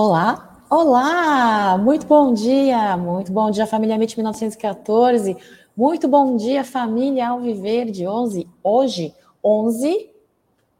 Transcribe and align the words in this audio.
Olá, 0.00 0.64
olá, 0.70 1.76
muito 1.76 2.06
bom 2.06 2.32
dia, 2.32 2.96
muito 2.96 3.32
bom 3.32 3.50
dia, 3.50 3.66
família 3.66 3.96
MIT 3.96 4.16
1914, 4.16 5.36
muito 5.76 6.06
bom 6.06 6.36
dia, 6.36 6.62
família 6.62 7.30
Alviverde. 7.30 8.06
11, 8.06 8.48
hoje, 8.62 9.12
11 9.42 10.08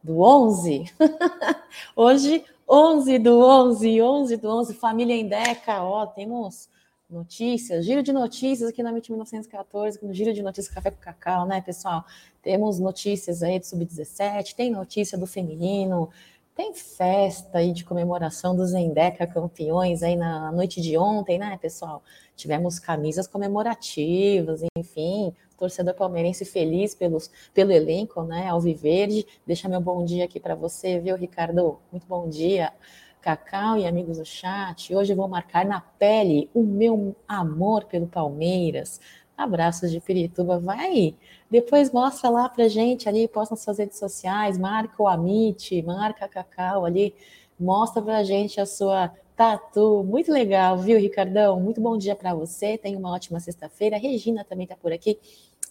do 0.04 0.20
11, 0.20 0.84
hoje, 1.96 2.44
11 2.70 3.18
do 3.18 3.40
11, 3.40 4.00
11 4.00 4.36
do 4.36 4.48
11, 4.50 4.74
família 4.74 5.16
Endeca, 5.16 5.82
ó, 5.82 6.06
temos 6.06 6.68
notícias, 7.10 7.84
giro 7.84 8.04
de 8.04 8.12
notícias 8.12 8.70
aqui 8.70 8.84
na 8.84 8.90
MIT 8.90 9.10
1914, 9.10 9.98
no 10.00 10.14
giro 10.14 10.32
de 10.32 10.42
notícias 10.44 10.72
Café 10.72 10.92
com 10.92 11.00
Cacau, 11.00 11.44
né, 11.44 11.60
pessoal? 11.60 12.04
Temos 12.40 12.78
notícias 12.78 13.42
aí 13.42 13.58
do 13.58 13.66
Sub-17, 13.66 14.54
tem 14.54 14.70
notícia 14.70 15.18
do 15.18 15.26
feminino, 15.26 16.08
tem 16.58 16.74
festa 16.74 17.58
aí 17.58 17.72
de 17.72 17.84
comemoração 17.84 18.56
dos 18.56 18.74
Endeca 18.74 19.28
campeões 19.28 20.02
aí 20.02 20.16
na 20.16 20.50
noite 20.50 20.80
de 20.80 20.98
ontem, 20.98 21.38
né, 21.38 21.56
pessoal? 21.62 22.02
Tivemos 22.34 22.80
camisas 22.80 23.28
comemorativas, 23.28 24.62
enfim, 24.76 25.32
torcedor 25.56 25.94
palmeirense 25.94 26.44
feliz 26.44 26.96
pelos, 26.96 27.30
pelo 27.54 27.70
elenco, 27.70 28.24
né, 28.24 28.48
Alviverde. 28.48 29.24
Deixa 29.46 29.68
meu 29.68 29.80
bom 29.80 30.04
dia 30.04 30.24
aqui 30.24 30.40
para 30.40 30.56
você, 30.56 30.98
viu, 30.98 31.14
Ricardo? 31.14 31.78
Muito 31.92 32.08
bom 32.08 32.28
dia. 32.28 32.72
Cacau 33.20 33.78
e 33.78 33.86
amigos 33.86 34.18
do 34.18 34.24
chat, 34.24 34.92
hoje 34.92 35.12
eu 35.12 35.16
vou 35.16 35.28
marcar 35.28 35.64
na 35.64 35.80
pele 35.80 36.50
o 36.52 36.64
meu 36.64 37.14
amor 37.28 37.84
pelo 37.84 38.08
Palmeiras. 38.08 39.00
Abraços 39.38 39.92
de 39.92 40.00
Pirituba, 40.00 40.58
vai 40.58 40.80
aí. 40.80 41.16
Depois 41.48 41.92
mostra 41.92 42.28
lá 42.28 42.48
pra 42.48 42.66
gente 42.66 43.08
ali, 43.08 43.28
posta 43.28 43.54
nas 43.54 43.62
suas 43.62 43.78
redes 43.78 43.96
sociais, 43.96 44.58
marca 44.58 45.00
o 45.00 45.06
Amit, 45.06 45.80
marca 45.82 46.24
a 46.24 46.28
Cacau 46.28 46.84
ali, 46.84 47.14
mostra 47.58 48.02
pra 48.02 48.24
gente 48.24 48.60
a 48.60 48.66
sua 48.66 49.12
tatu. 49.36 50.02
Muito 50.02 50.32
legal, 50.32 50.76
viu, 50.76 50.98
Ricardão? 50.98 51.60
Muito 51.60 51.80
bom 51.80 51.96
dia 51.96 52.16
para 52.16 52.34
você. 52.34 52.76
Tenha 52.76 52.98
uma 52.98 53.12
ótima 53.12 53.38
sexta-feira. 53.38 53.96
Regina 53.96 54.44
também 54.44 54.66
tá 54.66 54.74
por 54.74 54.92
aqui. 54.92 55.16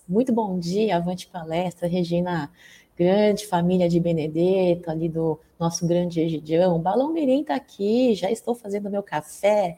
Muito 0.08 0.32
bom 0.32 0.58
dia, 0.58 0.96
avante 0.96 1.28
palestra, 1.28 1.90
Regina. 1.90 2.50
Grande 2.98 3.46
família 3.46 3.90
de 3.90 4.00
Benedetto, 4.00 4.90
ali 4.90 5.10
do 5.10 5.38
nosso 5.60 5.86
grande 5.86 6.22
Egidião. 6.22 6.80
Balão 6.80 7.12
Mirim 7.12 7.44
tá 7.44 7.56
aqui, 7.56 8.16
já 8.16 8.32
estou 8.32 8.56
fazendo 8.56 8.90
meu 8.90 9.04
café. 9.04 9.78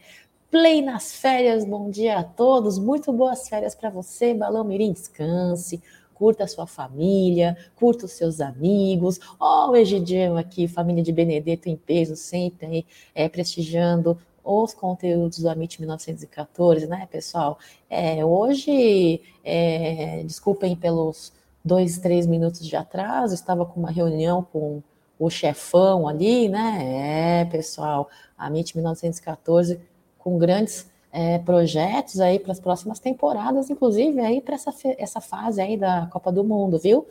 Play 0.51 0.81
nas 0.81 1.13
férias, 1.13 1.63
bom 1.63 1.91
dia 1.91 2.17
a 2.17 2.23
todos, 2.23 2.79
muito 2.79 3.13
boas 3.13 3.47
férias 3.47 3.75
para 3.75 3.91
você, 3.91 4.33
Balão 4.33 4.63
Mirim, 4.63 4.91
descanse, 4.91 5.79
curta 6.15 6.45
a 6.45 6.47
sua 6.47 6.65
família, 6.65 7.55
curta 7.75 8.05
os 8.05 8.13
seus 8.13 8.41
amigos, 8.41 9.19
ó 9.39 9.67
oh, 9.67 9.71
o 9.73 10.37
aqui, 10.37 10.67
família 10.67 11.03
de 11.03 11.11
Benedetto 11.11 11.69
em 11.69 11.75
peso, 11.75 12.15
sempre 12.15 12.65
aí, 12.65 12.85
é, 13.13 13.29
prestigiando 13.29 14.17
os 14.43 14.73
conteúdos 14.73 15.37
do 15.37 15.47
Amit 15.47 15.79
1914, 15.79 16.87
né, 16.87 17.07
pessoal? 17.11 17.59
É, 17.87 18.25
hoje, 18.25 19.21
é, 19.43 20.23
desculpem 20.23 20.75
pelos 20.75 21.31
dois, 21.63 21.99
três 21.99 22.25
minutos 22.25 22.65
de 22.65 22.75
atraso, 22.75 23.35
estava 23.35 23.67
com 23.67 23.79
uma 23.79 23.91
reunião 23.91 24.41
com 24.51 24.81
o 25.19 25.29
chefão 25.29 26.07
ali, 26.07 26.49
né? 26.49 27.41
É, 27.41 27.45
pessoal, 27.45 28.09
a 28.37 28.47
MIT 28.47 28.75
1914 28.77 29.79
com 30.19 30.37
grandes 30.37 30.87
é, 31.11 31.39
projetos 31.39 32.19
aí 32.19 32.37
para 32.37 32.51
as 32.51 32.59
próximas 32.59 32.99
temporadas, 32.99 33.69
inclusive 33.69 34.19
aí 34.19 34.41
para 34.41 34.55
essa, 34.55 34.71
essa 34.97 35.19
fase 35.19 35.59
aí 35.59 35.75
da 35.75 36.07
Copa 36.11 36.31
do 36.31 36.43
Mundo, 36.43 36.77
viu? 36.77 37.07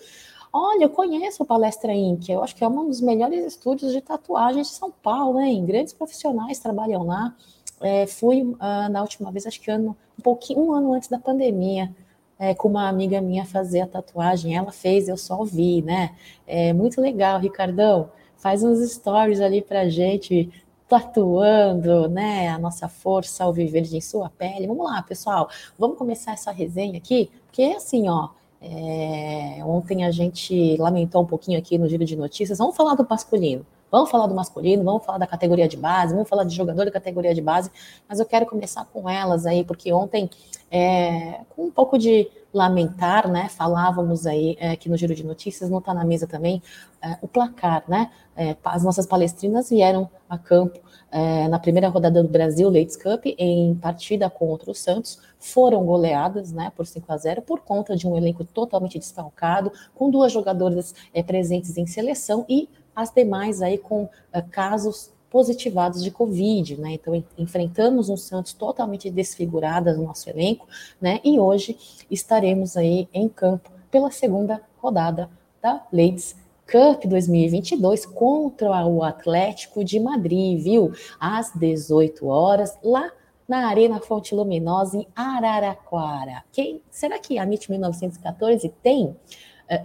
Olha, 0.52 0.84
eu 0.84 0.90
conheço 0.90 1.42
o 1.42 1.46
Palestra 1.46 1.92
Inc. 1.92 2.28
Eu 2.28 2.42
acho 2.42 2.54
que 2.56 2.64
é 2.64 2.68
um 2.68 2.86
dos 2.86 3.00
melhores 3.00 3.44
estúdios 3.44 3.92
de 3.92 4.00
tatuagem 4.00 4.62
de 4.62 4.68
São 4.68 4.90
Paulo, 4.90 5.40
hein? 5.40 5.64
Grandes 5.64 5.92
profissionais 5.92 6.58
trabalham 6.58 7.02
lá. 7.02 7.34
É, 7.80 8.06
fui 8.06 8.42
uh, 8.42 8.88
na 8.90 9.02
última 9.02 9.30
vez, 9.30 9.46
acho 9.46 9.60
que 9.60 9.70
ano, 9.70 9.96
um 10.18 10.22
pouquinho, 10.22 10.60
um 10.60 10.72
ano 10.72 10.94
antes 10.94 11.08
da 11.08 11.18
pandemia, 11.18 11.94
é, 12.38 12.54
com 12.54 12.68
uma 12.68 12.88
amiga 12.88 13.20
minha 13.20 13.44
fazer 13.44 13.80
a 13.80 13.86
tatuagem. 13.86 14.56
Ela 14.56 14.72
fez, 14.72 15.08
eu 15.08 15.16
só 15.16 15.44
vi, 15.44 15.82
né? 15.82 16.14
É 16.46 16.72
muito 16.72 17.00
legal, 17.00 17.38
Ricardão. 17.38 18.10
Faz 18.36 18.62
uns 18.62 18.78
stories 18.90 19.40
ali 19.40 19.60
pra 19.60 19.88
gente, 19.88 20.50
tatuando, 20.88 22.08
né, 22.08 22.48
a 22.48 22.58
nossa 22.58 22.88
força 22.88 23.44
ao 23.44 23.52
viver 23.52 23.84
em 23.92 24.00
sua 24.00 24.30
pele. 24.30 24.66
Vamos 24.66 24.86
lá, 24.90 25.02
pessoal, 25.02 25.48
vamos 25.78 25.98
começar 25.98 26.32
essa 26.32 26.50
resenha 26.50 26.96
aqui, 26.96 27.30
porque 27.46 27.62
assim, 27.76 28.08
ó, 28.08 28.30
é, 28.60 29.62
ontem 29.64 30.04
a 30.04 30.10
gente 30.10 30.76
lamentou 30.78 31.22
um 31.22 31.26
pouquinho 31.26 31.58
aqui 31.58 31.78
no 31.78 31.88
giro 31.88 32.04
de 32.04 32.16
notícias. 32.16 32.58
Vamos 32.58 32.76
falar 32.76 32.94
do 32.94 33.06
masculino. 33.08 33.64
Vamos 33.90 34.10
falar 34.10 34.26
do 34.26 34.34
masculino, 34.34 34.84
vamos 34.84 35.04
falar 35.04 35.16
da 35.16 35.26
categoria 35.26 35.66
de 35.66 35.76
base, 35.76 36.12
vamos 36.12 36.28
falar 36.28 36.44
de 36.44 36.54
jogador 36.54 36.84
da 36.84 36.90
categoria 36.90 37.34
de 37.34 37.40
base, 37.40 37.70
mas 38.06 38.20
eu 38.20 38.26
quero 38.26 38.44
começar 38.44 38.84
com 38.84 39.08
elas 39.08 39.46
aí, 39.46 39.64
porque 39.64 39.90
ontem, 39.90 40.28
é, 40.70 41.40
com 41.48 41.64
um 41.64 41.70
pouco 41.70 41.96
de 41.96 42.28
lamentar, 42.58 43.28
né? 43.28 43.48
Falávamos 43.48 44.26
aí 44.26 44.56
é, 44.60 44.76
que 44.76 44.88
no 44.88 44.96
Giro 44.96 45.14
de 45.14 45.24
Notícias 45.24 45.70
não 45.70 45.78
está 45.78 45.94
na 45.94 46.04
mesa 46.04 46.26
também 46.26 46.60
é, 47.00 47.16
o 47.22 47.28
placar, 47.28 47.84
né? 47.88 48.10
É, 48.36 48.56
as 48.64 48.82
nossas 48.82 49.06
palestrinas 49.06 49.70
vieram 49.70 50.10
a 50.28 50.36
campo 50.36 50.80
é, 51.10 51.48
na 51.48 51.58
primeira 51.58 51.88
rodada 51.88 52.22
do 52.22 52.28
Brasil 52.28 52.68
Ladies 52.68 52.96
Cup 52.96 53.24
em 53.24 53.74
partida 53.76 54.28
contra 54.28 54.70
o 54.70 54.74
Santos, 54.74 55.20
foram 55.38 55.84
goleadas, 55.84 56.52
né? 56.52 56.72
Por 56.76 56.86
5 56.86 57.10
a 57.12 57.16
0 57.16 57.42
por 57.42 57.60
conta 57.60 57.96
de 57.96 58.06
um 58.06 58.16
elenco 58.16 58.44
totalmente 58.44 58.98
desfalcado, 58.98 59.72
com 59.94 60.10
duas 60.10 60.32
jogadoras 60.32 60.94
é, 61.14 61.22
presentes 61.22 61.78
em 61.78 61.86
seleção 61.86 62.44
e 62.48 62.68
as 62.94 63.12
demais 63.12 63.62
aí 63.62 63.78
com 63.78 64.08
é, 64.32 64.42
casos 64.42 65.12
positivados 65.30 66.02
de 66.02 66.10
Covid, 66.10 66.80
né? 66.80 66.92
Então, 66.92 67.22
enfrentamos 67.36 68.08
um 68.08 68.16
Santos 68.16 68.52
totalmente 68.52 69.10
desfigurado 69.10 69.94
no 69.96 70.04
nosso 70.04 70.28
elenco, 70.30 70.66
né? 71.00 71.20
E 71.22 71.38
hoje 71.38 71.76
estaremos 72.10 72.76
aí 72.76 73.08
em 73.12 73.28
campo 73.28 73.70
pela 73.90 74.10
segunda 74.10 74.60
rodada 74.78 75.30
da 75.62 75.86
Ladies 75.92 76.36
Cup 76.70 77.06
2022 77.06 78.04
contra 78.04 78.86
o 78.86 79.02
Atlético 79.02 79.82
de 79.82 79.98
Madrid, 79.98 80.62
viu? 80.62 80.92
Às 81.18 81.52
18 81.54 82.26
horas, 82.26 82.78
lá 82.82 83.10
na 83.48 83.66
Arena 83.68 83.98
Fonte 83.98 84.34
Luminosa, 84.34 84.98
em 84.98 85.08
Araraquara. 85.16 86.44
Quem, 86.52 86.82
será 86.90 87.18
que 87.18 87.38
a 87.38 87.44
MIT 87.44 87.70
1914 87.70 88.68
tem 88.82 89.06
uh, 89.06 89.16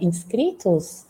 inscritos? 0.00 1.06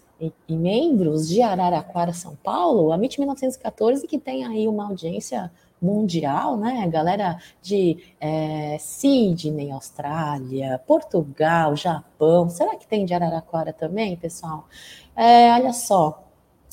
E, 0.48 0.56
membros 0.56 1.28
de 1.28 1.42
Araraquara, 1.42 2.12
São 2.12 2.36
Paulo, 2.36 2.92
a 2.92 2.96
MIT 2.96 3.18
1914, 3.18 4.06
que 4.06 4.18
tem 4.18 4.44
aí 4.44 4.68
uma 4.68 4.86
audiência 4.86 5.50
mundial, 5.80 6.56
né? 6.56 6.86
Galera 6.88 7.38
de 7.60 7.98
é, 8.20 8.76
Sydney, 8.78 9.70
Austrália, 9.70 10.80
Portugal, 10.86 11.76
Japão. 11.76 12.48
Será 12.48 12.76
que 12.76 12.86
tem 12.86 13.04
de 13.04 13.12
Araraquara 13.12 13.72
também, 13.72 14.16
pessoal? 14.16 14.66
É, 15.14 15.52
olha 15.52 15.72
só. 15.72 16.22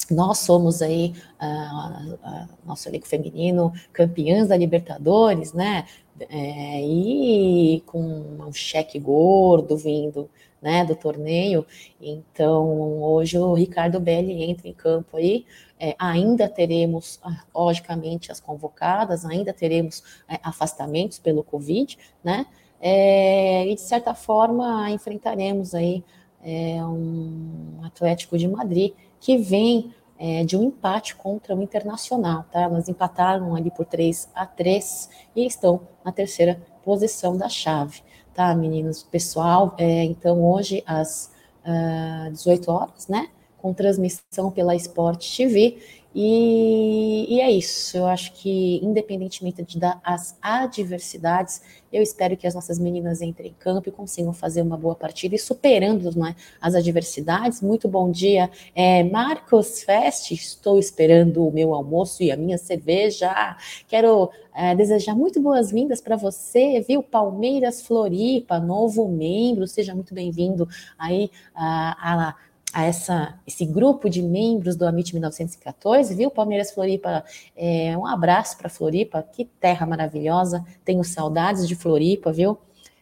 Nós 0.10 0.40
somos 0.40 0.82
aí, 0.82 1.14
uh, 1.40 2.14
uh, 2.14 2.50
nosso 2.66 2.90
elenco 2.90 3.08
feminino, 3.08 3.72
campeãs 3.94 4.48
da 4.48 4.58
Libertadores, 4.58 5.54
né? 5.54 5.86
É, 6.30 6.82
e 6.82 7.82
com 7.86 8.00
um 8.00 8.54
cheque 8.54 9.00
gordo 9.00 9.78
vindo 9.78 10.30
né, 10.62 10.86
do 10.86 10.96
torneio. 10.96 11.66
Então, 12.00 13.02
hoje 13.02 13.38
o 13.38 13.54
Ricardo 13.54 14.00
Belli 14.00 14.44
entra 14.44 14.68
em 14.68 14.74
campo 14.74 15.18
aí. 15.18 15.46
É, 15.80 15.96
ainda 15.98 16.48
teremos, 16.48 17.20
ah, 17.24 17.44
logicamente, 17.54 18.32
as 18.32 18.40
convocadas, 18.40 19.26
ainda 19.26 19.52
teremos 19.52 20.04
é, 20.30 20.40
afastamentos 20.44 21.18
pelo 21.18 21.44
Covid, 21.44 21.98
né? 22.24 22.46
É, 22.80 23.68
e 23.68 23.76
de 23.76 23.82
certa 23.82 24.14
forma 24.16 24.90
enfrentaremos 24.90 25.76
aí 25.76 26.04
é, 26.44 26.84
um 26.84 27.80
Atlético 27.84 28.38
de 28.40 28.48
Madrid 28.48 28.94
que 29.20 29.38
vem 29.38 29.94
é, 30.18 30.44
de 30.44 30.58
um 30.58 30.64
empate 30.64 31.16
contra 31.16 31.56
o 31.56 31.62
Internacional, 31.62 32.46
tá? 32.52 32.62
Elas 32.62 32.90
empataram 32.90 33.56
ali 33.56 33.72
por 33.72 33.86
3 33.86 34.30
a 34.36 34.46
3 34.46 35.10
e 35.36 35.46
estão 35.46 35.82
na 36.04 36.12
terceira 36.12 36.62
posição 36.84 37.38
da 37.38 37.50
chave 37.50 38.02
tá, 38.34 38.54
meninos? 38.56 39.04
Pessoal, 39.04 39.76
é, 39.78 40.04
então 40.04 40.44
hoje 40.44 40.84
às 40.86 41.32
uh, 41.66 42.28
ah, 42.28 42.30
18 42.32 42.72
horas, 42.72 43.08
né? 43.08 43.30
Com 43.58 43.74
transmissão 43.74 44.52
pela 44.52 44.76
Sport 44.76 45.36
TV. 45.36 45.78
E, 46.14 47.26
e, 47.36 47.40
é 47.40 47.50
isso, 47.50 47.96
eu 47.96 48.06
acho 48.06 48.34
que, 48.34 48.82
independentemente 48.84 49.80
das 49.80 50.38
adversidades, 50.42 51.62
eu 51.92 52.02
espero 52.02 52.36
que 52.36 52.46
as 52.46 52.54
nossas 52.54 52.78
meninas 52.78 53.22
entrem 53.22 53.52
em 53.52 53.54
campo 53.54 53.88
e 53.88 53.92
consigam 53.94 54.34
fazer 54.34 54.62
uma 54.62 54.76
boa 54.76 54.94
partida 54.94 55.36
e 55.36 55.40
superando 55.40 56.14
né, 56.18 56.36
as 56.60 56.76
adversidades. 56.76 57.62
Muito 57.62 57.88
bom 57.88 58.12
dia, 58.12 58.50
é, 58.76 59.06
Marcos 59.06 59.84
Fest, 59.84 60.32
estou 60.32 60.78
esperando 60.78 61.48
o 61.48 61.52
meu 61.52 61.74
almoço 61.74 62.22
e 62.22 62.30
a 62.30 62.36
minha 62.36 62.58
cerveja. 62.58 63.56
Quero 63.88 64.30
é, 64.54 64.76
desejar 64.76 65.16
muito 65.16 65.40
boas-vindas 65.40 66.02
para 66.02 66.18
você, 66.18 66.82
viu? 66.82 67.02
Palmeiras 67.02 67.82
Floripa, 67.82 68.60
novo 68.60 69.08
membro, 69.08 69.66
seja 69.66 69.96
muito 69.96 70.14
bem-vindo 70.14 70.68
aí 70.98 71.32
a, 71.56 72.28
a 72.28 72.51
a 72.74 72.86
essa, 72.86 73.40
esse 73.46 73.66
grupo 73.66 74.10
de 74.10 74.22
membros 74.22 74.76
do 74.76 74.86
Amit 74.86 75.14
1914, 75.14 76.16
viu? 76.16 76.32
Palmeiras 76.32 76.72
Floripa, 76.72 77.24
é, 77.56 77.98
um 77.98 78.06
abraço 78.06 78.58
para 78.58 78.70
Floripa, 78.70 79.22
que 79.24 79.46
terra 79.46 79.86
maravilhosa, 79.86 80.66
tenho 80.86 81.04
saudades 81.04 81.68
de 81.68 81.76
Floripa, 81.76 82.32
viu? 82.32 82.58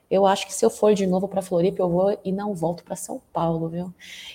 Eu 0.09 0.25
acho 0.25 0.47
que 0.47 0.53
se 0.53 0.65
eu 0.65 0.71
for 0.71 0.95
de 0.95 1.05
novo 1.05 1.27
para 1.27 1.41
Floripa, 1.41 1.83
eu 1.83 1.89
vou 1.89 2.19
e 2.25 2.31
não 2.31 2.55
volto 2.55 2.83
para 2.83 2.95
São 2.95 3.21
Paulo, 3.31 3.69
viu? 3.69 3.93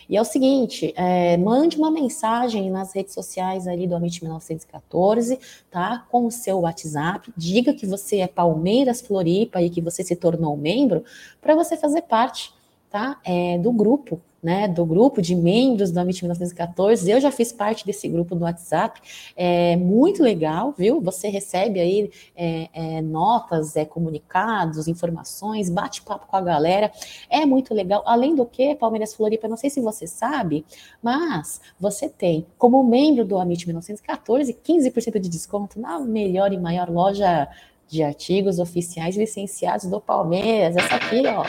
E 0.09 0.17
é 0.17 0.21
o 0.21 0.25
seguinte, 0.25 0.95
é, 0.97 1.37
mande 1.37 1.77
uma 1.77 1.91
mensagem 1.91 2.71
nas 2.71 2.95
redes 2.95 3.13
sociais 3.13 3.67
ali 3.67 3.89
do 3.89 3.97
Amit 3.97 4.23
1914, 4.23 5.37
tá? 5.73 6.07
Com 6.11 6.27
o 6.27 6.31
seu 6.31 6.61
WhatsApp, 6.61 7.33
diga 7.37 7.75
que 7.75 7.87
você 7.87 8.19
é 8.19 8.29
Palmeiras 8.29 9.01
Floripa 9.01 9.61
e 9.61 9.69
que 9.69 9.81
você 9.81 10.05
se 10.05 10.15
tornou 10.15 10.57
membro, 10.57 11.05
para 11.41 11.57
você 11.57 11.77
fazer 11.77 12.03
parte, 12.03 12.55
tá? 12.95 13.19
É, 13.25 13.59
do 13.59 13.73
grupo 13.73 14.23
né, 14.41 14.69
do 14.69 14.85
grupo 14.85 15.23
de 15.23 15.35
membros 15.35 15.91
do 15.91 15.99
Amit 15.99 16.23
1914. 16.23 17.11
Eu 17.11 17.19
já 17.19 17.33
fiz 17.33 17.51
parte 17.51 17.87
desse 17.87 18.07
grupo 18.07 18.35
do 18.37 18.43
WhatsApp. 18.45 19.01
É 19.35 19.75
muito 19.75 20.23
legal, 20.23 20.75
viu? 20.77 21.01
Você 21.01 21.29
recebe 21.29 21.81
aí 21.81 22.11
é, 22.37 22.69
é, 22.75 23.01
notas, 23.01 23.75
é, 23.75 23.87
comunicados, 23.87 24.87
informações, 24.87 25.71
bate 25.71 26.03
papo 26.03 26.27
com 26.27 26.37
a 26.37 26.43
galera. 26.43 26.93
É 27.31 27.47
muito 27.47 27.73
legal. 27.73 28.03
Além 28.05 28.35
do 28.35 28.45
que, 28.45 28.75
Palmeiras 28.75 29.15
Floripa, 29.15 29.49
não 29.49 29.57
sei 29.57 29.71
se 29.71 29.81
você 29.81 30.07
sabe, 30.07 30.63
mas 31.03 31.63
você 31.81 32.07
tem, 32.07 32.47
como 32.59 32.85
membro 32.85 33.25
do 33.25 33.39
Amit 33.39 33.67
1914, 33.67 34.53
15% 34.63 35.21
de 35.21 35.31
desconto 35.31 35.81
na 35.81 35.99
melhor 36.01 36.53
e 36.53 36.59
maior 36.59 36.91
loja 36.91 37.49
de 37.89 38.03
artigos 38.03 38.59
oficiais 38.59 39.17
licenciados 39.17 39.87
do 39.87 40.03
Palmeiras. 40.03 40.77
Essa 40.77 40.97
aqui, 40.97 41.23
ó. 41.27 41.45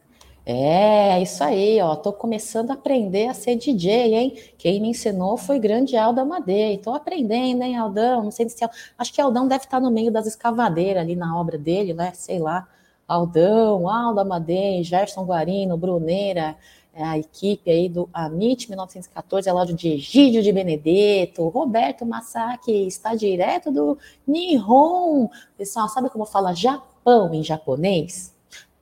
É, 0.45 1.21
isso 1.23 1.43
aí, 1.43 1.81
ó. 1.81 1.95
Tô 1.95 2.13
começando 2.13 2.69
a 2.69 2.75
aprender 2.75 3.27
a 3.27 3.33
ser 3.33 3.55
DJ, 3.55 4.13
hein? 4.13 4.33
Quem 4.57 4.79
me 4.79 4.89
ensinou 4.89 5.37
foi 5.37 5.57
grande 5.59 5.97
Aldo 5.97 6.21
Amadei. 6.21 6.77
Tô 6.77 6.93
aprendendo, 6.93 7.63
hein, 7.63 7.75
Aldão? 7.75 8.23
Não 8.23 8.31
sei 8.31 8.47
se 8.47 8.63
é... 8.63 8.69
acho 8.97 9.11
que 9.11 9.19
Aldão 9.19 9.47
deve 9.47 9.63
estar 9.63 9.79
no 9.79 9.89
meio 9.89 10.11
das 10.11 10.27
escavadeiras 10.27 11.01
ali 11.01 11.15
na 11.15 11.39
obra 11.39 11.57
dele, 11.57 11.93
né? 11.93 12.11
Sei 12.13 12.37
lá. 12.39 12.67
Aldão, 13.07 13.89
Aldo 13.89 14.19
Amadei, 14.19 14.83
Gerson 14.83 15.25
Guarino, 15.25 15.77
Bruneira, 15.77 16.55
é 16.93 17.03
a 17.03 17.17
equipe 17.19 17.69
aí 17.69 17.89
do 17.89 18.09
Amit 18.13 18.67
1914, 18.69 19.47
é 19.49 19.53
lá 19.53 19.65
de 19.65 19.89
Egídio 19.89 20.41
de 20.41 20.51
Benedetto, 20.51 21.47
Roberto 21.49 22.05
Masaki, 22.05 22.87
está 22.87 23.13
direto 23.13 23.71
do 23.71 23.97
Nihon. 24.27 25.29
Pessoal, 25.57 25.87
sabe 25.89 26.09
como 26.09 26.25
fala 26.25 26.53
Japão 26.53 27.33
em 27.33 27.43
japonês? 27.43 28.34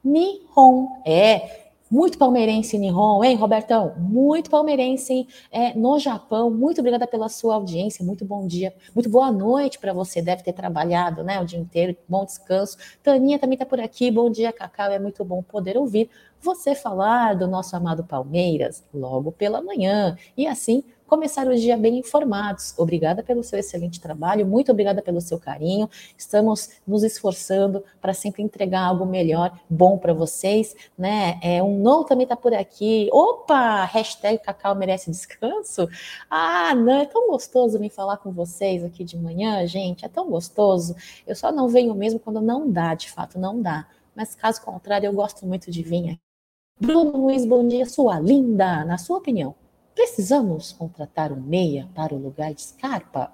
Nihon. 0.03 1.01
É, 1.05 1.63
muito 1.93 2.17
palmeirense 2.17 2.75
Nihon, 2.75 3.23
hein, 3.23 3.35
Robertão? 3.35 3.93
Muito 3.99 4.49
palmeirense 4.49 5.27
é, 5.51 5.75
no 5.75 5.99
Japão. 5.99 6.49
Muito 6.49 6.79
obrigada 6.79 7.05
pela 7.05 7.29
sua 7.29 7.53
audiência. 7.53 8.03
Muito 8.03 8.25
bom 8.25 8.47
dia, 8.47 8.73
muito 8.95 9.07
boa 9.07 9.31
noite 9.31 9.77
para 9.77 9.93
você. 9.93 10.19
Deve 10.19 10.41
ter 10.41 10.53
trabalhado 10.53 11.23
né, 11.23 11.39
o 11.39 11.45
dia 11.45 11.59
inteiro. 11.59 11.95
Bom 12.09 12.25
descanso. 12.25 12.77
Taninha 13.03 13.37
também 13.37 13.53
está 13.53 13.65
por 13.65 13.79
aqui. 13.79 14.09
Bom 14.09 14.31
dia, 14.31 14.51
Cacau. 14.51 14.91
É 14.91 14.97
muito 14.97 15.23
bom 15.23 15.43
poder 15.43 15.77
ouvir 15.77 16.09
você 16.43 16.75
falar 16.75 17.35
do 17.35 17.47
nosso 17.47 17.75
amado 17.75 18.03
Palmeiras 18.03 18.83
logo 18.93 19.31
pela 19.31 19.61
manhã. 19.61 20.17
E 20.35 20.45
assim 20.45 20.83
começar 21.13 21.47
o 21.47 21.55
dia 21.55 21.77
bem 21.77 21.99
informados. 21.99 22.73
Obrigada 22.75 23.21
pelo 23.21 23.43
seu 23.43 23.59
excelente 23.59 24.01
trabalho, 24.01 24.47
muito 24.47 24.71
obrigada 24.71 24.99
pelo 24.99 25.21
seu 25.21 25.39
carinho. 25.39 25.87
Estamos 26.17 26.71
nos 26.87 27.03
esforçando 27.03 27.83
para 28.01 28.15
sempre 28.15 28.41
entregar 28.41 28.81
algo 28.81 29.05
melhor, 29.05 29.57
bom 29.69 29.97
para 29.97 30.11
vocês, 30.11 30.75
né? 30.97 31.39
É, 31.43 31.61
um 31.61 31.79
novo 31.79 32.05
também 32.05 32.23
está 32.23 32.35
por 32.35 32.51
aqui. 32.53 33.09
Opa! 33.11 33.85
Hashtag 33.85 34.39
Cacau 34.39 34.73
merece 34.75 35.11
descanso. 35.11 35.87
Ah, 36.29 36.73
não, 36.73 37.01
é 37.01 37.05
tão 37.05 37.29
gostoso 37.29 37.77
vir 37.77 37.91
falar 37.91 38.17
com 38.17 38.31
vocês 38.31 38.83
aqui 38.83 39.03
de 39.03 39.15
manhã, 39.15 39.67
gente. 39.67 40.03
É 40.03 40.09
tão 40.09 40.27
gostoso. 40.29 40.95
Eu 41.27 41.35
só 41.35 41.51
não 41.51 41.67
venho 41.67 41.93
mesmo 41.93 42.19
quando 42.19 42.41
não 42.41 42.71
dá, 42.71 42.95
de 42.95 43.11
fato, 43.11 43.37
não 43.37 43.61
dá. 43.61 43.87
Mas 44.15 44.33
caso 44.35 44.61
contrário, 44.61 45.07
eu 45.07 45.13
gosto 45.13 45.45
muito 45.45 45.69
de 45.69 45.83
vir 45.83 46.09
aqui. 46.09 46.32
Bruno 46.79 47.17
Luiz, 47.17 47.45
bom 47.45 47.67
dia, 47.67 47.85
sua 47.85 48.19
linda. 48.19 48.83
Na 48.85 48.97
sua 48.97 49.17
opinião, 49.17 49.55
Precisamos 49.95 50.71
contratar 50.71 51.31
um 51.31 51.39
meia 51.39 51.87
para 51.93 52.15
o 52.15 52.17
lugar 52.17 52.53
de 52.53 52.63
Scarpa? 52.63 53.31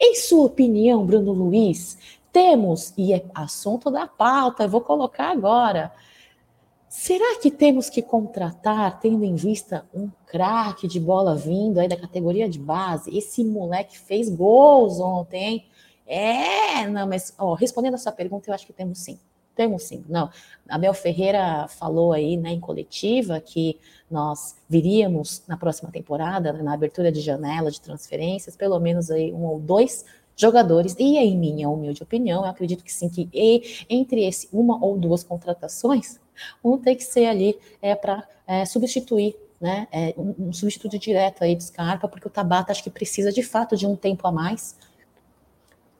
Em 0.00 0.14
sua 0.14 0.46
opinião, 0.46 1.04
Bruno 1.04 1.32
Luiz, 1.32 1.98
temos, 2.32 2.94
e 2.96 3.12
é 3.12 3.24
assunto 3.34 3.90
da 3.90 4.06
pauta, 4.06 4.62
eu 4.64 4.68
vou 4.70 4.80
colocar 4.80 5.30
agora. 5.30 5.92
Será 6.88 7.38
que 7.40 7.50
temos 7.50 7.90
que 7.90 8.00
contratar, 8.00 8.98
tendo 9.00 9.22
em 9.22 9.34
vista 9.34 9.86
um 9.92 10.10
craque 10.26 10.88
de 10.88 10.98
bola 10.98 11.36
vindo 11.36 11.78
aí 11.78 11.88
da 11.88 11.96
categoria 11.96 12.48
de 12.48 12.58
base? 12.58 13.16
Esse 13.16 13.44
moleque 13.44 13.98
fez 13.98 14.30
gols 14.30 14.98
ontem, 14.98 15.66
É, 16.06 16.86
não, 16.88 17.06
mas 17.06 17.34
ó, 17.38 17.52
respondendo 17.52 17.94
a 17.94 17.98
sua 17.98 18.12
pergunta, 18.12 18.48
eu 18.50 18.54
acho 18.54 18.66
que 18.66 18.72
temos 18.72 19.00
sim. 19.00 19.18
Temos 19.58 19.82
sim. 19.82 20.04
Não, 20.08 20.30
Abel 20.68 20.94
Ferreira 20.94 21.66
falou 21.66 22.12
aí 22.12 22.36
né, 22.36 22.52
em 22.52 22.60
coletiva 22.60 23.40
que 23.40 23.76
nós 24.08 24.54
viríamos 24.68 25.42
na 25.48 25.56
próxima 25.56 25.90
temporada, 25.90 26.52
na 26.52 26.72
abertura 26.72 27.10
de 27.10 27.20
janela 27.20 27.68
de 27.68 27.80
transferências, 27.80 28.54
pelo 28.54 28.78
menos 28.78 29.10
aí 29.10 29.32
um 29.32 29.44
ou 29.46 29.58
dois 29.58 30.04
jogadores, 30.36 30.94
e 30.96 31.16
em 31.16 31.36
minha 31.36 31.68
humilde 31.68 32.04
opinião, 32.04 32.44
eu 32.44 32.48
acredito 32.48 32.84
que 32.84 32.92
sim, 32.92 33.08
que 33.08 33.28
entre 33.90 34.24
esse 34.24 34.48
uma 34.52 34.80
ou 34.80 34.96
duas 34.96 35.24
contratações, 35.24 36.20
um 36.62 36.78
tem 36.78 36.94
que 36.94 37.02
ser 37.02 37.26
ali 37.26 37.58
é, 37.82 37.96
para 37.96 38.28
é, 38.46 38.64
substituir 38.64 39.34
né, 39.60 39.88
é, 39.90 40.14
um, 40.16 40.50
um 40.50 40.52
substituto 40.52 40.96
direto 41.00 41.42
aí 41.42 41.56
de 41.56 41.64
Scarpa, 41.64 42.06
porque 42.06 42.28
o 42.28 42.30
Tabata 42.30 42.70
acho 42.70 42.84
que 42.84 42.90
precisa 42.90 43.32
de 43.32 43.42
fato 43.42 43.76
de 43.76 43.88
um 43.88 43.96
tempo 43.96 44.24
a 44.24 44.30
mais, 44.30 44.76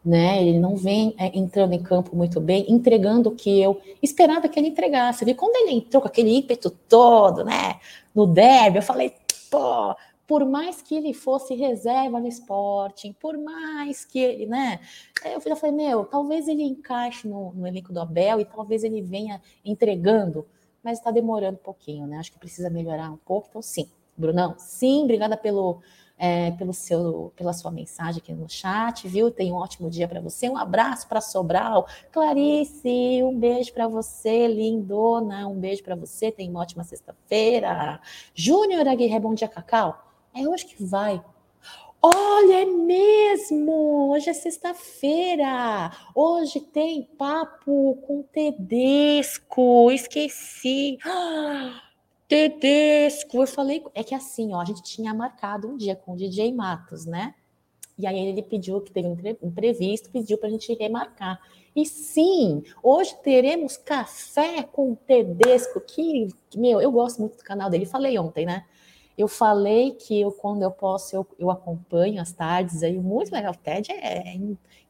né? 0.09 0.43
Ele 0.43 0.59
não 0.59 0.75
vem 0.75 1.15
é, 1.19 1.37
entrando 1.39 1.75
em 1.75 1.83
campo 1.83 2.17
muito 2.17 2.41
bem, 2.41 2.65
entregando 2.69 3.29
o 3.29 3.35
que 3.35 3.61
eu 3.61 3.81
esperava 4.03 4.49
que 4.49 4.59
ele 4.59 4.69
entregasse. 4.69 5.25
E 5.25 5.35
quando 5.35 5.55
ele 5.57 5.77
entrou 5.77 6.01
com 6.01 6.09
aquele 6.09 6.35
ímpeto 6.35 6.71
todo, 6.71 7.45
né? 7.45 7.79
No 8.15 8.27
derby, 8.27 8.79
eu 8.79 8.83
falei, 8.83 9.13
pô, 9.51 9.95
por 10.27 10.47
mais 10.47 10.81
que 10.81 10.95
ele 10.95 11.13
fosse 11.13 11.55
reserva 11.55 12.19
no 12.19 12.27
Sporting, 12.27 13.13
por 13.13 13.37
mais 13.37 14.05
que 14.05 14.19
ele, 14.19 14.47
né? 14.47 14.81
Eu 15.25 15.57
falei, 15.57 15.77
meu, 15.77 16.05
talvez 16.05 16.49
ele 16.49 16.63
encaixe 16.63 17.29
no, 17.29 17.53
no 17.53 17.67
elenco 17.67 17.93
do 17.93 18.01
Abel 18.01 18.41
e 18.41 18.45
talvez 18.47 18.85
ele 18.85 19.03
venha 19.03 19.43
entregando, 19.63 20.47
mas 20.83 20.99
está 20.99 21.11
demorando 21.11 21.59
um 21.59 21.63
pouquinho, 21.63 22.07
né? 22.07 22.17
Acho 22.17 22.33
que 22.33 22.39
precisa 22.39 22.71
melhorar 22.71 23.11
um 23.11 23.19
pouco. 23.19 23.49
Então, 23.51 23.61
sim, 23.61 23.91
Brunão, 24.17 24.55
sim, 24.57 25.05
obrigada 25.05 25.37
pelo 25.37 25.83
é, 26.19 26.51
pelo 26.51 26.75
seu, 26.75 27.33
pela 27.37 27.53
sua 27.53 27.71
mensagem 27.71 28.21
aqui 28.21 28.33
no 28.33 28.49
chat, 28.49 29.07
viu? 29.07 29.31
Tenha 29.31 29.55
um 29.55 29.57
ótimo 29.57 29.89
dia 29.89 30.09
para 30.09 30.21
você. 30.21 30.49
Um 30.49 30.57
abraço 30.57 31.07
para 31.07 31.21
Sobral. 31.21 31.87
Clarice, 32.11 33.23
um 33.23 33.39
beijo 33.39 33.73
para 33.73 33.87
você, 33.87 34.49
lindona. 34.49 35.47
Um 35.47 35.55
beijo 35.55 35.83
para 35.83 35.95
você. 35.95 36.33
Tenha 36.33 36.51
uma 36.51 36.61
ótima 36.61 36.83
sexta-feira. 36.83 38.01
Júnior 38.35 38.87
Aguirre, 38.89 39.21
bom 39.21 39.33
dia, 39.33 39.49
Cacau. 39.49 40.05
É 40.35 40.47
hoje 40.47 40.67
que 40.67 40.85
vai. 40.85 41.23
Olha, 42.01 42.63
é 42.63 42.65
mesmo! 42.65 44.13
Hoje 44.13 44.31
é 44.31 44.33
sexta-feira. 44.33 45.91
Hoje 46.15 46.61
tem 46.61 47.03
papo 47.19 47.97
com 48.07 48.23
Tedesco. 48.23 49.91
Esqueci. 49.91 50.99
Ah! 51.05 51.88
Tedesco, 52.29 53.39
eu 53.39 53.47
falei, 53.47 53.83
é 53.95 54.05
que 54.05 54.15
assim, 54.15 54.53
ó, 54.53 54.61
a 54.61 54.65
gente 54.65 54.83
tinha 54.83 55.15
marcado 55.15 55.67
um 55.67 55.77
dia 55.77 55.97
com 55.97 56.13
o 56.13 56.17
DJ 56.17 56.53
Matos, 56.53 57.07
né? 57.07 57.35
E 57.99 58.07
aí 58.07 58.19
ele 58.19 58.43
pediu 58.43 58.81
que 58.81 58.93
teve 58.93 59.09
um 59.09 59.17
imprevisto, 59.43 60.11
pediu 60.11 60.39
para 60.39 60.49
a 60.49 60.53
gente 60.53 60.73
remarcar. 60.75 61.41
E 61.75 61.85
sim, 61.87 62.63
hoje 62.83 63.17
teremos 63.23 63.77
café 63.77 64.63
com 64.63 64.93
o 64.93 64.97
Tedesco, 64.97 65.81
que, 65.81 66.29
meu, 66.55 66.81
eu 66.81 66.93
gosto 66.93 67.19
muito 67.21 67.39
do 67.39 67.43
canal 67.43 67.71
dele. 67.71 67.87
Falei 67.87 68.19
ontem, 68.19 68.47
né? 68.47 68.65
Eu 69.17 69.27
falei 69.27 69.93
que 69.93 70.21
eu, 70.21 70.31
quando 70.31 70.63
eu 70.63 70.71
posso, 70.71 71.17
eu, 71.17 71.27
eu 71.39 71.51
acompanho 71.51 72.23
as 72.23 72.31
tardes 72.31 72.85
aí, 72.85 72.97
muito 72.99 73.33
legal. 73.33 73.53
O 73.53 73.57
TED 73.57 73.91
é, 73.91 74.29
é 74.29 74.39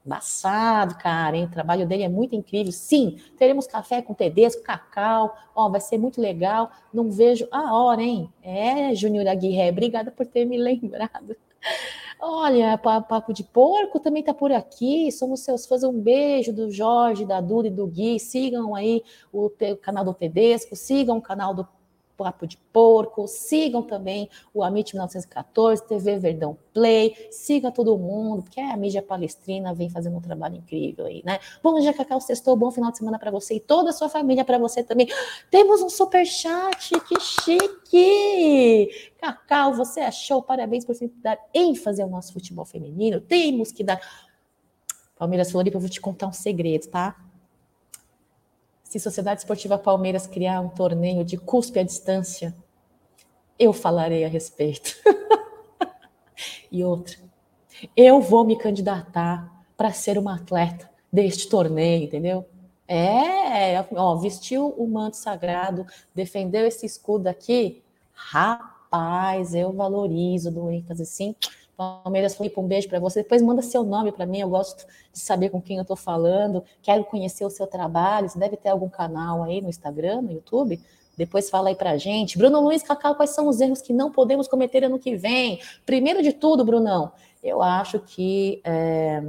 embaçado, 0.08 0.96
cara, 0.96 1.36
hein? 1.36 1.44
O 1.44 1.50
trabalho 1.50 1.86
dele 1.86 2.02
é 2.02 2.08
muito 2.08 2.34
incrível. 2.34 2.72
Sim, 2.72 3.18
teremos 3.36 3.66
café 3.66 4.00
com 4.00 4.14
Tedesco, 4.14 4.62
cacau, 4.62 5.36
ó, 5.54 5.68
vai 5.68 5.80
ser 5.80 5.98
muito 5.98 6.20
legal. 6.20 6.70
Não 6.92 7.10
vejo 7.10 7.46
a 7.52 7.76
hora, 7.76 8.02
hein? 8.02 8.32
É, 8.42 8.94
Júnior 8.94 9.28
Aguirre, 9.28 9.68
obrigada 9.68 10.10
por 10.10 10.26
ter 10.26 10.46
me 10.46 10.56
lembrado. 10.58 11.36
Olha, 12.20 12.76
Papo 12.78 13.32
de 13.32 13.44
Porco 13.44 14.00
também 14.00 14.24
tá 14.24 14.34
por 14.34 14.50
aqui. 14.50 15.12
Somos 15.12 15.40
seus 15.40 15.66
fãs. 15.66 15.84
Um 15.84 16.00
beijo 16.00 16.52
do 16.52 16.70
Jorge, 16.70 17.24
da 17.24 17.40
Duda 17.40 17.68
e 17.68 17.70
do 17.70 17.86
Gui. 17.86 18.18
Sigam 18.18 18.74
aí 18.74 19.04
o 19.32 19.50
canal 19.80 20.04
do 20.04 20.14
Tedesco, 20.14 20.74
sigam 20.74 21.18
o 21.18 21.22
canal 21.22 21.54
do 21.54 21.68
Papo 22.18 22.48
de 22.48 22.56
Porco, 22.72 23.28
sigam 23.28 23.80
também 23.80 24.28
o 24.52 24.64
Amit 24.64 24.92
1914, 24.92 25.86
TV 25.86 26.18
Verdão 26.18 26.58
Play, 26.74 27.14
siga 27.30 27.70
todo 27.70 27.96
mundo, 27.96 28.42
porque 28.42 28.60
a 28.60 28.76
mídia 28.76 29.00
palestrina 29.00 29.72
vem 29.72 29.88
fazendo 29.88 30.16
um 30.16 30.20
trabalho 30.20 30.56
incrível 30.56 31.06
aí, 31.06 31.22
né? 31.24 31.38
Bom 31.62 31.78
dia, 31.78 31.94
Cacau, 31.94 32.20
sextou, 32.20 32.56
bom 32.56 32.72
final 32.72 32.90
de 32.90 32.98
semana 32.98 33.20
para 33.20 33.30
você 33.30 33.54
e 33.54 33.60
toda 33.60 33.90
a 33.90 33.92
sua 33.92 34.08
família, 34.08 34.44
para 34.44 34.58
você 34.58 34.82
também. 34.82 35.08
Temos 35.48 35.80
um 35.80 35.88
super 35.88 36.26
chat, 36.26 36.90
que 37.02 37.20
chique! 37.20 39.12
Cacau, 39.16 39.74
você 39.74 40.00
achou, 40.00 40.42
parabéns 40.42 40.84
por 40.84 40.96
sempre 40.96 41.20
dar 41.20 41.38
ênfase 41.54 42.02
ao 42.02 42.08
nosso 42.08 42.32
futebol 42.32 42.64
feminino, 42.64 43.20
temos 43.20 43.70
que 43.70 43.84
dar... 43.84 44.00
Palmeiras 45.16 45.52
Floripa, 45.52 45.76
eu 45.76 45.80
vou 45.80 45.88
te 45.88 46.00
contar 46.00 46.26
um 46.26 46.32
segredo, 46.32 46.88
tá? 46.88 47.16
Se 48.88 48.98
Sociedade 48.98 49.40
Esportiva 49.40 49.76
Palmeiras 49.76 50.26
criar 50.26 50.62
um 50.62 50.70
torneio 50.70 51.22
de 51.22 51.36
cuspe 51.36 51.78
à 51.78 51.82
distância, 51.82 52.56
eu 53.58 53.70
falarei 53.70 54.24
a 54.24 54.28
respeito. 54.28 54.96
e 56.72 56.82
outra, 56.82 57.18
eu 57.94 58.18
vou 58.22 58.46
me 58.46 58.56
candidatar 58.56 59.66
para 59.76 59.92
ser 59.92 60.16
uma 60.16 60.36
atleta 60.36 60.90
deste 61.12 61.50
torneio, 61.50 62.04
entendeu? 62.04 62.46
É, 62.88 63.78
ó, 63.94 64.16
vestiu 64.16 64.68
o 64.68 64.88
manto 64.88 65.18
sagrado, 65.18 65.84
defendeu 66.14 66.66
esse 66.66 66.86
escudo 66.86 67.26
aqui, 67.26 67.82
rapaz, 68.14 69.54
eu 69.54 69.70
valorizo, 69.70 70.50
dou 70.50 70.70
ênfase 70.70 71.02
assim, 71.02 71.36
Palmeiras 71.78 72.34
Felipe, 72.34 72.58
um 72.58 72.66
beijo 72.66 72.88
para 72.88 72.98
você. 72.98 73.22
Depois 73.22 73.40
manda 73.40 73.62
seu 73.62 73.84
nome 73.84 74.10
para 74.10 74.26
mim, 74.26 74.40
eu 74.40 74.48
gosto 74.48 74.84
de 75.12 75.20
saber 75.20 75.48
com 75.48 75.62
quem 75.62 75.76
eu 75.76 75.82
estou 75.82 75.96
falando. 75.96 76.64
Quero 76.82 77.04
conhecer 77.04 77.44
o 77.44 77.50
seu 77.50 77.68
trabalho. 77.68 78.28
Você 78.28 78.36
deve 78.36 78.56
ter 78.56 78.70
algum 78.70 78.88
canal 78.88 79.44
aí 79.44 79.60
no 79.60 79.68
Instagram, 79.68 80.22
no 80.22 80.32
YouTube. 80.32 80.80
Depois 81.16 81.48
fala 81.48 81.68
aí 81.68 81.76
para 81.76 81.96
gente. 81.96 82.36
Bruno 82.36 82.60
Luiz 82.60 82.82
Cacau, 82.82 83.14
quais 83.14 83.30
são 83.30 83.46
os 83.46 83.60
erros 83.60 83.80
que 83.80 83.92
não 83.92 84.10
podemos 84.10 84.48
cometer 84.48 84.82
ano 84.82 84.98
que 84.98 85.14
vem? 85.14 85.60
Primeiro 85.86 86.20
de 86.20 86.32
tudo, 86.32 86.64
Brunão, 86.64 87.12
eu 87.40 87.62
acho 87.62 88.00
que 88.00 88.60
é, 88.64 89.22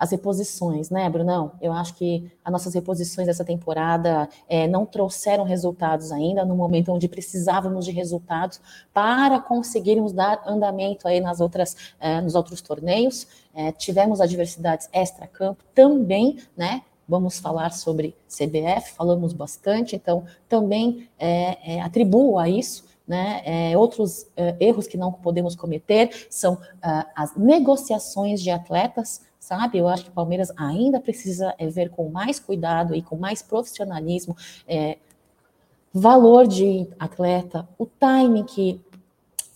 as 0.00 0.10
reposições, 0.10 0.88
né, 0.88 1.10
Brunão? 1.10 1.52
Eu 1.60 1.74
acho 1.74 1.94
que 1.94 2.32
as 2.42 2.50
nossas 2.50 2.72
reposições 2.72 3.26
dessa 3.26 3.44
temporada 3.44 4.26
é, 4.48 4.66
não 4.66 4.86
trouxeram 4.86 5.44
resultados 5.44 6.10
ainda, 6.10 6.42
no 6.42 6.56
momento 6.56 6.90
onde 6.90 7.06
precisávamos 7.06 7.84
de 7.84 7.90
resultados 7.90 8.62
para 8.94 9.38
conseguirmos 9.38 10.14
dar 10.14 10.42
andamento 10.46 11.06
aí 11.06 11.20
nas 11.20 11.38
outras, 11.38 11.76
é, 12.00 12.18
nos 12.22 12.34
outros 12.34 12.62
torneios. 12.62 13.26
É, 13.54 13.72
tivemos 13.72 14.22
adversidades 14.22 14.88
extra-campo 14.90 15.62
também, 15.74 16.38
né? 16.56 16.80
Vamos 17.06 17.38
falar 17.38 17.72
sobre 17.72 18.16
CBF, 18.26 18.92
falamos 18.92 19.34
bastante, 19.34 19.96
então 19.96 20.24
também 20.48 21.08
é, 21.18 21.74
é, 21.74 21.80
atribuo 21.82 22.38
a 22.38 22.48
isso 22.48 22.88
né? 23.10 23.42
É, 23.44 23.76
outros 23.76 24.24
é, 24.36 24.54
erros 24.60 24.86
que 24.86 24.96
não 24.96 25.10
podemos 25.10 25.56
cometer 25.56 26.28
são 26.30 26.54
uh, 26.54 27.04
as 27.16 27.34
negociações 27.34 28.40
de 28.40 28.52
atletas 28.52 29.22
sabe? 29.50 29.78
Eu 29.78 29.88
acho 29.88 30.04
que 30.04 30.10
o 30.10 30.14
Palmeiras 30.14 30.52
ainda 30.56 31.00
precisa 31.00 31.52
é, 31.58 31.66
ver 31.66 31.90
com 31.90 32.08
mais 32.08 32.38
cuidado 32.38 32.94
e 32.94 33.02
com 33.02 33.16
mais 33.16 33.42
profissionalismo 33.42 34.36
é, 34.66 34.96
valor 35.92 36.46
de 36.46 36.86
atleta, 37.00 37.68
o 37.76 37.84
timing 37.84 38.44
que 38.44 38.80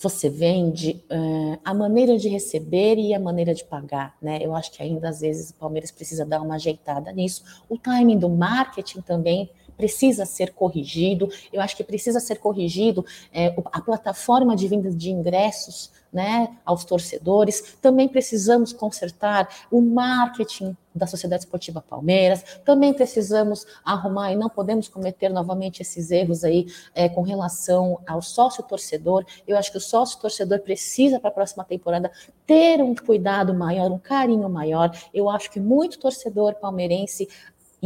você 0.00 0.28
vende, 0.28 1.02
uh, 1.08 1.58
a 1.64 1.72
maneira 1.72 2.18
de 2.18 2.28
receber 2.28 2.98
e 2.98 3.14
a 3.14 3.20
maneira 3.20 3.54
de 3.54 3.64
pagar, 3.64 4.14
né? 4.20 4.38
Eu 4.42 4.54
acho 4.54 4.70
que 4.72 4.82
ainda 4.82 5.08
às 5.08 5.20
vezes 5.20 5.50
o 5.50 5.54
Palmeiras 5.54 5.92
precisa 5.92 6.26
dar 6.26 6.42
uma 6.42 6.56
ajeitada 6.56 7.10
nisso. 7.12 7.42
O 7.70 7.78
timing 7.78 8.18
do 8.18 8.28
marketing 8.28 9.00
também 9.00 9.48
precisa 9.76 10.24
ser 10.24 10.52
corrigido. 10.52 11.28
Eu 11.52 11.60
acho 11.60 11.76
que 11.76 11.84
precisa 11.84 12.20
ser 12.20 12.36
corrigido 12.36 13.04
é, 13.32 13.54
a 13.72 13.80
plataforma 13.80 14.54
de 14.56 14.68
venda 14.68 14.90
de 14.90 15.10
ingressos 15.10 15.90
né, 16.14 16.56
aos 16.64 16.84
torcedores. 16.84 17.76
Também 17.82 18.08
precisamos 18.08 18.72
consertar 18.72 19.48
o 19.68 19.80
marketing 19.80 20.76
da 20.94 21.08
Sociedade 21.08 21.42
Esportiva 21.42 21.82
Palmeiras. 21.82 22.44
Também 22.64 22.94
precisamos 22.94 23.66
arrumar 23.84 24.32
e 24.32 24.36
não 24.36 24.48
podemos 24.48 24.86
cometer 24.86 25.28
novamente 25.28 25.82
esses 25.82 26.12
erros 26.12 26.44
aí 26.44 26.66
é, 26.94 27.08
com 27.08 27.22
relação 27.22 27.98
ao 28.06 28.22
sócio 28.22 28.62
torcedor. 28.62 29.26
Eu 29.46 29.58
acho 29.58 29.72
que 29.72 29.78
o 29.78 29.80
sócio 29.80 30.20
torcedor 30.20 30.60
precisa 30.60 31.18
para 31.18 31.30
a 31.30 31.32
próxima 31.32 31.64
temporada 31.64 32.12
ter 32.46 32.80
um 32.80 32.94
cuidado 32.94 33.52
maior, 33.52 33.90
um 33.90 33.98
carinho 33.98 34.48
maior. 34.48 34.96
Eu 35.12 35.28
acho 35.28 35.50
que 35.50 35.58
muito 35.58 35.98
torcedor 35.98 36.54
palmeirense 36.54 37.28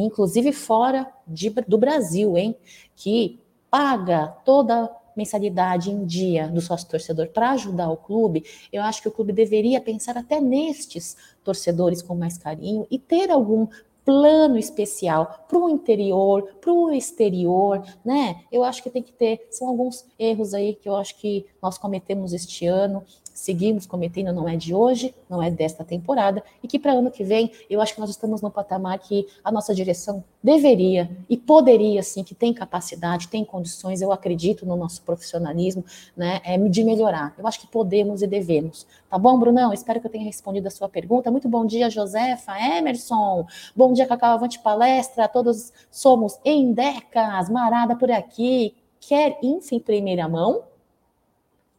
inclusive 0.01 0.53
fora 0.53 1.11
de, 1.27 1.51
do 1.67 1.79
Brasil, 1.79 2.37
hein, 2.37 2.57
que 2.97 3.41
paga 3.71 4.29
toda 4.45 4.91
mensalidade 5.17 5.91
em 5.91 6.05
dia 6.05 6.47
do 6.47 6.61
sócio 6.61 6.89
torcedor 6.89 7.29
para 7.29 7.51
ajudar 7.51 7.91
o 7.91 7.97
clube, 7.97 8.45
eu 8.73 8.83
acho 8.83 9.03
que 9.03 9.09
o 9.09 9.11
clube 9.11 9.33
deveria 9.33 9.81
pensar 9.81 10.17
até 10.17 10.41
nestes 10.41 11.17
torcedores 11.43 12.01
com 12.01 12.15
mais 12.15 12.39
carinho 12.39 12.87
e 12.89 12.99
ter 12.99 13.31
algum 13.31 13.67
plano 14.05 14.57
especial 14.57 15.45
para 15.47 15.59
o 15.59 15.69
interior, 15.69 16.55
para 16.61 16.73
o 16.73 16.91
exterior, 16.91 17.83
né? 18.03 18.43
Eu 18.51 18.65
acho 18.65 18.83
que 18.83 18.89
tem 18.89 19.03
que 19.03 19.13
ter, 19.13 19.47
são 19.51 19.69
alguns 19.69 20.07
erros 20.19 20.55
aí 20.55 20.75
que 20.75 20.89
eu 20.89 20.97
acho 20.97 21.19
que 21.19 21.45
nós 21.61 21.77
cometemos 21.77 22.33
este 22.33 22.65
ano 22.65 23.05
seguimos 23.39 23.87
cometendo 23.87 24.33
não 24.33 24.49
é 24.49 24.57
de 24.57 24.75
hoje, 24.75 25.15
não 25.31 25.41
é 25.41 25.51
desta 25.51 25.85
temporada, 25.85 26.43
e 26.63 26.67
que 26.67 26.79
para 26.79 26.93
ano 26.93 27.11
que 27.11 27.23
vem 27.23 27.53
eu 27.71 27.81
acho 27.81 27.95
que 27.95 28.01
nós 28.01 28.11
estamos 28.11 28.43
no 28.43 28.51
patamar 28.51 28.99
que 28.99 29.27
a 29.45 29.53
nossa 29.53 29.73
direção 29.75 30.25
deveria 30.43 31.09
e 31.31 31.37
poderia, 31.37 32.03
sim, 32.03 32.25
que 32.25 32.35
tem 32.35 32.53
capacidade, 32.53 33.29
tem 33.29 33.45
condições, 33.45 34.03
eu 34.03 34.11
acredito 34.11 34.67
no 34.67 34.77
nosso 34.77 35.03
profissionalismo, 35.03 35.85
né, 36.17 36.41
é, 36.45 36.59
de 36.59 36.83
melhorar. 36.83 37.35
Eu 37.39 37.47
acho 37.47 37.61
que 37.61 37.67
podemos 37.69 38.23
e 38.23 38.27
devemos. 38.27 38.87
Tá 39.09 39.17
bom, 39.17 39.39
Brunão? 39.39 39.73
Espero 39.73 40.01
que 40.01 40.07
eu 40.07 40.11
tenha 40.11 40.25
respondido 40.25 40.67
a 40.67 40.71
sua 40.71 40.89
pergunta. 40.89 41.31
Muito 41.31 41.49
bom 41.49 41.65
dia, 41.65 41.89
Josefa, 41.89 42.59
Emerson. 42.59 43.47
Bom 43.75 43.93
dia, 43.93 44.07
Cacau 44.07 44.33
Avante 44.33 44.59
Palestra. 44.59 45.29
Todos 45.29 45.73
somos 45.91 46.39
endecas, 46.45 47.49
marada 47.49 47.95
por 47.95 48.11
aqui. 48.11 48.75
Quer 49.01 49.39
info 49.43 49.75
em 49.75 49.81
primeira 49.81 50.29
mão? 50.29 50.65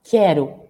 Quero 0.03 0.68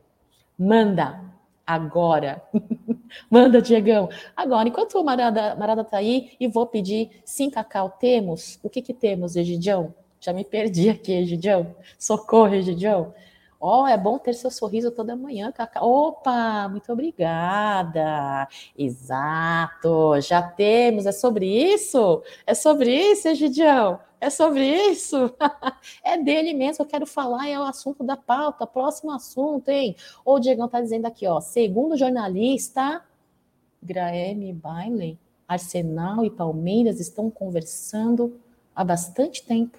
Manda 0.60 1.22
agora. 1.66 2.42
Manda, 3.30 3.62
Diegão. 3.62 4.10
Agora, 4.36 4.68
enquanto 4.68 5.00
o 5.00 5.04
Marada, 5.04 5.56
Marada 5.56 5.84
tá 5.84 5.98
aí, 5.98 6.32
e 6.40 6.48
vou 6.48 6.66
pedir, 6.66 7.22
sim, 7.24 7.50
Cacau, 7.50 7.92
temos, 8.00 8.60
o 8.64 8.70
que 8.70 8.82
que 8.82 8.94
temos, 8.94 9.36
Egidião? 9.36 9.94
Já 10.20 10.34
me 10.34 10.44
perdi 10.44 10.90
aqui, 10.90 11.14
Egidião. 11.14 11.76
Socorro, 11.98 12.56
Egidião. 12.56 13.14
Ó, 13.62 13.84
oh, 13.84 13.88
é 13.88 13.98
bom 13.98 14.18
ter 14.18 14.34
seu 14.34 14.50
sorriso 14.50 14.90
toda 14.90 15.18
manhã, 15.18 15.52
Cacau. 15.52 15.86
Opa, 15.86 16.70
muito 16.70 16.92
obrigada. 16.94 18.48
Exato, 18.78 20.20
já 20.22 20.42
temos. 20.42 21.06
É 21.06 21.12
sobre 21.12 21.46
isso? 21.46 22.24
É 22.48 22.54
sobre 22.54 22.90
isso, 22.96 23.28
Egidião? 23.28 24.00
É 24.22 24.30
sobre 24.30 24.64
isso? 24.90 25.34
é 26.04 26.18
dele 26.18 26.54
mesmo, 26.54 26.84
eu 26.84 26.88
quero 26.88 27.06
falar, 27.06 27.50
é 27.50 27.60
o 27.60 27.64
assunto 27.64 28.04
da 28.04 28.16
pauta, 28.16 28.68
próximo 28.68 29.12
assunto, 29.12 29.70
hein? 29.70 29.96
O 30.24 30.40
Diegão 30.40 30.68
tá 30.70 30.80
dizendo 30.82 31.06
aqui, 31.06 31.28
ó, 31.28 31.40
segundo 31.42 31.98
jornalista 31.98 33.04
Graeme 33.82 34.54
Bailey, 34.54 35.18
Arsenal 35.48 36.24
e 36.26 36.30
Palmeiras 36.30 37.00
estão 37.00 37.30
conversando 37.30 38.40
há 38.76 38.84
bastante 38.84 39.44
tempo 39.46 39.78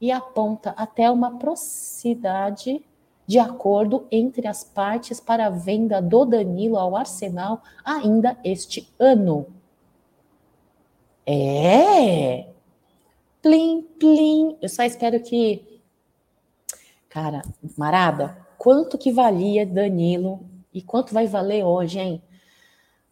e 0.00 0.10
aponta 0.12 0.70
até 0.70 1.10
uma 1.10 1.38
proximidade 1.38 2.84
de 3.26 3.38
acordo 3.38 4.06
entre 4.10 4.46
as 4.46 4.62
partes 4.62 5.18
para 5.20 5.46
a 5.46 5.50
venda 5.50 6.00
do 6.00 6.24
Danilo 6.24 6.76
ao 6.76 6.96
Arsenal 6.96 7.62
ainda 7.84 8.36
este 8.44 8.88
ano. 8.98 9.46
É, 11.26 12.46
Plim, 13.46 13.82
plim. 13.96 14.58
Eu 14.60 14.68
só 14.68 14.82
espero 14.82 15.22
que. 15.22 15.80
Cara, 17.08 17.42
Marada, 17.78 18.36
quanto 18.58 18.98
que 18.98 19.12
valia 19.12 19.64
Danilo 19.64 20.40
e 20.74 20.82
quanto 20.82 21.14
vai 21.14 21.28
valer 21.28 21.62
hoje, 21.62 22.00
hein? 22.00 22.20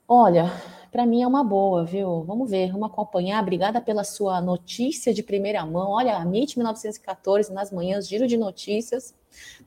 Olha, 0.09 0.50
para 0.94 1.04
mim 1.04 1.22
é 1.22 1.26
uma 1.26 1.42
boa, 1.42 1.84
viu? 1.84 2.22
Vamos 2.22 2.48
ver, 2.48 2.70
vamos 2.70 2.86
acompanhar. 2.86 3.42
Obrigada 3.42 3.80
pela 3.80 4.04
sua 4.04 4.40
notícia 4.40 5.12
de 5.12 5.24
primeira 5.24 5.66
mão. 5.66 5.90
Olha, 5.90 6.16
a 6.16 6.22
MIT 6.24 6.56
1914 6.56 7.52
nas 7.52 7.72
manhãs, 7.72 8.06
giro 8.06 8.28
de 8.28 8.36
notícias, 8.36 9.12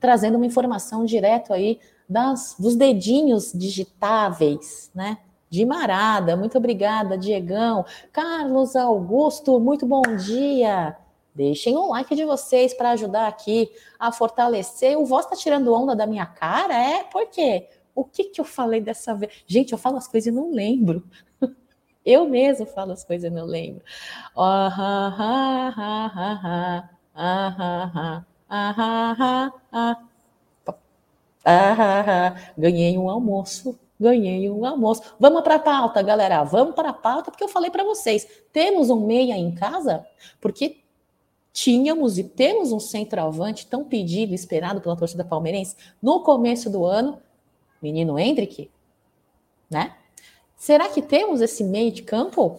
trazendo 0.00 0.36
uma 0.36 0.46
informação 0.46 1.04
direto 1.04 1.52
aí 1.52 1.80
das, 2.08 2.56
dos 2.58 2.74
dedinhos 2.74 3.52
digitáveis, 3.54 4.90
né? 4.94 5.18
de 5.50 5.66
Marada. 5.66 6.34
Muito 6.34 6.56
obrigada, 6.56 7.18
Diegão. 7.18 7.84
Carlos 8.10 8.74
Augusto, 8.74 9.60
muito 9.60 9.84
bom 9.84 10.00
dia. 10.16 10.96
Deixem 11.34 11.76
um 11.76 11.90
like 11.90 12.16
de 12.16 12.24
vocês 12.24 12.72
para 12.72 12.92
ajudar 12.92 13.28
aqui 13.28 13.70
a 13.98 14.10
fortalecer. 14.10 14.98
O 14.98 15.04
Voz 15.04 15.26
está 15.26 15.36
tirando 15.36 15.74
onda 15.74 15.94
da 15.94 16.06
minha 16.06 16.24
cara? 16.24 16.74
É, 16.74 17.04
por 17.04 17.26
quê? 17.26 17.68
O 17.98 18.04
que 18.04 18.24
que 18.26 18.40
eu 18.40 18.44
falei 18.44 18.80
dessa 18.80 19.12
vez? 19.12 19.42
Gente, 19.44 19.72
eu 19.72 19.78
falo 19.78 19.96
as 19.96 20.06
coisas 20.06 20.32
e 20.32 20.36
não 20.36 20.52
lembro. 20.52 21.02
Eu 22.06 22.28
mesmo 22.28 22.64
falo 22.64 22.92
as 22.92 23.02
coisas 23.02 23.28
e 23.28 23.34
não 23.34 23.44
lembro. 23.44 23.82
Ganhei 32.56 32.96
um 32.96 33.10
almoço 33.10 33.76
ganhei 34.00 34.48
um 34.48 34.64
almoço. 34.64 35.02
Vamos 35.18 35.42
para 35.42 35.56
a 35.56 35.58
pauta, 35.58 36.00
galera. 36.02 36.44
Vamos 36.44 36.76
para 36.76 36.90
a 36.90 36.92
pauta, 36.92 37.32
porque 37.32 37.42
eu 37.42 37.48
falei 37.48 37.68
para 37.68 37.82
vocês: 37.82 38.28
temos 38.52 38.90
um 38.90 39.04
meia 39.04 39.36
em 39.36 39.52
casa, 39.52 40.06
porque 40.40 40.76
tínhamos 41.52 42.16
e 42.16 42.22
temos 42.22 42.70
um 42.70 42.78
centroavante 42.78 43.66
tão 43.66 43.82
pedido, 43.82 44.32
esperado 44.32 44.80
pela 44.80 44.96
torcida 44.96 45.24
palmeirense 45.24 45.74
no 46.00 46.22
começo 46.22 46.70
do 46.70 46.84
ano, 46.86 47.18
menino 47.80 48.18
Hendrick, 48.18 48.70
né? 49.70 49.94
Será 50.56 50.88
que 50.88 51.00
temos 51.00 51.40
esse 51.40 51.62
meio 51.62 51.92
de 51.92 52.02
campo? 52.02 52.58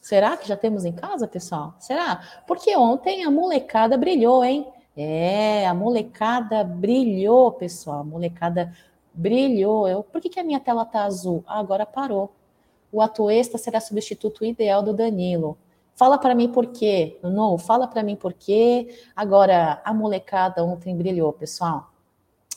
Será 0.00 0.36
que 0.36 0.46
já 0.46 0.56
temos 0.56 0.84
em 0.84 0.92
casa, 0.92 1.26
pessoal? 1.26 1.74
Será? 1.78 2.42
Porque 2.46 2.76
ontem 2.76 3.24
a 3.24 3.30
molecada 3.30 3.96
brilhou, 3.96 4.44
hein? 4.44 4.66
É, 4.96 5.66
a 5.66 5.72
molecada 5.72 6.64
brilhou, 6.64 7.52
pessoal. 7.52 8.00
A 8.00 8.04
molecada 8.04 8.74
brilhou. 9.14 9.88
Eu, 9.88 10.02
por 10.02 10.20
que, 10.20 10.28
que 10.28 10.40
a 10.40 10.44
minha 10.44 10.60
tela 10.60 10.84
tá 10.84 11.04
azul? 11.04 11.44
Ah, 11.46 11.58
agora 11.58 11.86
parou. 11.86 12.32
O 12.92 13.00
Atuesta 13.00 13.56
será 13.56 13.80
substituto 13.80 14.44
ideal 14.44 14.82
do 14.82 14.92
Danilo. 14.92 15.56
Fala 15.94 16.18
para 16.18 16.34
mim 16.34 16.48
por 16.48 16.66
quê. 16.66 17.18
Não, 17.22 17.56
fala 17.58 17.86
para 17.86 18.02
mim 18.02 18.16
por 18.16 18.32
quê. 18.32 18.88
Agora, 19.14 19.80
a 19.84 19.94
molecada 19.94 20.64
ontem 20.64 20.96
brilhou, 20.96 21.32
pessoal. 21.32 21.89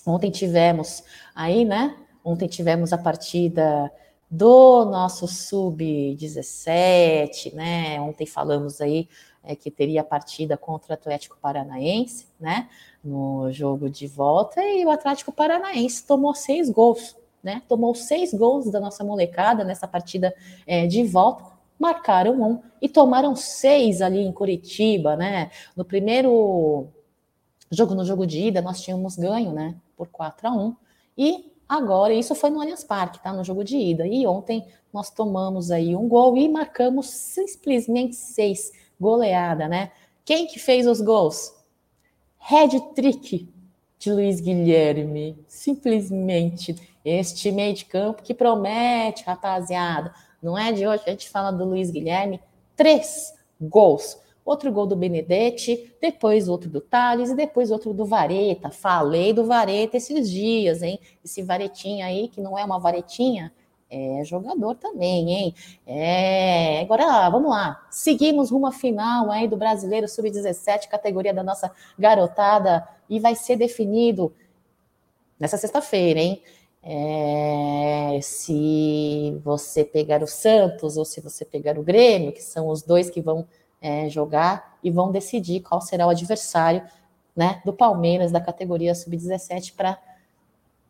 Ontem 0.05 0.29
tivemos 0.29 1.03
aí, 1.33 1.65
né? 1.65 1.97
Ontem 2.23 2.47
tivemos 2.47 2.93
a 2.93 2.97
partida 2.97 3.91
do 4.29 4.85
nosso 4.85 5.27
sub-17, 5.27 7.53
né? 7.53 7.99
Ontem 8.01 8.25
falamos 8.25 8.81
aí 8.81 9.07
é, 9.43 9.55
que 9.55 9.69
teria 9.69 10.03
partida 10.03 10.57
contra 10.57 10.91
o 10.91 10.93
Atlético 10.95 11.37
Paranaense, 11.39 12.27
né? 12.39 12.67
No 13.03 13.51
jogo 13.51 13.89
de 13.89 14.07
volta, 14.07 14.61
e 14.61 14.85
o 14.85 14.89
Atlético 14.89 15.31
Paranaense 15.31 16.07
tomou 16.07 16.33
seis 16.33 16.69
gols, 16.69 17.15
né? 17.43 17.61
Tomou 17.67 17.93
seis 17.93 18.33
gols 18.33 18.71
da 18.71 18.79
nossa 18.79 19.03
molecada 19.03 19.63
nessa 19.63 19.87
partida 19.87 20.33
é, 20.65 20.87
de 20.87 21.03
volta, 21.03 21.53
marcaram 21.77 22.41
um 22.41 22.59
e 22.81 22.89
tomaram 22.89 23.35
seis 23.35 24.01
ali 24.01 24.19
em 24.19 24.31
Curitiba, 24.31 25.15
né? 25.15 25.51
No 25.75 25.85
primeiro 25.85 26.87
jogo, 27.75 27.95
no 27.95 28.05
jogo 28.05 28.25
de 28.25 28.39
ida, 28.39 28.61
nós 28.61 28.81
tínhamos 28.81 29.15
ganho, 29.15 29.51
né? 29.51 29.75
Por 29.95 30.07
4 30.07 30.47
a 30.47 30.51
1 30.51 30.75
e 31.17 31.51
agora, 31.67 32.13
isso 32.13 32.35
foi 32.35 32.49
no 32.49 32.61
Allianz 32.61 32.83
Parque, 32.83 33.21
tá? 33.21 33.31
No 33.33 33.43
jogo 33.43 33.63
de 33.63 33.77
ida. 33.77 34.07
E 34.07 34.25
ontem 34.25 34.65
nós 34.91 35.09
tomamos 35.09 35.71
aí 35.71 35.95
um 35.95 36.07
gol 36.07 36.37
e 36.37 36.47
marcamos 36.49 37.07
simplesmente 37.07 38.15
seis 38.15 38.71
goleada, 38.99 39.67
né? 39.67 39.91
Quem 40.25 40.47
que 40.47 40.59
fez 40.59 40.87
os 40.87 41.01
gols? 41.01 41.53
Red 42.37 42.79
trick 42.95 43.49
de 43.99 44.11
Luiz 44.11 44.39
Guilherme. 44.39 45.37
Simplesmente 45.47 46.75
este 47.03 47.51
meio 47.51 47.73
de 47.73 47.85
campo 47.85 48.23
que 48.23 48.33
promete, 48.33 49.23
rapaziada. 49.23 50.13
Não 50.41 50.57
é 50.57 50.71
de 50.71 50.87
hoje 50.87 51.03
que 51.03 51.09
a 51.09 51.13
gente 51.13 51.29
fala 51.29 51.51
do 51.51 51.65
Luiz 51.65 51.91
Guilherme. 51.91 52.39
Três 52.75 53.33
gols. 53.59 54.17
Outro 54.45 54.71
gol 54.71 54.85
do 54.85 54.95
Benedetti, 54.95 55.95
depois 56.01 56.49
outro 56.49 56.69
do 56.69 56.81
Thales 56.81 57.29
e 57.29 57.35
depois 57.35 57.71
outro 57.71 57.93
do 57.93 58.05
Vareta. 58.05 58.69
Falei 58.69 59.31
do 59.31 59.45
Vareta 59.45 59.97
esses 59.97 60.29
dias, 60.29 60.81
hein? 60.81 60.99
Esse 61.23 61.41
varetinha 61.41 62.05
aí, 62.05 62.27
que 62.27 62.41
não 62.41 62.57
é 62.57 62.65
uma 62.65 62.77
varetinha, 62.77 63.53
é 63.89 64.23
jogador 64.25 64.75
também, 64.75 65.31
hein? 65.31 65.55
É, 65.85 66.81
agora 66.81 67.29
vamos 67.29 67.49
lá. 67.51 67.85
Seguimos 67.91 68.49
rumo 68.49 68.65
à 68.65 68.71
final 68.71 69.31
aí 69.31 69.47
do 69.47 69.55
Brasileiro 69.55 70.07
Sub-17, 70.07 70.89
categoria 70.89 71.33
da 71.33 71.43
nossa 71.43 71.71
garotada, 71.97 72.87
e 73.09 73.19
vai 73.19 73.35
ser 73.35 73.55
definido 73.55 74.33
nessa 75.39 75.57
sexta-feira, 75.57 76.19
hein? 76.19 76.41
É, 76.85 78.19
se 78.21 79.39
você 79.43 79.85
pegar 79.85 80.21
o 80.21 80.27
Santos 80.27 80.97
ou 80.97 81.05
se 81.05 81.21
você 81.21 81.45
pegar 81.45 81.77
o 81.77 81.83
Grêmio, 81.83 82.33
que 82.33 82.43
são 82.43 82.67
os 82.67 82.81
dois 82.81 83.09
que 83.09 83.21
vão 83.21 83.47
é, 83.83 84.09
jogar 84.09 84.77
e 84.81 84.89
vão 84.89 85.11
decidir 85.11 85.59
qual 85.59 85.81
será 85.81 86.07
o 86.07 86.09
adversário 86.09 86.81
né, 87.35 87.61
do 87.65 87.73
Palmeiras 87.73 88.31
da 88.31 88.39
categoria 88.39 88.95
sub-17 88.95 89.73
para 89.75 89.99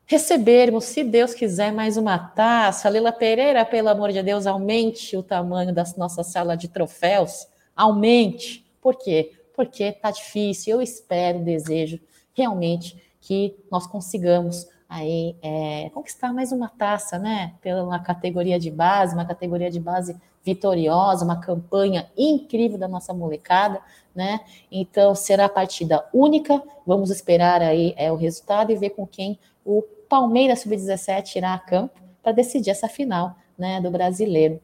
recebermos, 0.05 0.85
se 0.85 1.03
Deus 1.03 1.33
quiser, 1.33 1.71
mais 1.71 1.97
uma 1.97 2.19
taça. 2.19 2.89
Lila 2.89 3.11
Pereira, 3.11 3.65
pelo 3.65 3.89
amor 3.89 4.11
de 4.11 4.21
Deus, 4.21 4.45
aumente 4.45 5.17
o 5.17 5.23
tamanho 5.23 5.73
da 5.73 5.83
nossa 5.97 6.23
sala 6.23 6.55
de 6.55 6.67
troféus. 6.67 7.47
Aumente. 7.75 8.63
Por 8.79 8.95
quê? 8.95 9.31
Porque 9.55 9.91
tá 9.91 10.11
difícil. 10.11 10.75
Eu 10.75 10.81
espero, 10.81 11.39
desejo 11.39 11.99
realmente 12.33 13.01
que 13.21 13.55
nós 13.71 13.87
consigamos 13.87 14.67
aí 14.87 15.35
é, 15.41 15.89
conquistar 15.91 16.33
mais 16.33 16.51
uma 16.51 16.67
taça, 16.67 17.17
né? 17.17 17.53
Pela 17.61 17.97
categoria 17.99 18.59
de 18.59 18.69
base, 18.69 19.15
uma 19.15 19.25
categoria 19.25 19.71
de 19.71 19.79
base 19.79 20.15
vitoriosa, 20.43 21.23
uma 21.23 21.39
campanha 21.39 22.09
incrível 22.17 22.77
da 22.77 22.87
nossa 22.87 23.13
molecada, 23.13 23.81
né? 24.13 24.41
Então 24.71 25.15
será 25.15 25.47
partida 25.47 26.07
única. 26.13 26.61
Vamos 26.85 27.09
esperar 27.09 27.61
aí 27.61 27.93
é, 27.97 28.11
o 28.11 28.15
resultado 28.15 28.71
e 28.71 28.75
ver 28.75 28.91
com 28.91 29.07
quem 29.07 29.39
o 29.65 29.81
Palmeiras 30.09 30.61
Sub-17 30.61 31.37
irá 31.37 31.53
a 31.53 31.59
campo 31.59 31.99
para 32.21 32.31
decidir 32.31 32.69
essa 32.69 32.87
final 32.87 33.35
né, 33.57 33.79
do 33.81 33.89
brasileiro. 33.89 34.61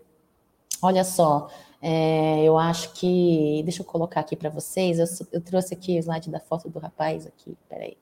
Olha 0.82 1.04
só, 1.04 1.50
é, 1.82 2.44
eu 2.44 2.58
acho 2.58 2.94
que. 2.94 3.62
Deixa 3.63 3.82
eu 3.82 3.86
colocar 3.86 4.22
aqui 4.22 4.36
para 4.36 4.50
vocês. 4.50 5.00
Eu, 5.00 5.06
eu, 5.32 5.42
trouxe 5.42 5.74
aqui 5.74 5.98
o 5.98 6.00
slide 6.00 6.30
da 6.30 6.39
foto 6.39 6.70
do 6.70 6.80
rapaz 6.80 7.26
aqui. 7.26 7.58
Peraí. 7.68 7.98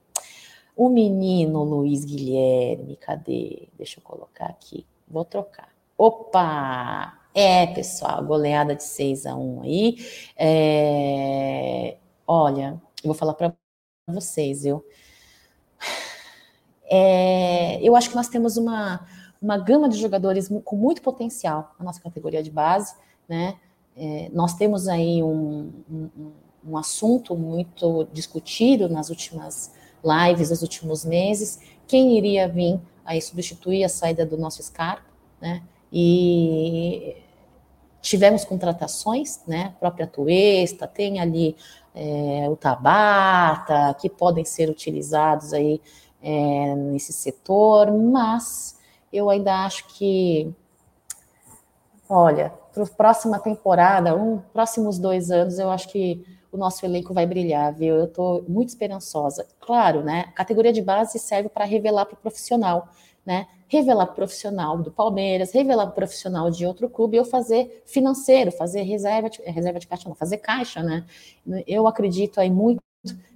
O 0.75 0.89
menino 0.89 1.63
Luiz 1.63 2.05
Guilherme, 2.05 2.95
cadê? 2.97 3.67
Deixa 3.77 3.99
eu 3.99 4.03
colocar 4.03 4.45
aqui. 4.45 4.85
Vou 5.07 5.25
trocar. 5.25 5.69
Opa! 5.97 7.16
É, 7.39 7.67
pessoal, 7.67 8.25
goleada 8.25 8.75
de 8.75 8.83
6 8.83 9.27
a 9.27 9.35
1 9.35 9.61
aí. 9.61 9.97
É, 10.35 11.95
olha, 12.25 12.81
eu 13.03 13.09
vou 13.09 13.13
falar 13.13 13.35
para 13.35 13.53
vocês, 14.07 14.65
eu 14.65 14.83
é, 16.89 17.79
eu 17.79 17.95
acho 17.95 18.09
que 18.09 18.15
nós 18.15 18.27
temos 18.27 18.57
uma, 18.57 19.05
uma 19.39 19.55
gama 19.55 19.87
de 19.87 19.99
jogadores 19.99 20.49
com 20.65 20.75
muito 20.75 20.99
potencial 21.03 21.75
na 21.77 21.85
nossa 21.85 22.01
categoria 22.01 22.41
de 22.41 22.49
base, 22.49 22.95
né? 23.29 23.59
É, 23.95 24.31
nós 24.33 24.55
temos 24.55 24.87
aí 24.87 25.21
um, 25.21 25.71
um, 25.87 26.31
um, 26.67 26.75
assunto 26.75 27.35
muito 27.35 28.07
discutido 28.11 28.89
nas 28.89 29.11
últimas 29.11 29.71
lives, 30.03 30.49
nos 30.49 30.63
últimos 30.63 31.05
meses, 31.05 31.59
quem 31.85 32.17
iria 32.17 32.47
vir 32.47 32.79
aí 33.05 33.21
substituir 33.21 33.83
a 33.83 33.89
saída 33.89 34.25
do 34.25 34.37
nosso 34.37 34.63
Scarpa, 34.63 35.05
né? 35.39 35.61
E 35.93 37.26
tivemos 38.07 38.45
contratações, 38.45 39.41
né? 39.45 39.73
A 39.75 39.79
própria 39.79 40.07
Tuesta, 40.07 40.87
tem 40.87 41.19
ali 41.19 41.55
é, 41.93 42.47
o 42.49 42.55
Tabata, 42.55 43.93
que 43.99 44.09
podem 44.09 44.45
ser 44.45 44.69
utilizados 44.69 45.53
aí 45.53 45.81
é, 46.21 46.75
nesse 46.75 47.11
setor, 47.11 47.91
mas 47.91 48.77
eu 49.11 49.29
ainda 49.29 49.65
acho 49.65 49.87
que, 49.89 50.53
olha, 52.09 52.53
para 52.73 52.83
a 52.83 52.87
próxima 52.87 53.39
temporada, 53.39 54.15
um, 54.15 54.39
próximos 54.53 54.97
dois 54.97 55.29
anos, 55.29 55.59
eu 55.59 55.69
acho 55.69 55.89
que 55.89 56.23
o 56.51 56.57
nosso 56.57 56.85
elenco 56.85 57.13
vai 57.13 57.25
brilhar, 57.25 57.73
viu? 57.73 57.95
Eu 57.95 58.05
estou 58.05 58.43
muito 58.47 58.69
esperançosa. 58.69 59.45
Claro, 59.59 60.01
né? 60.01 60.25
A 60.29 60.31
categoria 60.31 60.71
de 60.71 60.81
base 60.81 61.19
serve 61.19 61.49
para 61.49 61.65
revelar 61.65 62.05
para 62.05 62.15
o 62.15 62.17
profissional, 62.17 62.87
né? 63.27 63.45
Revelar 63.67 64.07
profissional 64.07 64.77
do 64.77 64.89
Palmeiras, 64.89 65.51
revelar 65.51 65.87
profissional 65.87 66.49
de 66.49 66.65
outro 66.65 66.89
clube, 66.89 67.17
eu 67.17 67.25
fazer 67.25 67.83
financeiro, 67.85 68.53
fazer 68.53 68.83
reserva 68.83 69.29
de, 69.29 69.41
reserva 69.41 69.79
de 69.79 69.85
caixa, 69.85 70.07
não, 70.07 70.15
fazer 70.15 70.37
caixa, 70.37 70.81
né? 70.81 71.05
Eu 71.67 71.87
acredito 71.87 72.39
aí 72.39 72.49
muito 72.49 72.81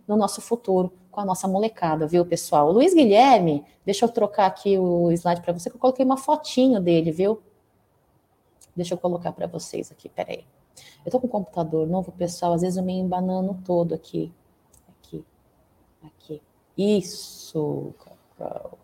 no 0.07 0.15
nosso 0.15 0.39
futuro 0.39 0.93
com 1.11 1.19
a 1.19 1.25
nossa 1.25 1.45
molecada, 1.45 2.07
viu, 2.07 2.25
pessoal? 2.25 2.69
O 2.69 2.71
Luiz 2.71 2.93
Guilherme, 2.93 3.65
deixa 3.85 4.05
eu 4.05 4.09
trocar 4.09 4.45
aqui 4.45 4.77
o 4.77 5.11
slide 5.11 5.41
para 5.41 5.51
você, 5.51 5.69
que 5.69 5.75
eu 5.75 5.79
coloquei 5.79 6.05
uma 6.05 6.15
fotinho 6.15 6.79
dele, 6.79 7.11
viu? 7.11 7.43
Deixa 8.73 8.93
eu 8.93 8.97
colocar 8.97 9.33
para 9.33 9.45
vocês 9.45 9.91
aqui, 9.91 10.07
peraí. 10.07 10.45
Eu 11.05 11.11
tô 11.11 11.19
com 11.19 11.27
um 11.27 11.29
computador 11.29 11.85
novo, 11.85 12.13
pessoal, 12.13 12.53
às 12.53 12.61
vezes 12.61 12.77
eu 12.77 12.83
me 12.83 12.93
embanando 12.93 13.59
todo 13.65 13.93
aqui. 13.93 14.31
Aqui, 14.87 15.25
aqui. 16.01 16.41
Isso, 16.77 17.93
Cacau. 18.37 18.77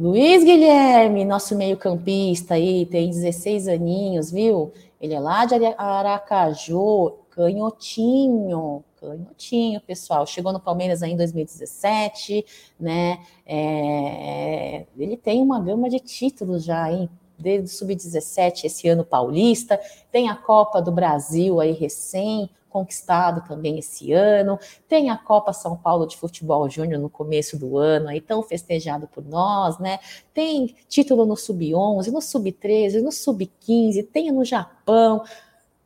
Luiz 0.00 0.42
Guilherme, 0.42 1.26
nosso 1.26 1.54
meio-campista 1.54 2.54
aí, 2.54 2.86
tem 2.86 3.10
16 3.10 3.68
aninhos, 3.68 4.30
viu? 4.30 4.72
Ele 4.98 5.12
é 5.12 5.20
lá 5.20 5.44
de 5.44 5.54
Aracaju, 5.76 7.18
canhotinho, 7.28 8.82
canhotinho, 8.98 9.78
pessoal. 9.82 10.26
Chegou 10.26 10.54
no 10.54 10.58
Palmeiras 10.58 11.02
aí 11.02 11.12
em 11.12 11.18
2017, 11.18 12.46
né? 12.80 13.18
É, 13.44 14.86
ele 14.96 15.18
tem 15.18 15.42
uma 15.42 15.60
gama 15.60 15.90
de 15.90 16.00
títulos 16.00 16.64
já, 16.64 16.90
hein? 16.90 17.06
Desde 17.38 17.66
o 17.66 17.68
Sub-17, 17.68 18.64
esse 18.64 18.88
ano 18.88 19.04
paulista, 19.04 19.78
tem 20.10 20.30
a 20.30 20.34
Copa 20.34 20.80
do 20.80 20.90
Brasil 20.90 21.60
aí 21.60 21.72
recém, 21.72 22.48
conquistado 22.70 23.46
também 23.46 23.78
esse 23.78 24.12
ano. 24.12 24.58
Tem 24.88 25.10
a 25.10 25.18
Copa 25.18 25.52
São 25.52 25.76
Paulo 25.76 26.06
de 26.06 26.16
Futebol 26.16 26.68
Júnior 26.70 27.00
no 27.00 27.10
começo 27.10 27.58
do 27.58 27.76
ano, 27.76 28.08
aí 28.08 28.20
tão 28.20 28.42
festejado 28.42 29.06
por 29.08 29.24
nós, 29.24 29.78
né? 29.78 29.98
Tem 30.32 30.74
título 30.88 31.26
no 31.26 31.36
Sub-11, 31.36 32.06
no 32.06 32.22
Sub-13, 32.22 33.02
no 33.02 33.12
Sub-15, 33.12 34.08
tem 34.10 34.32
no 34.32 34.44
Japão. 34.44 35.22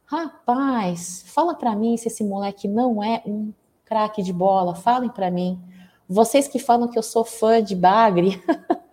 Rapaz, 0.04 1.24
fala 1.26 1.54
para 1.54 1.74
mim 1.74 1.96
se 1.96 2.08
esse 2.08 2.22
moleque 2.22 2.68
não 2.68 3.02
é 3.02 3.22
um 3.26 3.52
craque 3.84 4.22
de 4.22 4.32
bola. 4.32 4.74
Falem 4.74 5.08
para 5.08 5.30
mim. 5.30 5.60
Vocês 6.08 6.46
que 6.46 6.58
falam 6.58 6.88
que 6.88 6.98
eu 6.98 7.02
sou 7.02 7.24
fã 7.24 7.62
de 7.62 7.74
Bagre. 7.74 8.42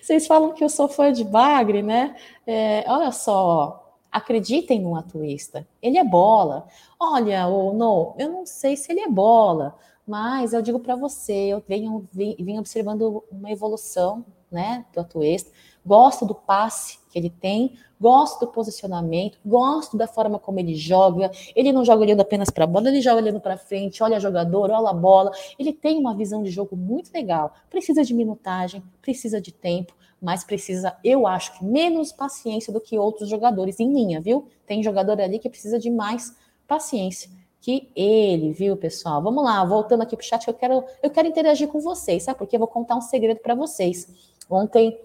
Vocês 0.00 0.26
falam 0.26 0.52
que 0.52 0.62
eu 0.62 0.68
sou 0.68 0.88
fã 0.88 1.10
de 1.12 1.24
Bagre, 1.24 1.82
né? 1.82 2.14
É, 2.46 2.84
olha 2.86 3.10
só, 3.10 3.83
acreditem 4.14 4.80
no 4.80 4.94
atuista. 4.94 5.66
Ele 5.82 5.98
é 5.98 6.04
bola. 6.04 6.68
Olha, 7.00 7.48
ou 7.48 7.74
não, 7.74 8.14
eu 8.16 8.30
não 8.30 8.46
sei 8.46 8.76
se 8.76 8.92
ele 8.92 9.00
é 9.00 9.08
bola, 9.08 9.76
mas 10.06 10.52
eu 10.52 10.62
digo 10.62 10.78
para 10.78 10.94
você, 10.94 11.32
eu 11.32 11.60
venho, 11.66 12.08
venho 12.12 12.60
observando 12.60 13.24
uma 13.28 13.50
evolução, 13.50 14.24
né, 14.52 14.84
do 14.94 15.00
atuista. 15.00 15.50
Gosto 15.84 16.24
do 16.24 16.32
passe 16.32 17.00
que 17.10 17.18
ele 17.18 17.28
tem, 17.28 17.76
gosto 18.00 18.38
do 18.38 18.52
posicionamento, 18.52 19.36
gosto 19.44 19.96
da 19.96 20.06
forma 20.06 20.38
como 20.38 20.60
ele 20.60 20.76
joga. 20.76 21.32
Ele 21.56 21.72
não 21.72 21.84
joga 21.84 22.02
olhando 22.02 22.20
apenas 22.20 22.50
para 22.50 22.62
a 22.62 22.66
bola, 22.68 22.88
ele 22.88 23.00
joga 23.00 23.20
olhando 23.20 23.40
para 23.40 23.58
frente, 23.58 24.00
olha 24.00 24.20
jogador, 24.20 24.70
olha 24.70 24.90
a 24.90 24.94
bola. 24.94 25.32
Ele 25.58 25.72
tem 25.72 25.98
uma 25.98 26.14
visão 26.14 26.40
de 26.40 26.50
jogo 26.50 26.76
muito 26.76 27.12
legal. 27.12 27.52
Precisa 27.68 28.04
de 28.04 28.14
minutagem, 28.14 28.80
precisa 29.02 29.40
de 29.40 29.52
tempo, 29.52 29.92
mas 30.20 30.44
precisa, 30.44 30.96
eu 31.04 31.26
acho 31.26 31.58
que 31.58 31.64
menos 31.64 32.12
paciência 32.12 32.72
do 32.72 32.80
que 32.80 32.98
outros 32.98 33.28
jogadores 33.28 33.80
em 33.80 33.92
linha, 33.92 34.20
viu? 34.20 34.48
Tem 34.66 34.82
jogador 34.82 35.20
ali 35.20 35.38
que 35.38 35.48
precisa 35.48 35.78
de 35.78 35.90
mais 35.90 36.36
paciência 36.66 37.30
que 37.60 37.88
ele, 37.96 38.52
viu, 38.52 38.76
pessoal? 38.76 39.22
Vamos 39.22 39.42
lá, 39.42 39.64
voltando 39.64 40.02
aqui 40.02 40.14
para 40.14 40.22
o 40.22 40.26
chat, 40.26 40.46
eu 40.46 40.52
quero, 40.52 40.84
eu 41.02 41.10
quero 41.10 41.28
interagir 41.28 41.66
com 41.68 41.80
vocês, 41.80 42.22
sabe? 42.22 42.36
Porque 42.36 42.56
eu 42.56 42.60
vou 42.60 42.68
contar 42.68 42.94
um 42.94 43.00
segredo 43.00 43.40
para 43.40 43.54
vocês. 43.54 44.06
Ontem 44.50 45.00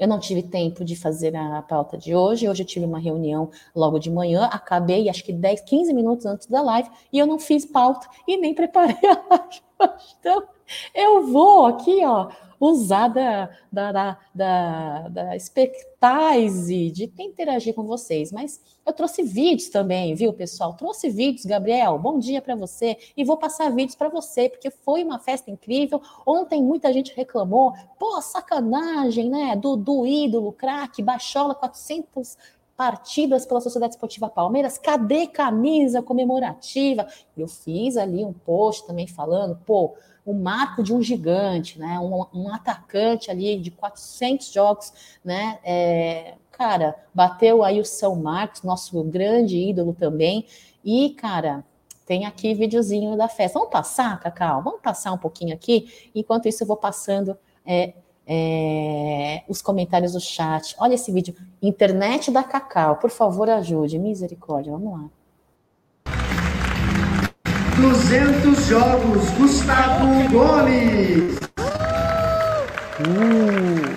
eu 0.00 0.08
não 0.08 0.18
tive 0.18 0.42
tempo 0.42 0.82
de 0.82 0.96
fazer 0.96 1.36
a 1.36 1.60
pauta 1.62 1.96
de 1.98 2.14
hoje. 2.14 2.48
Hoje 2.48 2.62
eu 2.62 2.66
tive 2.66 2.86
uma 2.86 2.98
reunião 2.98 3.50
logo 3.74 3.98
de 3.98 4.10
manhã, 4.10 4.44
acabei 4.52 5.08
acho 5.10 5.22
que 5.22 5.32
10, 5.32 5.60
15 5.60 5.92
minutos 5.92 6.24
antes 6.24 6.46
da 6.46 6.62
live 6.62 6.90
e 7.12 7.18
eu 7.18 7.26
não 7.26 7.38
fiz 7.38 7.66
pauta 7.66 8.08
e 8.26 8.38
nem 8.38 8.54
preparei 8.54 8.96
a 9.06 9.20
live. 9.30 10.00
Então, 10.18 10.42
eu 10.94 11.26
vou 11.26 11.66
aqui, 11.66 12.04
ó, 12.04 12.30
usar 12.60 13.08
da, 13.08 13.48
da, 13.72 13.90
da, 13.90 14.18
da, 14.34 15.08
da 15.08 15.36
expertise 15.36 16.90
de 16.90 17.10
interagir 17.18 17.74
com 17.74 17.84
vocês. 17.84 18.30
Mas 18.30 18.60
eu 18.84 18.92
trouxe 18.92 19.22
vídeos 19.22 19.70
também, 19.70 20.14
viu, 20.14 20.32
pessoal? 20.32 20.74
Trouxe 20.74 21.08
vídeos, 21.08 21.46
Gabriel. 21.46 21.98
Bom 21.98 22.18
dia 22.18 22.42
para 22.42 22.54
você. 22.54 22.98
E 23.16 23.24
vou 23.24 23.38
passar 23.38 23.70
vídeos 23.70 23.94
para 23.94 24.10
você, 24.10 24.50
porque 24.50 24.70
foi 24.70 25.02
uma 25.02 25.18
festa 25.18 25.50
incrível. 25.50 26.02
Ontem 26.26 26.62
muita 26.62 26.92
gente 26.92 27.14
reclamou. 27.16 27.72
Pô, 27.98 28.20
sacanagem, 28.20 29.30
né? 29.30 29.56
Do, 29.56 29.74
do 29.74 30.06
ídolo, 30.06 30.52
craque, 30.52 31.02
Baixola, 31.02 31.54
400 31.54 32.36
partidas 32.76 33.44
pela 33.44 33.60
Sociedade 33.60 33.92
Esportiva 33.92 34.30
Palmeiras, 34.30 34.78
cadê 34.78 35.26
camisa 35.26 36.00
comemorativa? 36.00 37.06
Eu 37.36 37.46
fiz 37.46 37.98
ali 37.98 38.24
um 38.24 38.32
post 38.32 38.86
também 38.86 39.06
falando, 39.06 39.60
pô, 39.66 39.94
o 40.30 40.34
marco 40.34 40.82
de 40.82 40.94
um 40.94 41.02
gigante, 41.02 41.78
né? 41.78 41.98
Um, 41.98 42.24
um 42.32 42.54
atacante 42.54 43.30
ali 43.30 43.58
de 43.58 43.70
400 43.70 44.52
jogos, 44.52 44.92
né? 45.24 45.58
É, 45.64 46.34
cara, 46.52 46.94
bateu 47.12 47.64
aí 47.64 47.80
o 47.80 47.84
São 47.84 48.14
Marcos, 48.14 48.62
nosso 48.62 49.02
grande 49.04 49.58
ídolo 49.58 49.92
também. 49.92 50.46
E, 50.84 51.10
cara, 51.10 51.64
tem 52.06 52.26
aqui 52.26 52.54
videozinho 52.54 53.16
da 53.16 53.28
festa. 53.28 53.58
Vamos 53.58 53.72
passar, 53.72 54.20
Cacau? 54.20 54.62
Vamos 54.62 54.80
passar 54.80 55.12
um 55.12 55.18
pouquinho 55.18 55.54
aqui? 55.54 56.10
Enquanto 56.14 56.46
isso, 56.46 56.62
eu 56.62 56.66
vou 56.66 56.76
passando 56.76 57.36
é, 57.66 57.94
é, 58.26 59.42
os 59.48 59.60
comentários 59.60 60.12
do 60.12 60.20
chat. 60.20 60.76
Olha 60.78 60.94
esse 60.94 61.10
vídeo. 61.10 61.34
Internet 61.60 62.30
da 62.30 62.44
Cacau, 62.44 62.96
por 62.96 63.10
favor, 63.10 63.50
ajude. 63.50 63.98
Misericórdia, 63.98 64.72
vamos 64.72 64.92
lá. 64.92 65.10
200 67.80 68.68
jogos, 68.68 69.30
Gustavo 69.38 70.06
Gomes. 70.28 71.40
Uh. 73.00 73.96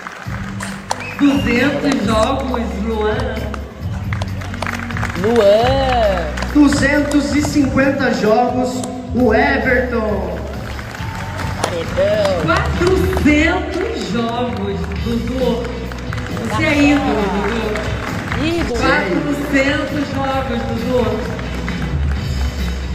200 1.20 2.06
jogos, 2.06 2.64
Luan. 2.86 3.36
Luan. 5.22 6.34
250 6.54 8.14
jogos, 8.14 8.82
o 9.16 9.34
Everton. 9.34 10.40
Paredão. 11.62 12.42
400 12.46 14.12
jogos, 14.14 14.80
Dudu. 15.04 15.64
Você 16.40 16.64
é 16.64 16.84
ídolo, 16.84 17.24
Dudu. 17.34 18.48
Ídolo. 18.48 18.80
400 18.80 20.08
jogos, 20.16 20.62
Dudu. 20.70 21.43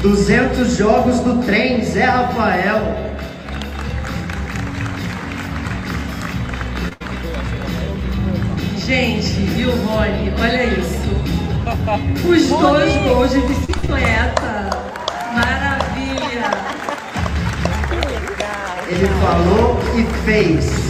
200 0.03 0.77
jogos 0.77 1.19
do 1.21 1.43
trem, 1.43 1.85
Zé 1.85 2.05
Rafael. 2.05 3.09
Gente, 8.77 9.41
viu, 9.55 9.71
Rony? 9.85 10.33
Olha 10.41 10.65
isso. 10.65 11.09
Os 12.27 12.49
dois 12.49 12.97
gols 13.03 13.31
de 13.33 13.41
bicicleta. 13.41 14.71
Maravilha. 15.35 16.51
Ele 18.89 19.09
falou 19.21 19.79
e 19.97 20.05
fez. 20.25 20.88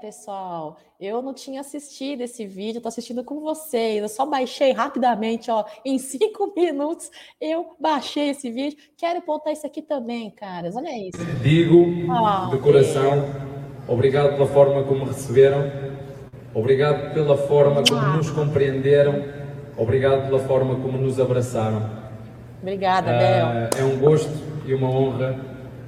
Pessoal, 0.00 0.76
eu 1.00 1.20
não 1.20 1.34
tinha 1.34 1.60
assistido 1.60 2.22
esse 2.22 2.46
vídeo, 2.46 2.78
estou 2.78 2.88
assistindo 2.88 3.24
com 3.24 3.40
vocês. 3.40 4.02
Eu 4.02 4.08
só 4.08 4.24
baixei 4.26 4.72
rapidamente, 4.72 5.50
ó, 5.50 5.64
em 5.84 5.98
cinco 5.98 6.52
minutos 6.56 7.10
eu 7.40 7.74
baixei 7.80 8.30
esse 8.30 8.50
vídeo. 8.50 8.78
Quero 8.96 9.22
botar 9.26 9.52
isso 9.52 9.66
aqui 9.66 9.82
também, 9.82 10.30
caras. 10.30 10.76
Olha 10.76 10.96
isso. 10.96 11.18
Digo 11.42 11.86
oh, 12.10 12.50
de 12.50 12.58
coração, 12.62 13.24
obrigado 13.88 14.34
pela 14.34 14.46
forma 14.46 14.84
como 14.84 15.04
receberam, 15.04 15.70
obrigado 16.54 17.12
pela 17.12 17.36
forma 17.36 17.82
como 17.82 18.00
ah. 18.00 18.16
nos 18.16 18.30
compreenderam, 18.30 19.24
obrigado 19.76 20.26
pela 20.26 20.38
forma 20.40 20.76
como 20.76 20.98
nos 20.98 21.18
abraçaram. 21.18 22.06
Obrigada, 22.60 23.12
Bel. 23.12 23.46
Uh, 23.46 23.68
é 23.78 23.84
um 23.84 23.98
gosto 23.98 24.32
e 24.66 24.74
uma 24.74 24.88
honra 24.88 25.38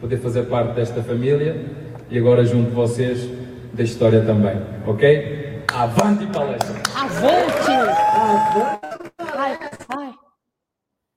poder 0.00 0.18
fazer 0.18 0.44
parte 0.44 0.74
desta 0.74 1.02
família 1.02 1.66
e 2.10 2.18
agora 2.18 2.44
junto 2.44 2.70
de 2.70 2.74
vocês 2.74 3.47
da 3.72 3.82
história 3.82 4.22
também, 4.22 4.56
ok? 4.86 5.62
Avante 5.72 6.26
palestra! 6.26 6.74
Avante! 6.94 7.70
Avante! 7.70 9.12
Ai, 9.36 9.58
ai. 9.88 10.14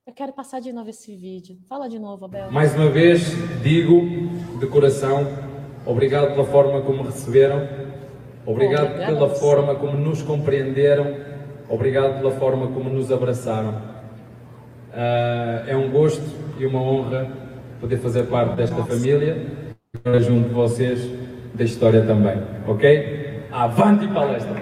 Eu 0.06 0.12
quero 0.12 0.32
passar 0.32 0.60
de 0.60 0.72
novo 0.72 0.90
esse 0.90 1.16
vídeo. 1.16 1.56
Fala 1.68 1.88
de 1.88 1.98
novo, 1.98 2.24
Abel. 2.26 2.50
Mais 2.50 2.74
uma 2.74 2.90
vez, 2.90 3.32
digo 3.62 4.02
de 4.58 4.66
coração, 4.66 5.26
obrigado 5.86 6.34
pela 6.34 6.44
forma 6.44 6.82
como 6.82 7.02
receberam, 7.02 7.66
obrigado 8.44 8.94
pela 9.06 9.28
forma 9.30 9.74
como 9.74 9.96
nos 9.96 10.22
compreenderam, 10.22 11.16
obrigado 11.68 12.18
pela 12.18 12.32
forma 12.32 12.68
como 12.68 12.90
nos 12.90 13.10
abraçaram. 13.10 13.70
Uh, 14.92 15.68
é 15.68 15.76
um 15.76 15.90
gosto 15.90 16.22
e 16.58 16.66
uma 16.66 16.82
honra 16.82 17.30
poder 17.80 17.96
fazer 17.98 18.24
parte 18.24 18.54
desta 18.56 18.76
Nossa. 18.76 18.92
família, 18.92 19.46
junto 20.20 20.48
de 20.48 20.54
vocês 20.54 21.00
da 21.54 21.64
história 21.64 22.06
também, 22.06 22.36
ok? 22.66 23.46
Avante 23.50 24.08
palestra! 24.08 24.54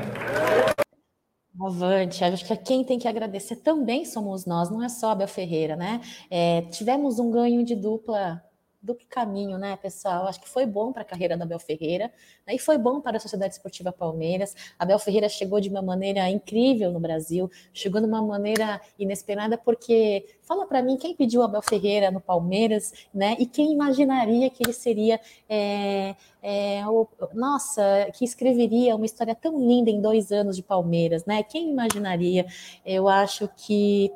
Avante, 1.61 2.24
acho 2.24 2.44
que 2.44 2.57
quem 2.57 2.85
tem 2.85 2.98
que 2.98 3.07
agradecer 3.07 3.57
também 3.57 4.05
somos 4.05 4.46
nós, 4.46 4.70
não 4.70 4.83
é 4.83 4.88
só 4.88 5.11
a 5.11 5.12
Abel 5.12 5.29
Ferreira, 5.29 5.76
né? 5.76 6.00
É, 6.31 6.62
tivemos 6.62 7.18
um 7.18 7.31
ganho 7.31 7.62
de 7.64 7.76
dupla 7.76 8.42
duplo 8.82 9.06
caminho, 9.08 9.58
né, 9.58 9.76
pessoal? 9.76 10.26
Acho 10.26 10.40
que 10.40 10.48
foi 10.48 10.64
bom 10.64 10.92
para 10.92 11.02
a 11.02 11.04
carreira 11.04 11.36
da 11.36 11.44
Abel 11.44 11.58
Ferreira 11.58 12.10
né, 12.46 12.54
e 12.54 12.58
foi 12.58 12.78
bom 12.78 13.00
para 13.00 13.18
a 13.18 13.20
Sociedade 13.20 13.54
Esportiva 13.54 13.92
Palmeiras. 13.92 14.54
A 14.78 14.84
Abel 14.84 14.98
Ferreira 14.98 15.28
chegou 15.28 15.60
de 15.60 15.68
uma 15.68 15.82
maneira 15.82 16.28
incrível 16.30 16.90
no 16.90 16.98
Brasil, 16.98 17.50
chegou 17.72 18.00
de 18.00 18.06
uma 18.06 18.22
maneira 18.22 18.80
inesperada, 18.98 19.58
porque 19.58 20.26
fala 20.42 20.66
para 20.66 20.82
mim 20.82 20.96
quem 20.96 21.14
pediu 21.14 21.42
Abel 21.42 21.62
Ferreira 21.62 22.10
no 22.10 22.20
Palmeiras, 22.20 22.92
né? 23.12 23.36
E 23.38 23.46
quem 23.46 23.72
imaginaria 23.72 24.48
que 24.48 24.62
ele 24.62 24.72
seria, 24.72 25.20
é, 25.48 26.16
é, 26.42 26.86
o, 26.86 27.06
nossa, 27.34 28.10
que 28.14 28.24
escreveria 28.24 28.96
uma 28.96 29.06
história 29.06 29.34
tão 29.34 29.58
linda 29.58 29.90
em 29.90 30.00
dois 30.00 30.32
anos 30.32 30.56
de 30.56 30.62
Palmeiras, 30.62 31.24
né? 31.26 31.42
Quem 31.42 31.70
imaginaria? 31.70 32.46
Eu 32.84 33.08
acho 33.08 33.48
que 33.56 34.10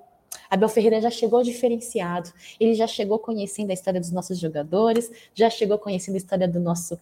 Abel 0.55 0.69
Ferreira 0.69 1.01
já 1.01 1.11
chegou 1.11 1.43
diferenciado, 1.43 2.33
ele 2.61 2.75
já 2.75 2.87
chegou 2.87 3.19
conhecendo 3.19 3.71
a 3.71 3.75
história 3.75 3.99
dos 3.99 4.13
nossos 4.13 4.39
jogadores, 4.39 5.11
já 5.35 5.51
chegou 5.51 5.77
conhecendo 5.79 6.15
a 6.15 6.19
história 6.19 6.47
do 6.47 6.61
nosso 6.61 6.99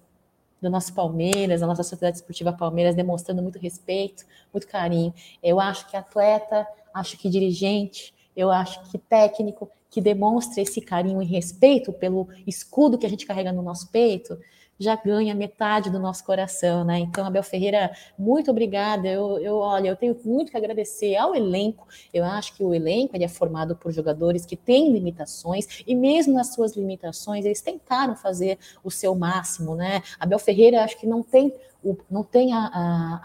do 0.58 0.70
nosso 0.70 0.94
Palmeiras, 0.94 1.60
da 1.60 1.66
nossa 1.66 1.82
Sociedade 1.82 2.18
Esportiva 2.18 2.52
Palmeiras, 2.52 2.94
demonstrando 2.94 3.42
muito 3.42 3.58
respeito, 3.58 4.24
muito 4.54 4.66
carinho. 4.66 5.12
Eu 5.42 5.58
acho 5.58 5.90
que 5.90 5.96
atleta, 5.96 6.66
acho 6.94 7.18
que 7.18 7.28
dirigente, 7.28 8.14
eu 8.34 8.48
acho 8.48 8.80
que 8.88 8.96
técnico 8.96 9.68
que 9.90 10.00
demonstra 10.00 10.62
esse 10.62 10.80
carinho 10.80 11.20
e 11.20 11.26
respeito 11.26 11.92
pelo 11.92 12.28
escudo 12.46 12.96
que 12.96 13.04
a 13.04 13.10
gente 13.10 13.26
carrega 13.26 13.52
no 13.52 13.60
nosso 13.60 13.90
peito, 13.90 14.38
já 14.78 14.96
ganha 14.96 15.34
metade 15.34 15.90
do 15.90 15.98
nosso 15.98 16.24
coração, 16.24 16.84
né? 16.84 16.98
Então, 16.98 17.24
Abel 17.24 17.42
Ferreira, 17.42 17.92
muito 18.18 18.50
obrigada. 18.50 19.08
Eu, 19.08 19.38
eu, 19.38 19.56
olha, 19.56 19.88
eu 19.88 19.96
tenho 19.96 20.18
muito 20.24 20.50
que 20.50 20.56
agradecer 20.56 21.16
ao 21.16 21.34
elenco. 21.34 21.86
Eu 22.12 22.24
acho 22.24 22.54
que 22.54 22.64
o 22.64 22.74
elenco 22.74 23.16
ele 23.16 23.24
é 23.24 23.28
formado 23.28 23.76
por 23.76 23.92
jogadores 23.92 24.44
que 24.44 24.56
têm 24.56 24.92
limitações 24.92 25.82
e 25.86 25.94
mesmo 25.94 26.34
nas 26.34 26.52
suas 26.52 26.76
limitações 26.76 27.44
eles 27.44 27.60
tentaram 27.60 28.16
fazer 28.16 28.58
o 28.82 28.90
seu 28.90 29.14
máximo, 29.14 29.74
né? 29.74 30.02
Abel 30.18 30.38
Ferreira, 30.38 30.82
acho 30.82 30.98
que 30.98 31.06
não 31.06 31.22
tem 31.22 31.52
o, 31.82 31.96
não 32.10 32.22
tem 32.22 32.52
a, 32.52 32.58
a, 32.58 33.20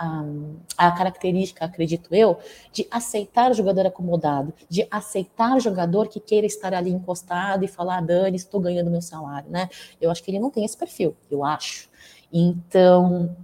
a, 0.78 0.88
a, 0.88 0.92
característica, 0.92 1.64
acredito 1.64 2.14
eu, 2.14 2.40
de 2.72 2.88
aceitar 2.90 3.52
o 3.52 3.54
jogador 3.54 3.86
acomodado, 3.86 4.54
de 4.70 4.88
aceitar 4.90 5.56
o 5.56 5.60
jogador 5.60 6.08
que 6.08 6.20
queira 6.20 6.48
estar 6.48 6.74
ali 6.74 6.92
encostado 6.92 7.64
e 7.64 7.68
falar, 7.68 7.98
ah, 7.98 8.02
Dani, 8.02 8.36
estou 8.36 8.60
ganhando 8.60 8.90
meu 8.90 9.02
salário, 9.02 9.50
né? 9.50 9.70
Eu 10.02 10.10
acho 10.10 10.24
que 10.24 10.32
ele 10.32 10.40
não 10.40 10.50
tem 10.50 10.66
esse 10.66 10.78
perfil, 10.78 11.16
eu 11.30 11.44
acho. 11.44 11.90
Então, 12.34 13.36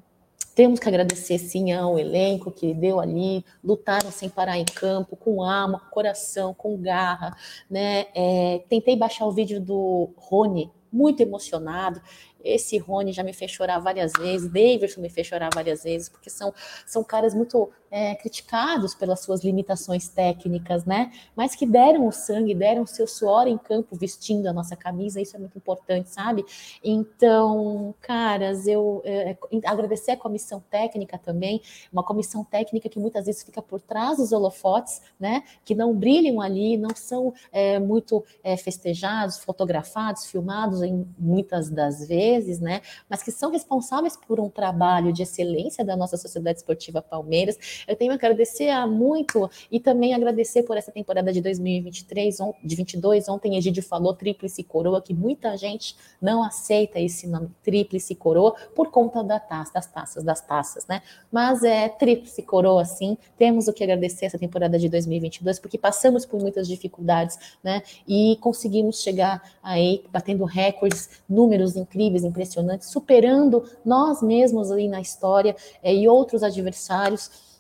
temos 0.56 0.80
que 0.80 0.88
agradecer 0.88 1.40
sim 1.40 1.72
ao 1.72 1.98
elenco 1.98 2.52
que 2.52 2.74
deu 2.74 3.00
ali, 3.00 3.44
lutaram 3.64 4.12
sem 4.12 4.30
parar 4.30 4.58
em 4.58 4.66
campo, 4.66 5.16
com 5.16 5.42
alma, 5.42 5.80
com 5.80 5.90
coração, 5.90 6.54
com 6.54 6.78
garra, 6.78 7.36
né? 7.70 8.06
É, 8.14 8.64
tentei 8.70 8.96
baixar 8.96 9.26
o 9.26 9.32
vídeo 9.32 9.60
do 9.60 10.12
Rony, 10.16 10.72
muito 10.92 11.22
emocionado. 11.22 12.00
Esse 12.44 12.78
Rony 12.78 13.12
já 13.14 13.24
me 13.24 13.34
fez 13.34 13.52
chorar 13.52 13.80
várias 13.80 14.12
vezes, 14.14 14.48
Davidson 14.50 15.02
me 15.02 15.10
fez 15.10 15.28
chorar 15.28 15.50
várias 15.54 15.84
vezes, 15.84 16.10
porque 16.10 16.30
são, 16.30 16.54
são 16.86 17.04
caras 17.04 17.34
muito 17.34 17.72
é, 17.94 18.16
criticados 18.16 18.96
pelas 18.96 19.20
suas 19.20 19.44
limitações 19.44 20.08
técnicas, 20.08 20.84
né? 20.84 21.12
Mas 21.36 21.54
que 21.54 21.64
deram 21.64 22.08
o 22.08 22.12
sangue, 22.12 22.56
deram 22.56 22.82
o 22.82 22.88
seu 22.88 23.06
suor 23.06 23.48
em 23.48 23.56
campo 23.56 23.96
vestindo 23.96 24.48
a 24.48 24.54
nossa 24.54 24.76
camisa, 24.76 25.22
isso 25.22 25.36
é 25.36 25.40
muito 25.40 25.60
importante, 25.60 26.10
sabe? 26.10 26.44
Então, 26.84 27.94
caras, 28.02 28.66
eu 28.66 29.04
é, 29.06 29.38
agradecer 29.64 30.10
a 30.10 30.18
comissão 30.18 30.60
técnica 30.72 31.20
também, 31.20 31.62
uma 31.92 32.02
comissão 32.02 32.44
técnica 32.44 32.90
que 32.90 32.98
muitas 32.98 33.28
vezes 33.28 33.44
fica 33.44 33.62
por 33.62 33.80
trás 33.80 34.18
dos 34.18 34.32
holofotes, 34.32 35.00
né? 35.20 35.44
Que 35.64 35.76
não 35.76 35.94
brilham 35.94 36.42
ali, 36.42 36.76
não 36.76 36.96
são 36.96 37.32
é, 37.52 37.78
muito 37.78 38.26
é, 38.44 38.58
festejados, 38.58 39.38
fotografados, 39.38 40.26
filmados 40.26 40.82
em 40.82 41.08
muitas 41.20 41.70
das 41.70 42.08
vezes, 42.08 42.60
né? 42.60 42.82
Mas 43.08 43.22
que 43.22 43.32
são 43.32 43.52
responsáveis 43.52 44.18
por 44.18 44.40
um 44.40 44.50
trabalho 44.50 45.14
de 45.14 45.22
excelência 45.22 45.86
da 45.86 45.96
nossa 45.96 46.18
Sociedade 46.18 46.58
Esportiva 46.58 47.00
Palmeiras. 47.00 47.83
Eu 47.88 47.96
tenho 47.96 48.12
a 48.12 48.16
agradecer 48.16 48.70
a 48.70 48.86
muito 48.88 49.50
e 49.72 49.80
também 49.80 50.14
agradecer 50.14 50.64
por 50.64 50.78
essa 50.78 50.92
temporada 50.92 51.32
de 51.32 51.42
2023, 51.42 52.38
de 52.64 52.76
22. 52.76 53.30
Ontem 53.30 53.58
Egídio 53.58 53.84
falou 53.84 54.14
tríplice 54.14 54.64
coroa, 54.64 55.02
que 55.02 55.14
muita 55.14 55.56
gente 55.58 55.96
não 56.22 56.44
aceita 56.44 57.00
esse 57.00 57.28
nome 57.28 57.50
tríplice 57.64 58.16
coroa 58.16 58.56
por 58.76 58.90
conta 58.90 59.24
da 59.24 59.40
taça, 59.40 59.74
das 59.74 59.88
taças, 59.88 60.24
das 60.24 60.42
taças, 60.42 60.88
né? 60.88 61.02
Mas 61.32 61.64
é 61.64 61.90
tríplice 61.90 62.42
coroa, 62.42 62.86
sim. 62.86 63.18
Temos 63.38 63.68
o 63.68 63.74
que 63.74 63.84
agradecer 63.84 64.26
essa 64.26 64.38
temporada 64.38 64.78
de 64.78 64.90
2022, 64.90 65.60
porque 65.60 65.78
passamos 65.78 66.26
por 66.26 66.40
muitas 66.40 66.68
dificuldades, 66.68 67.38
né? 67.64 67.82
E 68.08 68.38
conseguimos 68.42 69.02
chegar 69.02 69.42
aí 69.62 70.04
batendo 70.12 70.44
recordes, 70.46 71.10
números 71.28 71.76
incríveis 71.76 72.24
impressionantes, 72.24 72.90
superando 72.90 73.64
nós 73.84 74.22
mesmos 74.22 74.72
ali 74.72 74.88
na 74.88 75.02
história 75.02 75.56
é, 75.82 75.94
e 75.94 76.08
outros 76.08 76.44
adversários. 76.44 77.53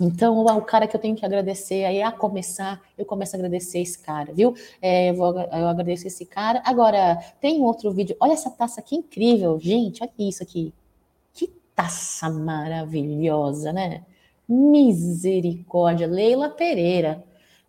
Então, 0.00 0.38
o 0.38 0.62
cara 0.62 0.86
que 0.86 0.94
eu 0.94 1.00
tenho 1.00 1.16
que 1.16 1.24
agradecer 1.24 1.84
aí 1.84 2.00
a 2.00 2.12
começar, 2.12 2.80
eu 2.96 3.04
começo 3.04 3.34
a 3.34 3.38
agradecer 3.38 3.80
esse 3.80 3.98
cara, 3.98 4.32
viu? 4.32 4.54
É, 4.80 5.10
eu, 5.10 5.14
vou, 5.14 5.38
eu 5.38 5.66
agradeço 5.68 6.06
esse 6.06 6.24
cara. 6.24 6.62
Agora, 6.64 7.16
tem 7.40 7.60
outro 7.62 7.90
vídeo. 7.90 8.16
Olha 8.20 8.32
essa 8.32 8.50
taça 8.50 8.80
aqui 8.80 8.94
incrível, 8.94 9.58
gente. 9.58 10.02
Olha 10.02 10.12
isso 10.18 10.42
aqui. 10.42 10.72
Que 11.34 11.48
taça 11.74 12.30
maravilhosa, 12.30 13.72
né? 13.72 14.04
Misericórdia. 14.48 16.06
Leila 16.06 16.48
Pereira. 16.48 17.24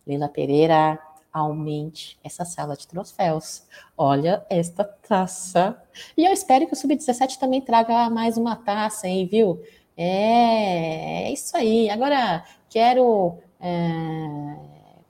Leila 0.06 0.28
Pereira, 0.28 0.98
aumente 1.32 2.18
essa 2.22 2.44
sala 2.44 2.76
de 2.76 2.86
troféus. 2.86 3.64
Olha 3.96 4.44
esta 4.48 4.84
taça. 4.84 5.80
E 6.16 6.24
eu 6.24 6.32
espero 6.32 6.66
que 6.66 6.72
o 6.72 6.76
Sub-17 6.76 7.38
também 7.38 7.60
traga 7.60 8.08
mais 8.08 8.36
uma 8.36 8.56
taça 8.56 9.06
aí, 9.06 9.24
viu? 9.24 9.60
É, 10.02 11.24
é 11.24 11.32
isso 11.32 11.54
aí. 11.54 11.90
Agora, 11.90 12.42
quero 12.70 13.36
é, 13.60 14.56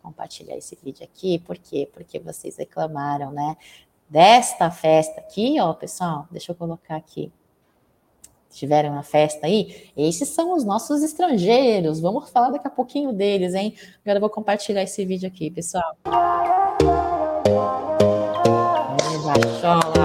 compartilhar 0.02 0.56
esse 0.56 0.76
vídeo 0.82 1.04
aqui, 1.04 1.38
por 1.38 1.56
quê? 1.56 1.88
Porque 1.92 2.18
vocês 2.18 2.56
reclamaram, 2.56 3.30
né? 3.30 3.56
Desta 4.08 4.68
festa 4.68 5.20
aqui, 5.20 5.60
ó, 5.60 5.72
pessoal, 5.74 6.26
deixa 6.32 6.50
eu 6.50 6.56
colocar 6.56 6.96
aqui 6.96 7.32
tiverem 8.50 8.90
uma 8.90 9.04
festa 9.04 9.46
aí, 9.46 9.92
esses 9.96 10.28
são 10.30 10.52
os 10.56 10.64
nossos 10.64 11.04
estrangeiros. 11.04 12.00
Vamos 12.00 12.30
falar 12.30 12.50
daqui 12.50 12.66
a 12.66 12.70
pouquinho 12.70 13.12
deles, 13.12 13.54
hein? 13.54 13.76
Agora 14.04 14.16
eu 14.16 14.20
vou 14.20 14.28
compartilhar 14.28 14.82
esse 14.82 15.04
vídeo 15.04 15.28
aqui, 15.28 15.52
pessoal. 15.52 15.96
Baixola. 19.24 19.99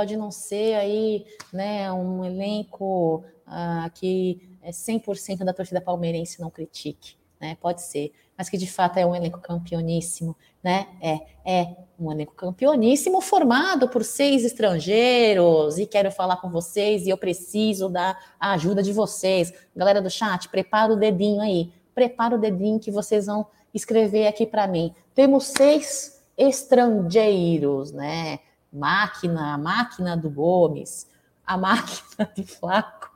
Pode 0.00 0.16
não 0.16 0.30
ser 0.30 0.76
aí, 0.76 1.26
né, 1.52 1.92
um 1.92 2.24
elenco 2.24 3.22
ah, 3.46 3.90
que 3.94 4.56
é 4.62 4.70
100% 4.70 5.44
da 5.44 5.52
torcida 5.52 5.78
palmeirense 5.78 6.40
não 6.40 6.48
critique, 6.48 7.18
né, 7.38 7.54
pode 7.60 7.82
ser, 7.82 8.10
mas 8.34 8.48
que 8.48 8.56
de 8.56 8.66
fato 8.66 8.96
é 8.96 9.04
um 9.04 9.14
elenco 9.14 9.38
campeoníssimo, 9.40 10.34
né, 10.64 10.86
é, 11.02 11.20
é 11.44 11.76
um 11.98 12.10
elenco 12.10 12.32
campeoníssimo 12.34 13.20
formado 13.20 13.90
por 13.90 14.02
seis 14.02 14.42
estrangeiros, 14.42 15.78
e 15.78 15.84
quero 15.84 16.10
falar 16.10 16.38
com 16.38 16.48
vocês, 16.48 17.04
e 17.04 17.10
eu 17.10 17.18
preciso 17.18 17.90
da 17.90 18.18
ajuda 18.40 18.82
de 18.82 18.94
vocês. 18.94 19.52
Galera 19.76 20.00
do 20.00 20.08
chat, 20.08 20.48
prepara 20.48 20.94
o 20.94 20.96
dedinho 20.96 21.42
aí, 21.42 21.70
prepara 21.94 22.36
o 22.36 22.38
dedinho 22.38 22.80
que 22.80 22.90
vocês 22.90 23.26
vão 23.26 23.46
escrever 23.74 24.28
aqui 24.28 24.46
para 24.46 24.66
mim. 24.66 24.94
Temos 25.14 25.48
seis 25.48 26.22
estrangeiros, 26.38 27.92
né? 27.92 28.38
Máquina, 28.72 29.54
a 29.54 29.58
máquina 29.58 30.16
do 30.16 30.30
Gomes, 30.30 31.08
a 31.46 31.56
máquina 31.56 32.30
do 32.36 32.44
Flaco, 32.44 33.10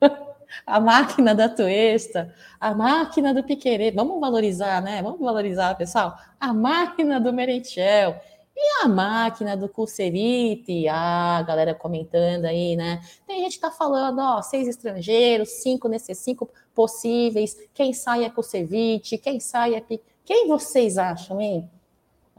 a 0.66 0.80
máquina 0.80 1.34
da 1.34 1.48
Tuesta, 1.48 2.34
a 2.60 2.74
máquina 2.74 3.34
do 3.34 3.42
Piquerê. 3.42 3.90
Vamos 3.90 4.20
valorizar, 4.20 4.82
né? 4.82 5.02
Vamos 5.02 5.20
valorizar, 5.20 5.74
pessoal. 5.76 6.16
A 6.40 6.52
máquina 6.52 7.20
do 7.20 7.32
Merentiel. 7.32 8.20
E 8.60 8.84
a 8.84 8.88
máquina 8.88 9.56
do 9.56 9.68
Curserite, 9.68 10.88
a 10.88 11.42
galera 11.42 11.76
comentando 11.76 12.44
aí, 12.44 12.74
né? 12.74 13.00
Tem 13.24 13.40
gente 13.44 13.54
que 13.54 13.60
tá 13.60 13.70
falando, 13.70 14.18
ó, 14.18 14.42
seis 14.42 14.66
estrangeiros, 14.66 15.48
cinco 15.62 15.88
nesses 15.88 16.18
cinco 16.18 16.50
possíveis, 16.74 17.56
quem 17.72 17.92
sai 17.92 18.24
é 18.24 18.30
Curserite, 18.30 19.16
quem 19.16 19.38
sai 19.38 19.76
é... 19.76 19.84
Quem 20.24 20.48
vocês 20.48 20.98
acham, 20.98 21.40
hein? 21.40 21.70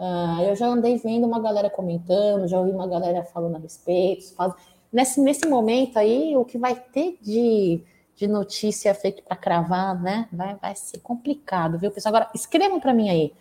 Ah, 0.02 0.38
eu 0.44 0.56
já 0.56 0.66
andei 0.68 0.96
vendo 0.96 1.28
uma 1.28 1.42
galera 1.42 1.70
comentando, 1.70 2.48
já 2.48 2.58
ouvi 2.58 2.72
uma 2.72 2.88
galera 2.88 3.22
falando 3.26 3.58
a 3.58 3.60
respeito. 3.60 4.34
Faz... 4.34 4.54
Nesse, 4.92 5.20
nesse 5.20 5.46
momento 5.46 6.00
aí, 6.00 6.38
o 6.38 6.46
que 6.46 6.58
vai 6.58 6.74
ter 6.74 7.18
de, 7.22 7.84
de 8.16 8.26
notícia 8.26 8.94
feito 8.96 9.22
para 9.22 9.36
cravar, 9.36 10.02
né? 10.02 10.30
Vai, 10.32 10.56
vai 10.56 10.74
ser 10.74 11.00
complicado, 11.00 11.78
viu, 11.78 11.92
pessoal? 11.92 12.16
Agora, 12.16 12.32
escrevam 12.34 12.80
para 12.80 12.94
mim 12.94 13.10
aí. 13.10 13.34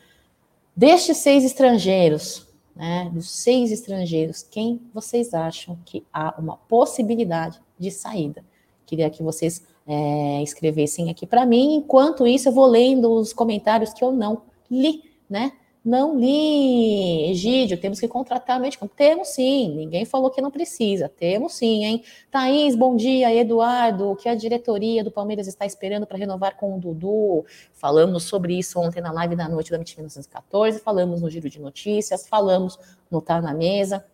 Destes 0.74 1.18
seis 1.18 1.44
estrangeiros, 1.44 2.46
né, 2.74 3.08
dos 3.12 3.30
seis 3.30 3.70
estrangeiros, 3.70 4.42
quem 4.42 4.80
vocês 4.92 5.34
acham 5.34 5.78
que 5.84 6.04
há 6.12 6.34
uma 6.38 6.56
possibilidade 6.56 7.60
de 7.78 7.90
saída? 7.90 8.44
Queria 8.84 9.08
que 9.10 9.22
vocês 9.22 9.64
é, 9.86 10.42
escrevessem 10.42 11.08
aqui 11.08 11.26
para 11.26 11.46
mim. 11.46 11.76
Enquanto 11.76 12.26
isso, 12.26 12.48
eu 12.48 12.52
vou 12.52 12.66
lendo 12.66 13.12
os 13.12 13.32
comentários 13.32 13.92
que 13.92 14.02
eu 14.02 14.10
não 14.10 14.42
li, 14.70 15.02
né? 15.30 15.52
Não 15.88 16.18
li, 16.18 17.30
Egídio, 17.30 17.80
temos 17.80 17.98
que 17.98 18.06
contratar 18.06 18.60
médico. 18.60 18.86
Temos 18.86 19.28
sim, 19.28 19.74
ninguém 19.74 20.04
falou 20.04 20.30
que 20.30 20.38
não 20.38 20.50
precisa. 20.50 21.08
Temos 21.08 21.54
sim, 21.54 21.82
hein? 21.82 22.04
Thaís, 22.30 22.76
bom 22.76 22.94
dia. 22.94 23.34
Eduardo, 23.34 24.10
o 24.10 24.14
que 24.14 24.28
a 24.28 24.34
diretoria 24.34 25.02
do 25.02 25.10
Palmeiras 25.10 25.46
está 25.46 25.64
esperando 25.64 26.06
para 26.06 26.18
renovar 26.18 26.58
com 26.58 26.76
o 26.76 26.78
Dudu? 26.78 27.46
Falamos 27.72 28.24
sobre 28.24 28.58
isso 28.58 28.78
ontem 28.78 29.00
na 29.00 29.10
live 29.10 29.34
da 29.34 29.48
noite 29.48 29.70
da 29.70 29.78
MTV 29.78 30.02
1914, 30.02 30.78
falamos 30.80 31.22
no 31.22 31.30
Giro 31.30 31.48
de 31.48 31.58
Notícias, 31.58 32.28
falamos 32.28 32.78
no 33.10 33.22
Tá 33.22 33.40
na 33.40 33.54
Mesa. 33.54 34.04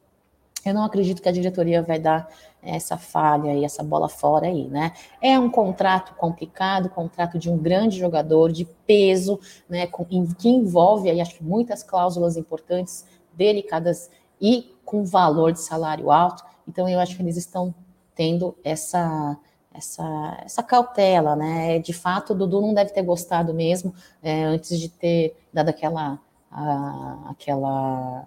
Eu 0.65 0.75
não 0.75 0.85
acredito 0.85 1.21
que 1.21 1.29
a 1.29 1.33
diretoria 1.33 1.83
vai 1.83 1.99
dar 1.99 2.29
essa 2.65 2.97
falha 2.97 3.55
e 3.55 3.65
essa 3.65 3.83
bola 3.83 4.09
fora 4.09 4.47
aí, 4.47 4.69
né? 4.69 4.93
É 5.21 5.39
um 5.39 5.51
contrato 5.51 6.15
complicado, 6.15 6.89
contrato 6.89 7.39
de 7.39 7.51
um 7.51 7.59
grande 7.59 7.99
jogador 7.99 8.51
de 8.53 8.65
peso, 8.87 9.39
né? 9.69 9.87
Com, 9.87 10.05
que 10.05 10.49
envolve 10.49 11.11
aí 11.11 11.21
acho 11.21 11.37
que 11.37 11.45
muitas 11.45 11.83
cláusulas 11.83 12.37
importantes, 12.37 13.05
delicadas 13.33 14.11
e 14.41 14.75
com 14.85 15.05
valor 15.05 15.53
de 15.53 15.61
salário 15.61 16.11
alto. 16.11 16.45
Então 16.69 16.89
eu 16.89 17.01
acho 17.01 17.17
que 17.17 17.23
eles 17.23 17.37
estão 17.37 17.75
tendo 18.15 18.57
essa 18.65 19.39
essa, 19.77 20.39
essa 20.45 20.63
cautela, 20.63 21.35
né? 21.35 21.81
De 21.81 21.93
fato, 21.93 22.33
o 22.33 22.37
Dudu 22.37 22.61
não 22.61 22.73
deve 22.73 22.93
ter 22.93 23.03
gostado 23.03 23.53
mesmo 23.53 23.93
é, 24.23 24.45
antes 24.45 24.79
de 24.79 24.89
ter 24.89 25.37
dado 25.53 25.69
aquela 25.69 26.21
a, 26.51 27.31
aquela 27.31 28.25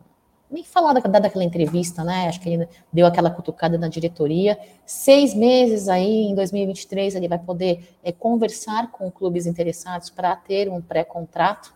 nem 0.50 0.64
falar 0.64 0.94
da, 0.94 1.20
daquela 1.20 1.44
entrevista, 1.44 2.04
né? 2.04 2.28
Acho 2.28 2.40
que 2.40 2.50
ele 2.50 2.68
deu 2.92 3.06
aquela 3.06 3.30
cutucada 3.30 3.78
na 3.78 3.88
diretoria. 3.88 4.58
Seis 4.86 5.34
meses 5.34 5.90
aí, 5.90 6.24
em 6.24 6.36
2023, 6.36 7.16
ele 7.16 7.28
vai 7.28 7.38
poder 7.38 7.96
é, 8.04 8.12
conversar 8.12 8.92
com 8.92 9.12
clubes 9.12 9.46
interessados 9.46 10.10
para 10.10 10.36
ter 10.36 10.70
um 10.70 10.82
pré-contrato. 10.82 11.74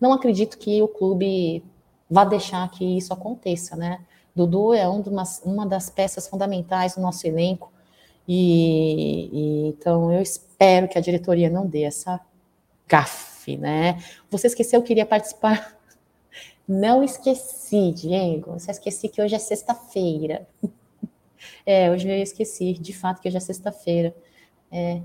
Não 0.00 0.12
acredito 0.12 0.58
que 0.58 0.82
o 0.82 0.88
clube 0.88 1.64
vá 2.10 2.24
deixar 2.24 2.68
que 2.70 2.98
isso 2.98 3.12
aconteça, 3.12 3.74
né? 3.74 4.00
Dudu 4.34 4.74
é 4.74 4.88
um 4.88 5.00
uma, 5.00 5.22
uma 5.44 5.66
das 5.66 5.88
peças 5.88 6.28
fundamentais 6.28 6.96
do 6.96 7.00
nosso 7.00 7.26
elenco. 7.26 7.72
E, 8.26 9.30
e, 9.32 9.68
então 9.68 10.12
eu 10.12 10.20
espero 10.20 10.88
que 10.88 10.98
a 10.98 11.00
diretoria 11.00 11.48
não 11.48 11.66
dê 11.66 11.82
essa 11.82 12.20
gafe, 12.86 13.56
né? 13.56 13.98
Você 14.30 14.46
esqueceu 14.46 14.82
que 14.82 14.88
queria 14.88 15.06
participar 15.06 15.74
não 16.66 17.02
esqueci, 17.02 17.92
Diego. 17.92 18.58
Só 18.58 18.70
esqueci 18.70 19.08
que 19.08 19.20
hoje 19.22 19.34
é 19.34 19.38
sexta-feira. 19.38 20.46
É, 21.66 21.90
hoje 21.90 22.08
eu 22.08 22.16
esqueci, 22.16 22.72
de 22.72 22.92
fato, 22.94 23.20
que 23.20 23.28
hoje 23.28 23.36
é 23.36 23.40
sexta-feira. 23.40 24.14
É, 24.72 25.02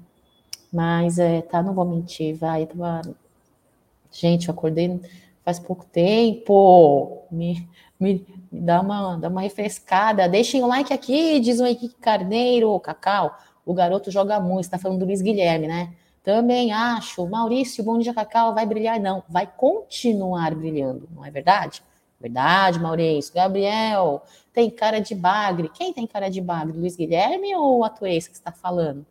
mas, 0.72 1.20
é, 1.20 1.42
tá, 1.42 1.62
não 1.62 1.74
vou 1.74 1.86
mentir, 1.86 2.36
vai. 2.36 2.66
Tava... 2.66 3.02
Gente, 4.10 4.48
eu 4.48 4.54
acordei 4.54 5.02
faz 5.50 5.60
pouco 5.60 5.86
tempo. 5.86 7.24
Me, 7.32 7.68
me, 8.00 8.26
me, 8.52 8.62
dá, 8.62 8.82
uma, 8.82 9.18
dá 9.18 9.28
uma 9.28 9.42
refrescada. 9.42 10.30
Deixem 10.30 10.64
o 10.64 10.68
like 10.68 10.94
aqui, 10.94 11.40
diz 11.40 11.60
o 11.60 11.66
Henrique 11.66 11.96
Carneiro, 12.00 12.80
Cacau. 12.80 13.36
O 13.66 13.74
garoto 13.74 14.12
joga 14.12 14.40
muito, 14.40 14.66
está 14.66 14.78
falando 14.78 15.00
do 15.00 15.06
Luiz 15.06 15.22
Guilherme, 15.22 15.68
né? 15.68 15.94
Também 16.24 16.72
acho, 16.72 17.26
Maurício, 17.28 17.84
Bom 17.84 17.98
Dia 17.98 18.14
Cacau 18.14 18.54
vai 18.54 18.66
brilhar? 18.66 19.00
Não, 19.00 19.24
vai 19.28 19.48
continuar 19.48 20.54
brilhando, 20.54 21.08
não 21.14 21.26
é 21.26 21.32
verdade? 21.32 21.82
Verdade, 22.20 22.80
Maurício. 22.80 23.34
Gabriel, 23.34 24.22
tem 24.54 24.70
cara 24.70 25.00
de 25.00 25.16
bagre. 25.16 25.70
Quem 25.70 25.94
tem 25.94 26.06
cara 26.06 26.30
de 26.30 26.42
bagre? 26.42 26.78
Luiz 26.78 26.96
Guilherme 26.96 27.56
ou 27.56 27.84
a 27.86 27.90
Tuês 27.90 28.28
que 28.28 28.34
está 28.34 28.52
falando? 28.52 29.06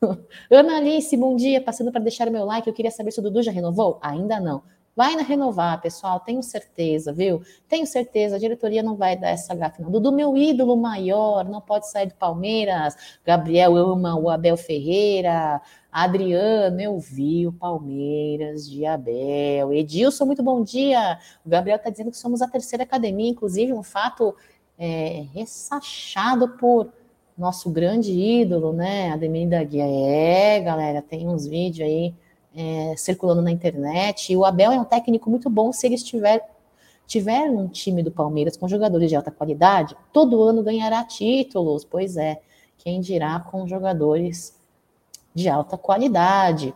Ana 0.50 0.78
Alice, 0.78 1.16
bom 1.16 1.36
dia. 1.36 1.60
Passando 1.60 1.92
para 1.92 2.00
deixar 2.00 2.26
o 2.26 2.32
meu 2.32 2.44
like, 2.44 2.66
eu 2.66 2.74
queria 2.74 2.90
saber 2.90 3.12
se 3.12 3.20
o 3.20 3.22
Dudu 3.22 3.42
já 3.42 3.52
renovou. 3.52 3.98
Ainda 4.02 4.40
não. 4.40 4.62
Vai 4.98 5.14
na 5.14 5.22
renovar, 5.22 5.80
pessoal, 5.80 6.18
tenho 6.18 6.42
certeza, 6.42 7.12
viu? 7.12 7.40
Tenho 7.68 7.86
certeza, 7.86 8.34
a 8.34 8.38
diretoria 8.38 8.82
não 8.82 8.96
vai 8.96 9.16
dar 9.16 9.28
essa 9.28 9.54
gafe, 9.54 9.80
não. 9.80 9.92
Do 9.92 10.10
meu 10.10 10.36
ídolo 10.36 10.76
maior, 10.76 11.44
não 11.44 11.60
pode 11.60 11.88
sair 11.88 12.06
do 12.06 12.14
Palmeiras. 12.14 12.96
Gabriel 13.24 13.76
ama 13.76 14.18
o 14.18 14.28
Abel 14.28 14.56
Ferreira. 14.56 15.62
Adriano, 16.04 16.80
eu 16.80 16.96
vi 16.98 17.44
o 17.44 17.52
Palmeiras 17.52 18.70
de 18.70 18.86
Abel. 18.86 19.72
Edilson, 19.72 20.26
muito 20.26 20.44
bom 20.44 20.62
dia. 20.62 21.18
O 21.44 21.48
Gabriel 21.48 21.76
está 21.76 21.90
dizendo 21.90 22.12
que 22.12 22.16
somos 22.16 22.40
a 22.40 22.46
terceira 22.46 22.84
academia, 22.84 23.28
inclusive 23.28 23.72
um 23.72 23.82
fato 23.82 24.32
é, 24.78 25.24
ressachado 25.34 26.50
por 26.50 26.92
nosso 27.36 27.68
grande 27.68 28.12
ídolo, 28.12 28.72
né? 28.72 29.10
Ademir 29.10 29.48
da 29.48 29.64
Guia. 29.64 29.86
É, 29.86 30.60
galera, 30.60 31.02
tem 31.02 31.26
uns 31.26 31.44
vídeos 31.48 31.88
aí 31.88 32.14
é, 32.54 32.94
circulando 32.96 33.42
na 33.42 33.50
internet. 33.50 34.32
E 34.32 34.36
o 34.36 34.44
Abel 34.44 34.70
é 34.70 34.78
um 34.78 34.84
técnico 34.84 35.28
muito 35.28 35.50
bom 35.50 35.72
se 35.72 35.84
ele 35.84 35.96
estiver 35.96 36.48
tiver 37.08 37.50
um 37.50 37.66
time 37.66 38.04
do 38.04 38.10
Palmeiras 38.12 38.56
com 38.56 38.68
jogadores 38.68 39.08
de 39.08 39.16
alta 39.16 39.30
qualidade, 39.30 39.96
todo 40.12 40.42
ano 40.42 40.62
ganhará 40.62 41.02
títulos. 41.02 41.84
Pois 41.84 42.16
é, 42.16 42.40
quem 42.76 43.00
dirá 43.00 43.40
com 43.40 43.66
jogadores 43.66 44.57
de 45.38 45.48
alta 45.48 45.78
qualidade. 45.78 46.74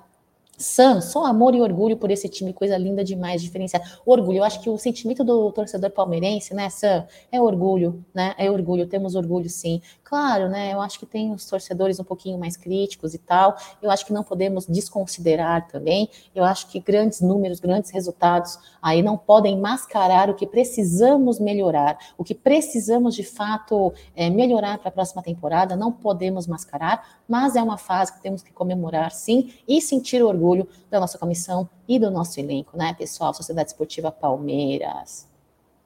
Sam, 0.58 1.00
só 1.00 1.24
amor 1.24 1.54
e 1.54 1.60
orgulho 1.60 1.96
por 1.96 2.10
esse 2.10 2.28
time, 2.28 2.52
coisa 2.52 2.76
linda 2.76 3.02
demais, 3.02 3.42
diferenciada. 3.42 3.84
Orgulho, 4.04 4.38
eu 4.38 4.44
acho 4.44 4.60
que 4.60 4.68
o 4.68 4.76
sentimento 4.76 5.24
do 5.24 5.50
torcedor 5.50 5.90
palmeirense, 5.90 6.54
né, 6.54 6.68
Sam, 6.68 7.06
é 7.32 7.40
orgulho, 7.40 8.04
né? 8.14 8.34
É 8.36 8.50
orgulho, 8.50 8.86
temos 8.86 9.14
orgulho 9.14 9.48
sim. 9.48 9.80
Claro, 10.04 10.50
né? 10.50 10.72
Eu 10.72 10.80
acho 10.80 10.98
que 10.98 11.06
tem 11.06 11.32
os 11.32 11.46
torcedores 11.46 11.98
um 11.98 12.04
pouquinho 12.04 12.38
mais 12.38 12.54
críticos 12.54 13.14
e 13.14 13.18
tal. 13.18 13.56
Eu 13.80 13.90
acho 13.90 14.04
que 14.04 14.12
não 14.12 14.22
podemos 14.22 14.66
desconsiderar 14.66 15.66
também. 15.68 16.08
Eu 16.34 16.44
acho 16.44 16.68
que 16.68 16.78
grandes 16.78 17.22
números, 17.22 17.58
grandes 17.58 17.90
resultados 17.90 18.58
aí 18.80 19.02
não 19.02 19.16
podem 19.16 19.58
mascarar 19.58 20.28
o 20.28 20.34
que 20.34 20.46
precisamos 20.46 21.40
melhorar, 21.40 21.96
o 22.18 22.24
que 22.24 22.34
precisamos 22.34 23.14
de 23.14 23.24
fato 23.24 23.92
é, 24.14 24.28
melhorar 24.28 24.78
para 24.78 24.90
a 24.90 24.92
próxima 24.92 25.22
temporada. 25.22 25.74
Não 25.74 25.90
podemos 25.90 26.46
mascarar, 26.46 27.22
mas 27.26 27.56
é 27.56 27.62
uma 27.62 27.78
fase 27.78 28.12
que 28.12 28.20
temos 28.20 28.42
que 28.42 28.52
comemorar 28.52 29.12
sim 29.12 29.54
e 29.66 29.80
sentir 29.80 30.22
orgulho 30.22 30.41
orgulho 30.42 30.68
da 30.90 30.98
nossa 30.98 31.16
comissão 31.16 31.68
e 31.87 31.98
do 31.98 32.11
nosso 32.11 32.38
elenco, 32.40 32.76
né, 32.76 32.92
pessoal? 32.94 33.33
Sociedade 33.33 33.70
Esportiva 33.70 34.11
Palmeiras. 34.11 35.31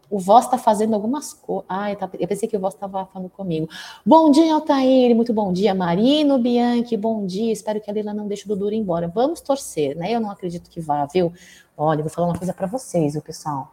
O 0.09 0.21
Voz 0.21 0.45
está 0.45 0.57
fazendo 0.57 0.95
algumas 0.95 1.33
coisas. 1.33 1.65
Ah, 1.69 1.91
eu 1.91 2.29
pensei 2.29 2.49
que 2.49 2.57
o 2.57 2.61
Voz 2.61 2.75
estava 2.75 3.07
falando 3.07 3.29
comigo. 3.29 3.69
Bom 4.05 4.31
dia, 4.31 4.55
Altair. 4.55 5.15
Muito 5.17 5.35
bom 5.35 5.53
dia, 5.53 5.75
Marino 5.75 6.39
Bianchi. 6.39 6.97
Bom 6.97 7.27
dia. 7.27 7.53
Espero 7.53 7.81
que 7.81 7.91
a 7.91 7.93
Leila 7.93 8.15
não 8.15 8.29
deixe 8.29 8.45
o 8.45 8.49
Dudu 8.49 8.71
ir 8.71 8.77
embora. 8.77 9.09
Vamos 9.09 9.41
torcer, 9.41 9.97
né? 9.97 10.13
Eu 10.13 10.21
não 10.21 10.31
acredito 10.31 10.71
que 10.71 10.81
vá, 10.81 11.05
viu? 11.07 11.33
Olha, 11.77 12.03
vou 12.03 12.11
falar 12.11 12.29
uma 12.29 12.39
coisa 12.39 12.55
para 12.55 12.69
vocês, 12.69 13.15
viu, 13.15 13.23
pessoal? 13.23 13.73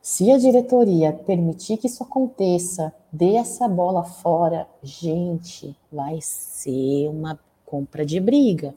Se 0.00 0.32
a 0.32 0.38
diretoria 0.38 1.12
permitir 1.12 1.76
que 1.76 1.86
isso 1.86 2.02
aconteça, 2.02 2.92
dê 3.12 3.36
essa 3.36 3.68
bola 3.68 4.02
fora, 4.02 4.66
gente, 4.82 5.76
vai 5.92 6.20
ser 6.22 7.08
uma 7.08 7.38
compra 7.66 8.04
de 8.04 8.18
briga 8.18 8.74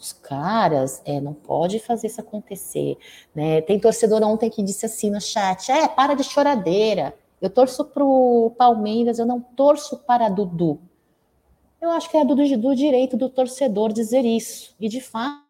os 0.00 0.14
caras, 0.14 1.02
é, 1.04 1.20
não 1.20 1.34
pode 1.34 1.78
fazer 1.78 2.06
isso 2.06 2.20
acontecer, 2.20 2.96
né? 3.34 3.60
Tem 3.60 3.78
torcedor 3.78 4.22
ontem 4.22 4.48
que 4.48 4.62
disse 4.62 4.86
assim 4.86 5.10
no 5.10 5.20
chat, 5.20 5.70
é, 5.70 5.86
para 5.86 6.14
de 6.14 6.24
choradeira, 6.24 7.14
eu 7.40 7.50
torço 7.50 7.84
pro 7.84 8.52
Palmeiras, 8.56 9.18
eu 9.18 9.26
não 9.26 9.40
torço 9.40 9.98
para 9.98 10.30
Dudu. 10.30 10.80
Eu 11.80 11.90
acho 11.90 12.10
que 12.10 12.16
é 12.16 12.24
do, 12.24 12.34
do 12.34 12.74
direito 12.74 13.16
do 13.16 13.28
torcedor 13.28 13.92
dizer 13.92 14.24
isso, 14.24 14.74
e 14.80 14.88
de 14.88 15.00
fato 15.00 15.44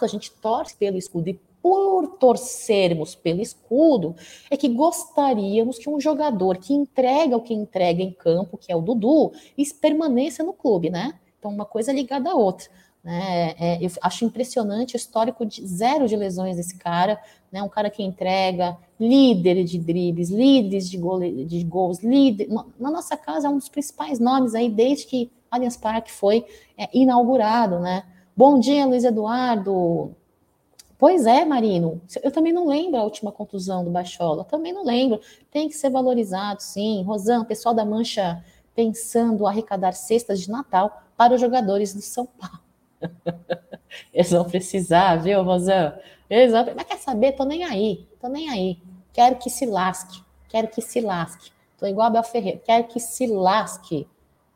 a 0.00 0.06
gente 0.06 0.30
torce 0.30 0.76
pelo 0.76 0.96
escudo, 0.96 1.28
e 1.28 1.40
por 1.60 2.18
torcermos 2.18 3.14
pelo 3.14 3.40
escudo, 3.40 4.14
é 4.50 4.56
que 4.56 4.68
gostaríamos 4.68 5.78
que 5.78 5.90
um 5.90 6.00
jogador 6.00 6.58
que 6.58 6.72
entrega 6.72 7.36
o 7.36 7.42
que 7.42 7.54
entrega 7.54 8.02
em 8.02 8.12
campo, 8.12 8.58
que 8.58 8.72
é 8.72 8.76
o 8.76 8.80
Dudu, 8.80 9.32
permaneça 9.80 10.42
no 10.42 10.52
clube, 10.52 10.90
né? 10.90 11.18
Então, 11.38 11.50
uma 11.50 11.64
coisa 11.64 11.92
ligada 11.92 12.30
à 12.30 12.34
outra. 12.34 12.68
Né? 13.02 13.54
É, 13.58 13.84
eu 13.84 13.90
acho 14.00 14.24
impressionante 14.24 14.94
o 14.94 14.96
histórico 14.96 15.44
de 15.44 15.66
zero 15.66 16.06
de 16.06 16.14
lesões 16.14 16.56
desse 16.56 16.76
cara, 16.76 17.20
né? 17.50 17.60
Um 17.62 17.68
cara 17.68 17.90
que 17.90 18.02
entrega, 18.02 18.76
líder 18.98 19.64
de 19.64 19.78
dribles, 19.78 20.30
líderes 20.30 20.88
de, 20.88 20.96
gole, 20.96 21.44
de 21.44 21.64
gols, 21.64 21.98
líder. 21.98 22.48
Na 22.78 22.90
nossa 22.90 23.16
casa 23.16 23.48
é 23.48 23.50
um 23.50 23.58
dos 23.58 23.68
principais 23.68 24.20
nomes 24.20 24.54
aí 24.54 24.70
desde 24.70 25.06
que 25.06 25.30
Allianz 25.50 25.76
Parque 25.76 26.12
foi 26.12 26.46
é, 26.78 26.88
inaugurado, 26.96 27.80
né? 27.80 28.04
Bom 28.36 28.58
dia, 28.58 28.86
Luiz 28.86 29.04
Eduardo. 29.04 30.14
Pois 30.96 31.26
é, 31.26 31.44
Marino. 31.44 32.00
Eu 32.22 32.30
também 32.30 32.52
não 32.52 32.68
lembro 32.68 33.00
a 33.00 33.04
última 33.04 33.32
contusão 33.32 33.84
do 33.84 33.90
Bachola. 33.90 34.44
Também 34.44 34.72
não 34.72 34.84
lembro. 34.84 35.20
Tem 35.50 35.68
que 35.68 35.74
ser 35.74 35.90
valorizado, 35.90 36.62
sim. 36.62 37.02
Rosão, 37.02 37.44
pessoal 37.44 37.74
da 37.74 37.84
Mancha 37.84 38.42
pensando 38.74 39.46
arrecadar 39.46 39.92
cestas 39.92 40.40
de 40.40 40.50
Natal 40.50 41.02
para 41.16 41.34
os 41.34 41.40
jogadores 41.40 41.92
do 41.92 42.00
São 42.00 42.24
Paulo. 42.24 42.60
Eles 44.12 44.30
vão 44.30 44.44
precisar, 44.44 45.16
viu, 45.16 45.42
Rosão? 45.42 45.92
Eles 46.28 46.52
vão... 46.52 46.64
Mas 46.74 46.86
quer 46.86 46.98
saber? 46.98 47.32
Tô 47.32 47.44
nem 47.44 47.64
aí. 47.64 48.08
Tô 48.20 48.28
nem 48.28 48.48
aí. 48.48 48.78
Quero 49.12 49.36
que 49.36 49.50
se 49.50 49.66
lasque. 49.66 50.22
Quero 50.48 50.68
que 50.68 50.80
se 50.80 51.00
lasque. 51.00 51.50
Tô 51.78 51.86
igual 51.86 52.06
a 52.06 52.10
Bel 52.10 52.22
Ferreira. 52.22 52.60
Quero 52.64 52.84
que 52.84 53.00
se 53.00 53.26
lasque. 53.26 54.06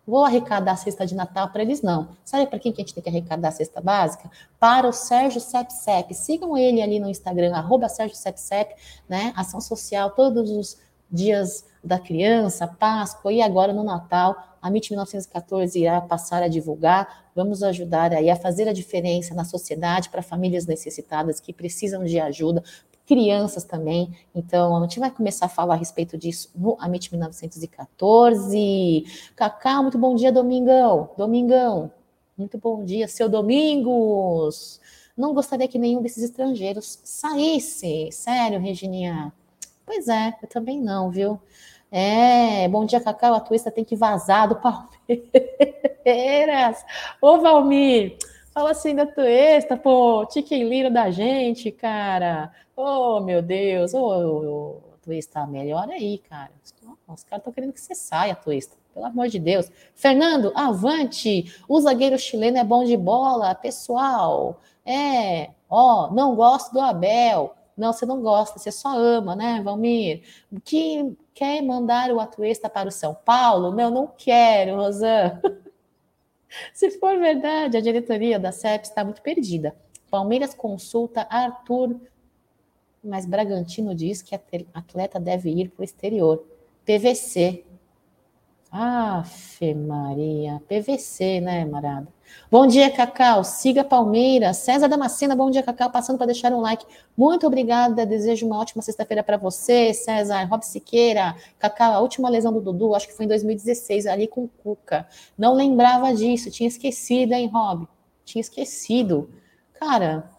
Vou 0.07 0.24
arrecadar 0.24 0.72
a 0.72 0.76
cesta 0.76 1.05
de 1.05 1.16
Natal 1.16 1.49
para 1.49 1.62
eles, 1.62 1.82
não. 1.82 2.11
Sabe 2.24 2.47
para 2.47 2.61
quem 2.61 2.72
que 2.72 2.80
a 2.80 2.84
gente 2.84 2.94
tem 2.94 3.03
que 3.03 3.09
arrecadar 3.09 3.49
a 3.49 3.53
cesta 3.53 3.80
básica? 3.80 4.30
Para 4.59 4.86
o 4.86 4.92
Sérgio 4.92 5.40
Sepsep. 5.40 6.14
Sigam 6.14 6.57
ele 6.57 6.80
ali 6.80 7.01
no 7.01 7.09
Instagram, 7.09 7.53
arroba 7.55 7.88
Sérgio 7.88 8.16
Sepsep, 8.16 8.72
né? 9.09 9.32
Ação 9.34 9.61
social 9.61 10.11
todos 10.11 10.49
os 10.49 10.78
dias 11.11 11.64
da 11.82 11.99
criança, 11.99 12.68
Páscoa 12.68 13.32
e 13.32 13.42
agora 13.42 13.72
no 13.72 13.82
Natal. 13.82 14.36
A 14.62 14.68
MIT 14.68 14.90
1914 14.90 15.80
irá 15.80 16.01
passar 16.01 16.42
a 16.42 16.49
divulgar. 16.49 17.26
Vamos 17.37 17.62
ajudar 17.62 18.14
aí 18.14 18.30
a 18.30 18.34
fazer 18.34 18.66
a 18.66 18.72
diferença 18.72 19.34
na 19.34 19.45
sociedade 19.45 20.09
para 20.09 20.22
famílias 20.22 20.64
necessitadas 20.64 21.39
que 21.39 21.53
precisam 21.53 22.03
de 22.03 22.18
ajuda, 22.18 22.64
crianças 23.07 23.62
também. 23.62 24.11
Então, 24.34 24.74
a 24.74 24.80
gente 24.80 24.99
vai 24.99 25.11
começar 25.11 25.45
a 25.45 25.51
falar 25.51 25.74
a 25.74 25.76
respeito 25.76 26.16
disso 26.16 26.51
no 26.57 26.78
Amit 26.80 27.12
1914. 27.12 29.05
Cacá, 29.37 29.82
muito 29.82 29.99
bom 29.99 30.14
dia, 30.14 30.32
Domingão. 30.32 31.11
Domingão, 31.14 31.91
muito 32.39 32.57
bom 32.57 32.82
dia, 32.82 33.07
seu 33.07 33.28
Domingos. 33.28 34.80
Não 35.14 35.34
gostaria 35.34 35.68
que 35.68 35.78
nenhum 35.78 36.01
desses 36.01 36.24
estrangeiros 36.24 37.01
saísse. 37.05 38.09
Sério, 38.12 38.59
Regininha? 38.59 39.30
Pois 39.84 40.09
é, 40.09 40.34
eu 40.43 40.49
também 40.49 40.80
não, 40.80 41.11
viu? 41.11 41.39
É, 41.93 42.66
bom 42.68 42.87
dia, 42.87 42.99
Cacau. 42.99 43.34
A 43.34 43.41
twista 43.41 43.70
tem 43.70 43.84
que 43.84 43.95
vazar 43.95 44.49
do 44.49 44.57
Palmeiras. 44.61 45.76
Ô, 47.20 47.38
Valmir, 47.38 48.16
fala 48.54 48.70
assim 48.70 48.94
da 48.94 49.07
twista, 49.07 49.76
pô, 49.76 50.24
Tiquem 50.26 50.68
Lira 50.68 50.88
da 50.88 51.11
gente, 51.11 51.72
cara. 51.72 52.52
Oh, 52.76 53.20
meu 53.20 53.42
Deus, 53.42 53.92
ô, 53.92 53.98
oh, 53.98 54.98
Twista, 55.02 55.44
melhor 55.46 55.88
aí, 55.90 56.18
cara. 56.18 56.50
Os 57.09 57.24
caras 57.24 57.38
estão 57.38 57.52
querendo 57.52 57.72
que 57.72 57.80
você 57.80 57.94
saia, 57.94 58.36
Twista. 58.36 58.76
Pelo 58.94 59.07
amor 59.07 59.28
de 59.28 59.38
Deus. 59.38 59.70
Fernando, 59.94 60.52
avante! 60.54 61.52
O 61.68 61.80
zagueiro 61.80 62.18
chileno 62.18 62.59
é 62.59 62.64
bom 62.64 62.84
de 62.84 62.96
bola, 62.96 63.54
pessoal. 63.54 64.61
É, 64.84 65.50
ó, 65.68 66.11
não 66.12 66.34
gosto 66.36 66.72
do 66.72 66.80
Abel. 66.80 67.54
Não, 67.76 67.92
você 67.92 68.07
não 68.07 68.22
gosta, 68.22 68.59
você 68.59 68.72
só 68.72 68.96
ama, 68.96 69.36
né, 69.36 69.61
Valmir? 69.62 70.22
Que 70.64 71.16
quer 71.34 71.62
mandar 71.62 72.11
o 72.11 72.20
Atuesta 72.20 72.70
para 72.70 72.88
o 72.88 72.92
São 72.92 73.14
Paulo? 73.14 73.72
Não, 73.72 73.90
não 73.90 74.07
quero, 74.07 74.76
Rosan. 74.76 75.40
Se 76.72 76.90
for 76.92 77.18
verdade, 77.18 77.76
a 77.76 77.80
diretoria 77.80 78.38
da 78.38 78.52
CEP 78.52 78.84
está 78.84 79.04
muito 79.04 79.22
perdida. 79.22 79.74
Palmeiras 80.11 80.54
consulta 80.54 81.26
Arthur 81.28 81.96
mas 83.07 83.24
Bragantino 83.24 83.94
diz 83.94 84.20
que 84.20 84.34
atleta 84.74 85.20
deve 85.20 85.50
ir 85.50 85.70
para 85.70 85.82
o 85.82 85.84
exterior. 85.84 86.44
PVC. 86.84 87.64
Afe 88.79 89.72
Maria. 89.72 90.62
PVC, 90.68 91.41
né, 91.41 91.64
Marada? 91.64 92.07
Bom 92.51 92.66
dia, 92.66 92.91
Cacau. 92.91 93.43
Siga 93.43 93.83
Palmeiras. 93.83 94.59
César 94.59 94.87
Damascena, 94.87 95.35
bom 95.35 95.51
dia, 95.51 95.62
Cacau. 95.62 95.91
Passando 95.91 96.18
para 96.18 96.27
deixar 96.27 96.53
um 96.53 96.61
like. 96.61 96.85
Muito 97.16 97.47
obrigada. 97.47 98.05
Desejo 98.05 98.45
uma 98.45 98.59
ótima 98.59 98.83
sexta-feira 98.83 99.22
para 99.22 99.39
você, 99.39 99.95
César. 99.95 100.45
Rob 100.45 100.62
Siqueira. 100.62 101.35
Cacau, 101.59 101.95
a 101.95 102.01
última 102.01 102.29
lesão 102.29 102.53
do 102.53 102.61
Dudu, 102.61 102.95
acho 102.95 103.09
que 103.09 103.14
foi 103.14 103.24
em 103.24 103.29
2016, 103.29 104.07
ali 104.07 104.29
com 104.29 104.45
o 104.45 104.49
Cuca. 104.49 105.09
Não 105.39 105.55
lembrava 105.55 106.14
disso. 106.14 106.51
Tinha 106.51 106.68
esquecido, 106.68 107.33
hein, 107.33 107.49
Rob? 107.51 107.89
Tinha 108.27 108.43
esquecido. 108.43 109.31
Cara, 109.72 110.31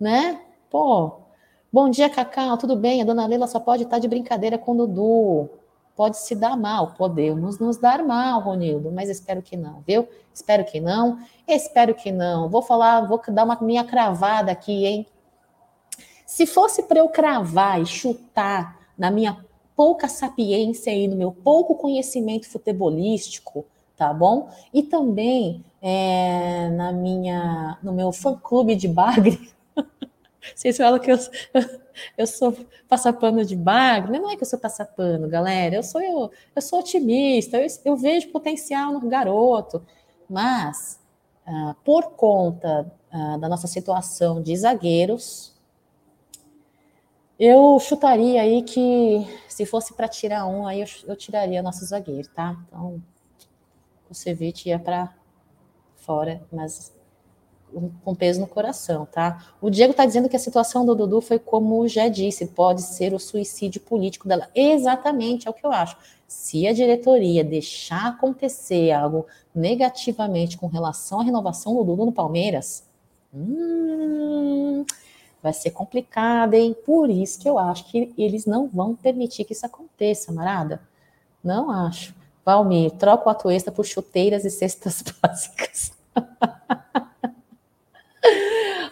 né? 0.00 0.40
Pô, 0.70 1.28
Bom 1.70 1.90
dia, 1.90 2.08
Cacau, 2.08 2.56
tudo 2.56 2.74
bem? 2.74 3.02
A 3.02 3.04
dona 3.04 3.26
Leila 3.26 3.46
só 3.46 3.60
pode 3.60 3.82
estar 3.82 3.98
de 3.98 4.08
brincadeira 4.08 4.56
com 4.56 4.72
o 4.72 4.86
Dudu. 4.86 5.50
Pode 5.98 6.18
se 6.18 6.36
dar 6.36 6.56
mal, 6.56 6.94
podemos 6.96 7.58
nos 7.58 7.76
dar 7.76 8.04
mal, 8.04 8.40
Ronildo, 8.40 8.92
mas 8.92 9.08
espero 9.08 9.42
que 9.42 9.56
não, 9.56 9.82
viu? 9.84 10.06
Espero 10.32 10.64
que 10.64 10.78
não, 10.78 11.18
espero 11.44 11.92
que 11.92 12.12
não. 12.12 12.48
Vou 12.48 12.62
falar, 12.62 13.00
vou 13.00 13.20
dar 13.30 13.42
uma 13.42 13.58
minha 13.60 13.82
cravada 13.82 14.52
aqui, 14.52 14.86
hein? 14.86 15.08
Se 16.24 16.46
fosse 16.46 16.84
para 16.84 17.00
eu 17.00 17.08
cravar 17.08 17.82
e 17.82 17.84
chutar 17.86 18.78
na 18.96 19.10
minha 19.10 19.44
pouca 19.74 20.06
sapiência 20.06 20.92
e 20.92 21.08
no 21.08 21.16
meu 21.16 21.32
pouco 21.32 21.74
conhecimento 21.74 22.48
futebolístico, 22.48 23.66
tá 23.96 24.14
bom? 24.14 24.50
E 24.72 24.84
também 24.84 25.64
é, 25.82 26.68
na 26.76 26.92
minha, 26.92 27.76
no 27.82 27.92
meu 27.92 28.12
fã-clube 28.12 28.76
de 28.76 28.86
bagre, 28.86 29.50
Vocês 30.54 30.76
falam 30.76 30.98
que 30.98 31.10
eu, 31.10 31.16
eu 32.16 32.26
sou 32.26 32.56
passapano 32.88 33.44
de 33.44 33.56
bagre. 33.56 34.18
Não 34.18 34.30
é 34.30 34.36
que 34.36 34.42
eu 34.42 34.46
sou 34.46 34.58
passapano, 34.58 35.28
galera. 35.28 35.76
Eu 35.76 35.82
sou, 35.82 36.00
eu, 36.00 36.30
eu 36.54 36.62
sou 36.62 36.80
otimista, 36.80 37.58
eu, 37.58 37.66
eu 37.84 37.96
vejo 37.96 38.28
potencial 38.30 38.92
no 38.92 39.08
garoto. 39.08 39.84
Mas, 40.28 41.00
ah, 41.46 41.74
por 41.84 42.10
conta 42.12 42.90
ah, 43.10 43.38
da 43.38 43.48
nossa 43.48 43.66
situação 43.66 44.42
de 44.42 44.56
zagueiros, 44.56 45.54
eu 47.38 47.78
chutaria 47.78 48.42
aí 48.42 48.62
que 48.62 49.26
se 49.48 49.64
fosse 49.64 49.94
para 49.94 50.08
tirar 50.08 50.46
um, 50.46 50.66
aí 50.66 50.80
eu, 50.80 50.86
eu 51.06 51.16
tiraria 51.16 51.62
nosso 51.62 51.84
zagueiro, 51.84 52.28
tá? 52.30 52.56
Então, 52.66 53.02
o 54.10 54.14
Ceviche 54.14 54.70
ia 54.70 54.78
para 54.78 55.14
fora, 55.94 56.42
mas 56.50 56.92
com 58.04 58.14
peso 58.14 58.40
no 58.40 58.46
coração, 58.46 59.06
tá? 59.06 59.54
O 59.60 59.70
Diego 59.70 59.90
está 59.90 60.06
dizendo 60.06 60.28
que 60.28 60.36
a 60.36 60.40
situação 60.40 60.84
do 60.84 60.94
Dudu 60.94 61.20
foi 61.20 61.38
como 61.38 61.86
já 61.86 62.08
disse, 62.08 62.46
pode 62.46 62.82
ser 62.82 63.14
o 63.14 63.18
suicídio 63.18 63.80
político 63.80 64.26
dela. 64.26 64.48
Exatamente, 64.54 65.46
é 65.46 65.50
o 65.50 65.54
que 65.54 65.64
eu 65.64 65.72
acho. 65.72 65.96
Se 66.26 66.66
a 66.66 66.72
diretoria 66.72 67.42
deixar 67.44 68.08
acontecer 68.08 68.92
algo 68.92 69.26
negativamente 69.54 70.58
com 70.58 70.66
relação 70.66 71.20
à 71.20 71.24
renovação 71.24 71.74
do 71.74 71.84
Dudu 71.84 72.06
no 72.06 72.12
Palmeiras, 72.12 72.84
hum, 73.32 74.84
vai 75.42 75.52
ser 75.52 75.70
complicado, 75.70 76.54
hein? 76.54 76.74
Por 76.84 77.10
isso 77.10 77.38
que 77.38 77.48
eu 77.48 77.58
acho 77.58 77.84
que 77.90 78.12
eles 78.18 78.46
não 78.46 78.68
vão 78.68 78.94
permitir 78.94 79.44
que 79.44 79.52
isso 79.52 79.66
aconteça, 79.66 80.32
Marada. 80.32 80.80
Não 81.42 81.70
acho. 81.70 82.14
Valmir, 82.44 82.92
troca 82.92 83.28
o 83.28 83.30
atuesta 83.30 83.70
por 83.70 83.84
chuteiras 83.84 84.44
e 84.44 84.50
cestas 84.50 85.02
básicas. 85.22 85.97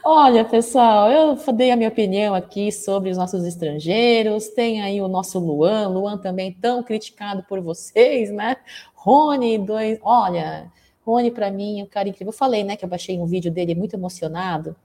Olha, 0.09 0.45
pessoal, 0.45 1.11
eu 1.11 1.37
dei 1.53 1.73
a 1.73 1.77
minha 1.77 1.89
opinião 1.89 2.33
aqui 2.33 2.71
sobre 2.71 3.11
os 3.11 3.17
nossos 3.17 3.45
estrangeiros. 3.45 4.47
Tem 4.47 4.81
aí 4.81 5.03
o 5.03 5.09
nosso 5.09 5.37
Luan, 5.41 5.89
Luan 5.89 6.17
também 6.17 6.53
tão 6.53 6.81
criticado 6.81 7.43
por 7.43 7.61
vocês, 7.61 8.31
né? 8.31 8.55
Rony, 8.95 9.59
dois. 9.59 9.99
Olha, 10.03 10.71
Rony, 11.05 11.33
para 11.33 11.51
mim, 11.51 11.81
é 11.81 11.83
um 11.83 11.89
cara 11.89 12.09
incrível. 12.09 12.29
Eu 12.29 12.39
falei, 12.39 12.63
né, 12.63 12.77
que 12.77 12.85
eu 12.85 12.89
baixei 12.89 13.19
um 13.19 13.27
vídeo 13.27 13.51
dele 13.51 13.75
muito 13.75 13.97
emocionado 13.97 14.77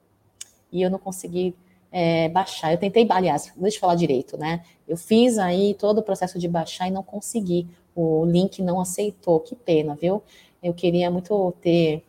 e 0.72 0.82
eu 0.82 0.90
não 0.90 0.98
consegui 0.98 1.54
é, 1.92 2.28
baixar. 2.28 2.72
Eu 2.72 2.78
tentei, 2.78 3.06
aliás, 3.08 3.52
deixa 3.56 3.76
eu 3.76 3.80
falar 3.80 3.94
direito, 3.94 4.36
né? 4.36 4.64
Eu 4.88 4.96
fiz 4.96 5.38
aí 5.38 5.74
todo 5.74 5.98
o 5.98 6.02
processo 6.02 6.36
de 6.36 6.48
baixar 6.48 6.88
e 6.88 6.90
não 6.90 7.04
consegui. 7.04 7.68
O 7.94 8.24
link 8.24 8.60
não 8.60 8.80
aceitou. 8.80 9.38
Que 9.38 9.54
pena, 9.54 9.94
viu? 9.94 10.20
Eu 10.60 10.74
queria 10.74 11.12
muito 11.12 11.54
ter 11.60 12.02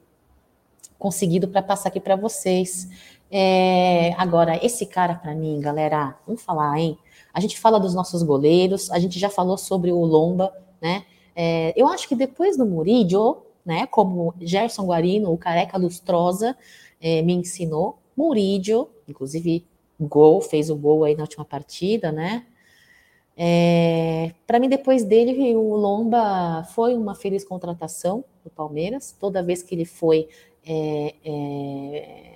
conseguido 1.03 1.49
para 1.49 1.61
passar 1.61 1.89
aqui 1.89 1.99
para 1.99 2.15
vocês. 2.15 2.87
É, 3.29 4.13
agora, 4.17 4.57
esse 4.65 4.85
cara 4.85 5.15
para 5.15 5.35
mim, 5.35 5.59
galera, 5.59 6.17
vamos 6.25 6.41
falar, 6.41 6.79
hein? 6.79 6.97
A 7.33 7.41
gente 7.41 7.59
fala 7.59 7.77
dos 7.77 7.93
nossos 7.93 8.23
goleiros, 8.23 8.89
a 8.89 8.97
gente 8.99 9.19
já 9.19 9.29
falou 9.29 9.57
sobre 9.57 9.91
o 9.91 9.99
Lomba, 10.05 10.53
né? 10.81 11.03
É, 11.35 11.73
eu 11.75 11.89
acho 11.89 12.07
que 12.07 12.15
depois 12.15 12.55
do 12.55 12.65
Murídio, 12.65 13.41
né? 13.65 13.85
Como 13.87 14.33
Gerson 14.39 14.85
Guarino, 14.85 15.33
o 15.33 15.37
careca 15.37 15.77
lustrosa, 15.77 16.55
é, 17.01 17.21
me 17.21 17.33
ensinou, 17.33 17.99
Murídio, 18.15 18.87
inclusive 19.05 19.65
gol, 19.99 20.39
fez 20.39 20.69
o 20.69 20.75
gol 20.77 21.03
aí 21.03 21.15
na 21.15 21.23
última 21.23 21.43
partida, 21.43 22.13
né? 22.13 22.45
É, 23.35 24.31
para 24.47 24.57
mim, 24.57 24.69
depois 24.69 25.03
dele, 25.03 25.53
o 25.53 25.75
Lomba 25.75 26.63
foi 26.73 26.95
uma 26.95 27.13
feliz 27.13 27.43
contratação 27.43 28.23
do 28.41 28.49
Palmeiras. 28.49 29.13
Toda 29.19 29.43
vez 29.43 29.61
que 29.61 29.75
ele 29.75 29.85
foi 29.85 30.29
é, 30.65 31.15
é, 31.25 32.33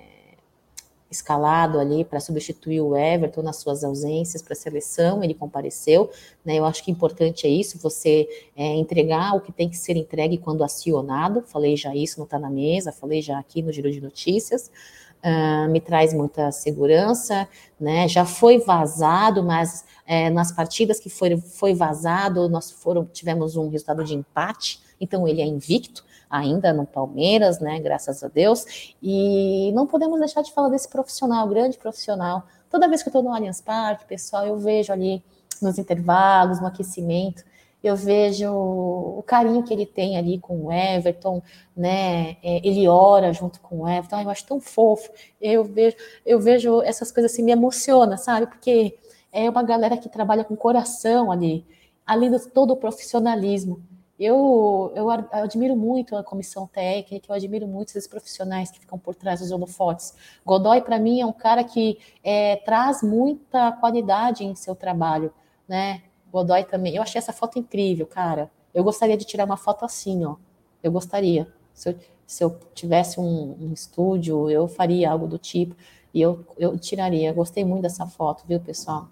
escalado 1.10 1.78
ali 1.78 2.04
para 2.04 2.20
substituir 2.20 2.80
o 2.80 2.96
Everton 2.96 3.42
nas 3.42 3.56
suas 3.56 3.82
ausências 3.82 4.42
para 4.42 4.52
a 4.52 4.56
seleção, 4.56 5.24
ele 5.24 5.34
compareceu. 5.34 6.10
Né? 6.44 6.56
Eu 6.56 6.64
acho 6.64 6.84
que 6.84 6.90
importante 6.90 7.46
é 7.46 7.50
isso, 7.50 7.78
você 7.78 8.28
é, 8.56 8.74
entregar 8.74 9.34
o 9.34 9.40
que 9.40 9.50
tem 9.50 9.68
que 9.68 9.76
ser 9.76 9.96
entregue 9.96 10.36
quando 10.36 10.62
acionado. 10.62 11.42
Falei 11.46 11.76
já 11.76 11.94
isso, 11.94 12.18
não 12.18 12.24
está 12.24 12.38
na 12.38 12.50
mesa, 12.50 12.92
falei 12.92 13.22
já 13.22 13.38
aqui 13.38 13.62
no 13.62 13.72
Giro 13.72 13.90
de 13.90 14.00
Notícias. 14.00 14.70
Uh, 15.18 15.68
me 15.68 15.80
traz 15.80 16.14
muita 16.14 16.52
segurança, 16.52 17.48
né? 17.80 18.06
Já 18.06 18.24
foi 18.24 18.58
vazado, 18.58 19.42
mas 19.42 19.84
é, 20.06 20.30
nas 20.30 20.52
partidas 20.52 21.00
que 21.00 21.10
foi, 21.10 21.36
foi 21.36 21.74
vazado, 21.74 22.48
nós 22.48 22.70
foram, 22.70 23.04
tivemos 23.04 23.56
um 23.56 23.68
resultado 23.68 24.04
de 24.04 24.14
empate, 24.14 24.80
então 25.00 25.26
ele 25.26 25.42
é 25.42 25.44
invicto 25.44 26.04
ainda 26.30 26.72
no 26.72 26.86
Palmeiras, 26.86 27.58
né? 27.60 27.80
Graças 27.80 28.22
a 28.22 28.28
Deus. 28.28 28.94
E 29.02 29.72
não 29.72 29.86
podemos 29.86 30.18
deixar 30.18 30.42
de 30.42 30.52
falar 30.52 30.68
desse 30.68 30.88
profissional, 30.88 31.48
grande 31.48 31.78
profissional. 31.78 32.44
Toda 32.70 32.88
vez 32.88 33.02
que 33.02 33.08
eu 33.08 33.10
estou 33.10 33.22
no 33.22 33.32
Allianz 33.32 33.60
Parque, 33.60 34.04
pessoal, 34.04 34.46
eu 34.46 34.58
vejo 34.58 34.92
ali 34.92 35.22
nos 35.60 35.78
intervalos, 35.78 36.60
no 36.60 36.66
aquecimento, 36.66 37.42
eu 37.82 37.94
vejo 37.94 38.50
o 38.52 39.22
carinho 39.26 39.62
que 39.62 39.72
ele 39.72 39.86
tem 39.86 40.16
ali 40.16 40.38
com 40.38 40.66
o 40.66 40.72
Everton, 40.72 41.40
né? 41.76 42.36
É, 42.42 42.66
ele 42.66 42.88
ora 42.88 43.32
junto 43.32 43.60
com 43.60 43.82
o 43.82 43.88
Everton, 43.88 44.20
eu 44.20 44.30
acho 44.30 44.44
tão 44.44 44.60
fofo. 44.60 45.10
Eu 45.40 45.64
vejo, 45.64 45.96
eu 46.26 46.40
vejo 46.40 46.82
essas 46.82 47.12
coisas 47.12 47.32
assim, 47.32 47.42
me 47.42 47.52
emociona, 47.52 48.16
sabe? 48.16 48.46
Porque 48.48 48.98
é 49.32 49.48
uma 49.48 49.62
galera 49.62 49.96
que 49.96 50.08
trabalha 50.08 50.44
com 50.44 50.56
coração 50.56 51.30
ali, 51.30 51.64
além 52.04 52.30
de 52.30 52.48
todo 52.48 52.72
o 52.72 52.76
profissionalismo. 52.76 53.80
Eu, 54.18 54.92
eu 54.96 55.08
admiro 55.10 55.76
muito 55.76 56.16
a 56.16 56.24
comissão 56.24 56.66
técnica, 56.66 57.26
eu 57.28 57.34
admiro 57.34 57.68
muito 57.68 57.90
esses 57.90 58.06
profissionais 58.08 58.68
que 58.70 58.80
ficam 58.80 58.98
por 58.98 59.14
trás 59.14 59.38
dos 59.38 59.52
holofotes. 59.52 60.12
Godoy, 60.44 60.80
para 60.80 60.98
mim, 60.98 61.20
é 61.20 61.26
um 61.26 61.32
cara 61.32 61.62
que 61.62 61.98
é, 62.24 62.56
traz 62.56 63.00
muita 63.00 63.70
qualidade 63.72 64.44
em 64.44 64.56
seu 64.56 64.74
trabalho, 64.74 65.32
né? 65.68 66.02
Godoy 66.32 66.64
também. 66.64 66.96
Eu 66.96 67.02
achei 67.02 67.18
essa 67.18 67.32
foto 67.32 67.58
incrível, 67.60 68.06
cara. 68.06 68.50
Eu 68.74 68.82
gostaria 68.82 69.16
de 69.16 69.24
tirar 69.24 69.44
uma 69.44 69.56
foto 69.56 69.84
assim, 69.84 70.24
ó. 70.24 70.36
Eu 70.82 70.90
gostaria. 70.90 71.46
Se 71.72 71.90
eu, 71.90 71.98
se 72.26 72.44
eu 72.44 72.58
tivesse 72.74 73.20
um, 73.20 73.56
um 73.60 73.72
estúdio, 73.72 74.50
eu 74.50 74.66
faria 74.66 75.10
algo 75.10 75.28
do 75.28 75.38
tipo. 75.38 75.76
E 76.12 76.20
eu, 76.20 76.44
eu 76.58 76.76
tiraria. 76.76 77.32
Gostei 77.32 77.64
muito 77.64 77.82
dessa 77.82 78.06
foto, 78.06 78.44
viu, 78.46 78.58
pessoal? 78.60 79.08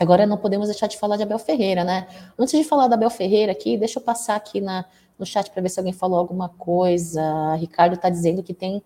Agora 0.00 0.24
não 0.24 0.38
podemos 0.38 0.68
deixar 0.68 0.86
de 0.86 0.96
falar 0.96 1.18
de 1.18 1.24
Abel 1.24 1.38
Ferreira, 1.38 1.84
né? 1.84 2.08
Antes 2.38 2.58
de 2.58 2.64
falar 2.64 2.88
da 2.88 2.94
Abel 2.94 3.10
Ferreira 3.10 3.52
aqui, 3.52 3.76
deixa 3.76 3.98
eu 3.98 4.02
passar 4.02 4.34
aqui 4.34 4.58
na, 4.58 4.86
no 5.18 5.26
chat 5.26 5.50
para 5.50 5.60
ver 5.60 5.68
se 5.68 5.78
alguém 5.78 5.92
falou 5.92 6.18
alguma 6.18 6.48
coisa. 6.48 7.54
Ricardo 7.56 7.96
está 7.96 8.08
dizendo 8.08 8.42
que 8.42 8.54
tem. 8.54 8.82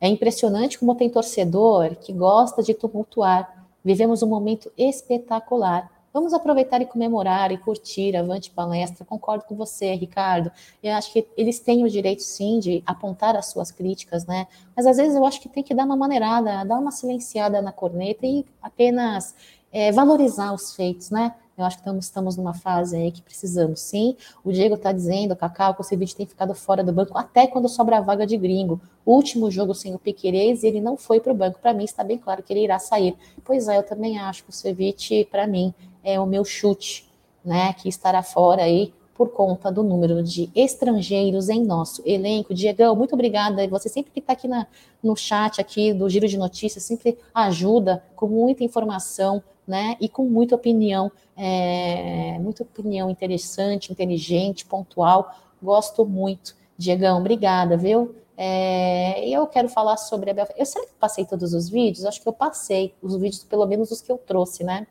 É 0.00 0.08
impressionante 0.08 0.78
como 0.78 0.94
tem 0.94 1.10
torcedor 1.10 1.96
que 1.96 2.14
gosta 2.14 2.62
de 2.62 2.72
tumultuar. 2.72 3.66
Vivemos 3.84 4.22
um 4.22 4.26
momento 4.26 4.72
espetacular. 4.74 5.90
Vamos 6.14 6.32
aproveitar 6.32 6.80
e 6.80 6.86
comemorar 6.86 7.52
e 7.52 7.58
curtir. 7.58 8.16
Avante 8.16 8.50
palestra. 8.50 9.04
Concordo 9.04 9.44
com 9.44 9.54
você, 9.54 9.94
Ricardo. 9.94 10.50
Eu 10.82 10.94
acho 10.94 11.12
que 11.12 11.26
eles 11.36 11.58
têm 11.58 11.84
o 11.84 11.90
direito, 11.90 12.22
sim, 12.22 12.58
de 12.58 12.82
apontar 12.86 13.36
as 13.36 13.46
suas 13.46 13.70
críticas, 13.70 14.24
né? 14.24 14.46
Mas 14.74 14.86
às 14.86 14.96
vezes 14.96 15.14
eu 15.14 15.26
acho 15.26 15.42
que 15.42 15.48
tem 15.48 15.62
que 15.62 15.74
dar 15.74 15.84
uma 15.84 15.96
maneirada, 15.96 16.64
dar 16.64 16.78
uma 16.78 16.90
silenciada 16.90 17.60
na 17.60 17.72
corneta 17.72 18.24
e 18.24 18.46
apenas 18.62 19.34
é, 19.74 19.90
valorizar 19.90 20.54
os 20.54 20.72
feitos, 20.72 21.10
né? 21.10 21.34
Eu 21.58 21.64
acho 21.64 21.76
que 21.76 21.80
estamos, 21.80 22.04
estamos 22.04 22.36
numa 22.36 22.54
fase 22.54 22.96
aí 22.96 23.10
que 23.10 23.20
precisamos, 23.20 23.80
sim. 23.80 24.16
O 24.44 24.52
Diego 24.52 24.76
está 24.76 24.92
dizendo, 24.92 25.34
Cacau, 25.34 25.74
que 25.74 25.80
o 25.80 25.84
Ceviche 25.84 26.14
tem 26.14 26.26
ficado 26.26 26.54
fora 26.54 26.82
do 26.82 26.92
banco 26.92 27.18
até 27.18 27.48
quando 27.48 27.68
sobra 27.68 27.98
a 27.98 28.00
vaga 28.00 28.24
de 28.24 28.36
gringo. 28.36 28.80
O 29.04 29.14
último 29.14 29.50
jogo 29.50 29.74
sem 29.74 29.92
o 29.92 29.98
Piquerez, 29.98 30.62
ele 30.62 30.80
não 30.80 30.96
foi 30.96 31.20
para 31.20 31.32
o 31.32 31.34
banco. 31.34 31.58
Para 31.58 31.74
mim, 31.74 31.84
está 31.84 32.04
bem 32.04 32.18
claro 32.18 32.42
que 32.42 32.52
ele 32.52 32.62
irá 32.62 32.78
sair. 32.78 33.16
Pois 33.44 33.66
é, 33.66 33.76
eu 33.76 33.82
também 33.82 34.16
acho 34.18 34.44
que 34.44 34.50
o 34.50 34.52
Ceviche, 34.52 35.24
para 35.24 35.46
mim, 35.46 35.74
é 36.04 36.18
o 36.20 36.26
meu 36.26 36.44
chute, 36.44 37.08
né? 37.44 37.72
Que 37.72 37.88
estará 37.88 38.22
fora 38.22 38.62
aí 38.62 38.92
por 39.14 39.30
conta 39.30 39.70
do 39.70 39.82
número 39.82 40.22
de 40.22 40.50
estrangeiros 40.54 41.48
em 41.48 41.64
nosso 41.64 42.02
elenco. 42.04 42.52
Diegão, 42.52 42.96
muito 42.96 43.14
obrigada. 43.14 43.66
Você 43.68 43.88
sempre 43.88 44.10
que 44.10 44.18
está 44.18 44.32
aqui 44.32 44.48
na, 44.48 44.66
no 45.02 45.16
chat 45.16 45.60
aqui 45.60 45.92
do 45.92 46.10
Giro 46.10 46.26
de 46.26 46.36
Notícias, 46.36 46.82
sempre 46.82 47.16
ajuda 47.32 48.02
com 48.16 48.26
muita 48.26 48.64
informação, 48.64 49.42
né? 49.66 49.96
E 50.00 50.08
com 50.08 50.24
muita 50.24 50.56
opinião, 50.56 51.10
é, 51.36 52.38
muita 52.40 52.64
opinião 52.64 53.08
interessante, 53.08 53.92
inteligente, 53.92 54.66
pontual. 54.66 55.32
Gosto 55.62 56.04
muito. 56.04 56.56
Diegão, 56.76 57.18
obrigada, 57.18 57.76
viu? 57.76 58.16
É, 58.36 59.28
eu 59.28 59.46
quero 59.46 59.68
falar 59.68 59.96
sobre 59.96 60.30
a 60.30 60.34
Belfast. 60.34 60.58
Eu 60.58 60.66
sei 60.66 60.86
que 60.86 60.94
passei 60.98 61.24
todos 61.24 61.54
os 61.54 61.68
vídeos, 61.68 62.04
acho 62.04 62.20
que 62.20 62.28
eu 62.28 62.32
passei 62.32 62.92
os 63.00 63.14
vídeos, 63.16 63.44
pelo 63.44 63.64
menos 63.64 63.92
os 63.92 64.00
que 64.00 64.10
eu 64.10 64.18
trouxe, 64.18 64.64
né? 64.64 64.88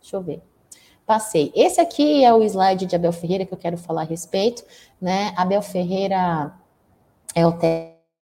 Deixa 0.00 0.16
eu 0.16 0.22
ver. 0.22 0.53
Passei. 1.06 1.52
Esse 1.54 1.80
aqui 1.80 2.24
é 2.24 2.32
o 2.32 2.42
slide 2.42 2.86
de 2.86 2.96
Abel 2.96 3.12
Ferreira 3.12 3.44
que 3.44 3.52
eu 3.52 3.58
quero 3.58 3.76
falar 3.76 4.02
a 4.02 4.04
respeito, 4.04 4.64
né? 5.00 5.34
Abel 5.36 5.60
Ferreira 5.60 6.54
é 7.34 7.46
o 7.46 7.58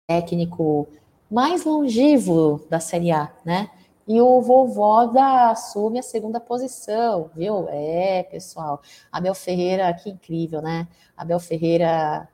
técnico 0.07 0.87
mais 1.31 1.63
longevo 1.63 2.65
da 2.69 2.79
Série 2.79 3.11
A, 3.11 3.31
né? 3.45 3.69
E 4.07 4.21
o 4.21 4.41
Vovoda 4.41 5.49
assume 5.49 5.99
a 5.99 6.03
segunda 6.03 6.39
posição, 6.39 7.29
viu? 7.35 7.67
É, 7.69 8.23
pessoal. 8.23 8.81
Abel 9.11 9.35
Ferreira, 9.35 9.93
que 9.93 10.09
incrível, 10.09 10.61
né? 10.61 10.87
Abel 11.15 11.39
Ferreira, 11.39 12.27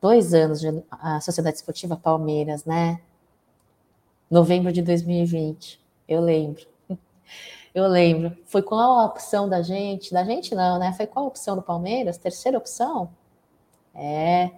dois 0.00 0.34
anos 0.34 0.60
de 0.60 0.82
a 0.90 1.20
Sociedade 1.20 1.56
Esportiva 1.56 1.96
Palmeiras, 1.96 2.64
né? 2.64 3.00
Novembro 4.30 4.72
de 4.72 4.82
2020, 4.82 5.80
eu 6.08 6.20
lembro. 6.20 6.66
Eu 7.74 7.88
lembro. 7.88 8.36
Foi 8.44 8.60
qual 8.60 9.00
a 9.00 9.06
opção 9.06 9.48
da 9.48 9.62
gente? 9.62 10.12
Da 10.12 10.24
gente 10.24 10.54
não, 10.54 10.78
né? 10.78 10.92
Foi 10.92 11.06
qual 11.06 11.24
a 11.24 11.28
opção 11.28 11.56
do 11.56 11.62
Palmeiras? 11.62 12.18
Terceira 12.18 12.58
opção? 12.58 13.10
É, 13.94 14.50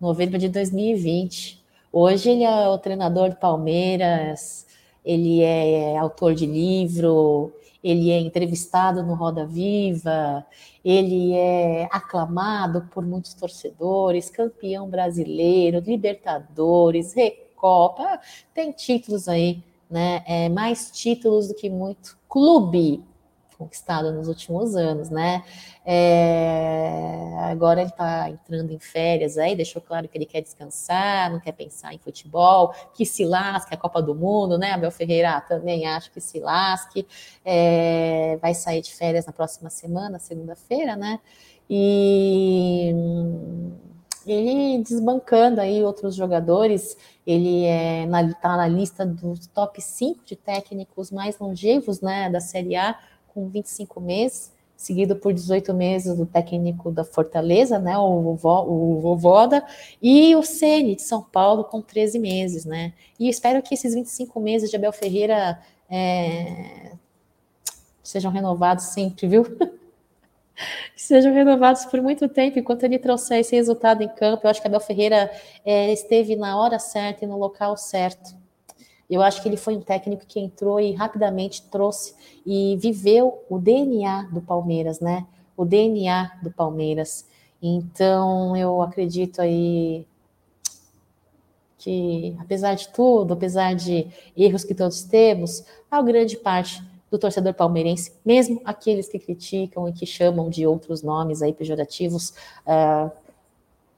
novembro 0.00 0.38
de 0.38 0.48
2020. 0.48 1.64
Hoje 1.92 2.30
ele 2.30 2.44
é 2.44 2.68
o 2.68 2.78
treinador 2.78 3.30
do 3.30 3.36
Palmeiras, 3.36 4.66
ele 5.04 5.40
é 5.42 5.96
autor 5.96 6.34
de 6.34 6.46
livro, 6.46 7.52
ele 7.82 8.10
é 8.10 8.18
entrevistado 8.18 9.02
no 9.02 9.14
Roda 9.14 9.46
Viva, 9.46 10.44
ele 10.84 11.34
é 11.34 11.88
aclamado 11.90 12.88
por 12.92 13.04
muitos 13.04 13.34
torcedores, 13.34 14.30
campeão 14.30 14.88
brasileiro, 14.88 15.80
Libertadores, 15.80 17.12
Recopa, 17.12 18.20
tem 18.52 18.72
títulos 18.72 19.28
aí, 19.28 19.62
né? 19.88 20.22
É, 20.26 20.48
mais 20.48 20.90
títulos 20.90 21.48
do 21.48 21.54
que 21.54 21.70
muito 21.70 22.16
clube 22.34 23.00
conquistado 23.56 24.12
nos 24.12 24.26
últimos 24.26 24.74
anos, 24.74 25.08
né? 25.08 25.44
É, 25.86 27.32
agora 27.44 27.80
ele 27.80 27.90
está 27.90 28.28
entrando 28.28 28.72
em 28.72 28.78
férias 28.80 29.38
aí, 29.38 29.54
deixou 29.54 29.80
claro 29.80 30.08
que 30.08 30.18
ele 30.18 30.26
quer 30.26 30.40
descansar, 30.40 31.30
não 31.30 31.38
quer 31.38 31.52
pensar 31.52 31.94
em 31.94 31.98
futebol, 31.98 32.74
que 32.92 33.06
se 33.06 33.24
lasque 33.24 33.72
a 33.72 33.76
Copa 33.76 34.02
do 34.02 34.12
Mundo, 34.12 34.58
né? 34.58 34.72
Abel 34.72 34.90
Ferreira 34.90 35.40
também 35.42 35.86
acho 35.86 36.10
que 36.10 36.20
se 36.20 36.40
lasque, 36.40 37.06
é, 37.44 38.36
vai 38.42 38.52
sair 38.52 38.82
de 38.82 38.92
férias 38.92 39.26
na 39.26 39.32
próxima 39.32 39.70
semana, 39.70 40.18
segunda-feira, 40.18 40.96
né? 40.96 41.20
E 41.70 42.92
ele 44.26 44.82
desbancando 44.82 45.60
aí 45.60 45.82
outros 45.82 46.14
jogadores, 46.14 46.96
ele 47.26 47.64
é 47.64 48.06
na, 48.06 48.32
tá 48.34 48.56
na 48.56 48.68
lista 48.68 49.04
dos 49.04 49.46
top 49.46 49.80
5 49.80 50.24
de 50.24 50.36
técnicos 50.36 51.10
mais 51.10 51.38
longevos 51.38 52.00
né, 52.00 52.30
da 52.30 52.40
Série 52.40 52.76
A, 52.76 52.98
com 53.28 53.48
25 53.48 54.00
meses, 54.00 54.52
seguido 54.76 55.16
por 55.16 55.32
18 55.32 55.72
meses 55.74 56.16
do 56.16 56.26
técnico 56.26 56.90
da 56.90 57.04
Fortaleza, 57.04 57.78
né, 57.78 57.96
o, 57.98 58.36
o 58.42 59.00
Vovoda, 59.00 59.64
e 60.02 60.34
o 60.36 60.42
Ceni 60.42 60.96
de 60.96 61.02
São 61.02 61.22
Paulo 61.22 61.64
com 61.64 61.80
13 61.80 62.18
meses, 62.18 62.64
né? 62.64 62.92
E 63.18 63.28
espero 63.28 63.62
que 63.62 63.74
esses 63.74 63.94
25 63.94 64.40
meses 64.40 64.70
de 64.70 64.76
Abel 64.76 64.92
Ferreira 64.92 65.60
é, 65.88 66.92
sejam 68.02 68.30
renovados 68.30 68.86
sempre, 68.86 69.26
viu? 69.26 69.44
que 70.94 71.02
sejam 71.02 71.32
renovados 71.32 71.84
por 71.86 72.00
muito 72.00 72.28
tempo, 72.28 72.58
enquanto 72.58 72.84
ele 72.84 72.98
trouxer 72.98 73.40
esse 73.40 73.54
resultado 73.54 74.02
em 74.02 74.08
campo. 74.08 74.46
Eu 74.46 74.50
acho 74.50 74.60
que 74.60 74.66
Abel 74.66 74.80
Ferreira 74.80 75.30
é, 75.64 75.92
esteve 75.92 76.36
na 76.36 76.58
hora 76.60 76.78
certa 76.78 77.24
e 77.24 77.28
no 77.28 77.38
local 77.38 77.76
certo. 77.76 78.34
Eu 79.08 79.22
acho 79.22 79.42
que 79.42 79.48
ele 79.48 79.56
foi 79.56 79.76
um 79.76 79.80
técnico 79.80 80.24
que 80.26 80.40
entrou 80.40 80.80
e 80.80 80.92
rapidamente 80.92 81.62
trouxe 81.62 82.14
e 82.46 82.76
viveu 82.76 83.44
o 83.50 83.58
DNA 83.58 84.28
do 84.32 84.40
Palmeiras, 84.40 85.00
né? 85.00 85.26
O 85.56 85.64
DNA 85.64 86.38
do 86.42 86.50
Palmeiras. 86.50 87.26
Então, 87.62 88.56
eu 88.56 88.80
acredito 88.82 89.40
aí 89.40 90.06
que, 91.78 92.34
apesar 92.40 92.74
de 92.74 92.88
tudo, 92.88 93.34
apesar 93.34 93.74
de 93.74 94.06
erros 94.36 94.64
que 94.64 94.74
todos 94.74 95.02
temos, 95.02 95.64
a 95.90 96.00
grande 96.00 96.36
parte 96.36 96.82
do 97.14 97.18
torcedor 97.18 97.54
palmeirense, 97.54 98.12
mesmo 98.24 98.60
aqueles 98.64 99.08
que 99.08 99.20
criticam 99.20 99.88
e 99.88 99.92
que 99.92 100.04
chamam 100.04 100.50
de 100.50 100.66
outros 100.66 101.00
nomes 101.00 101.42
aí 101.42 101.52
pejorativos, 101.52 102.30
uh, 102.66 103.06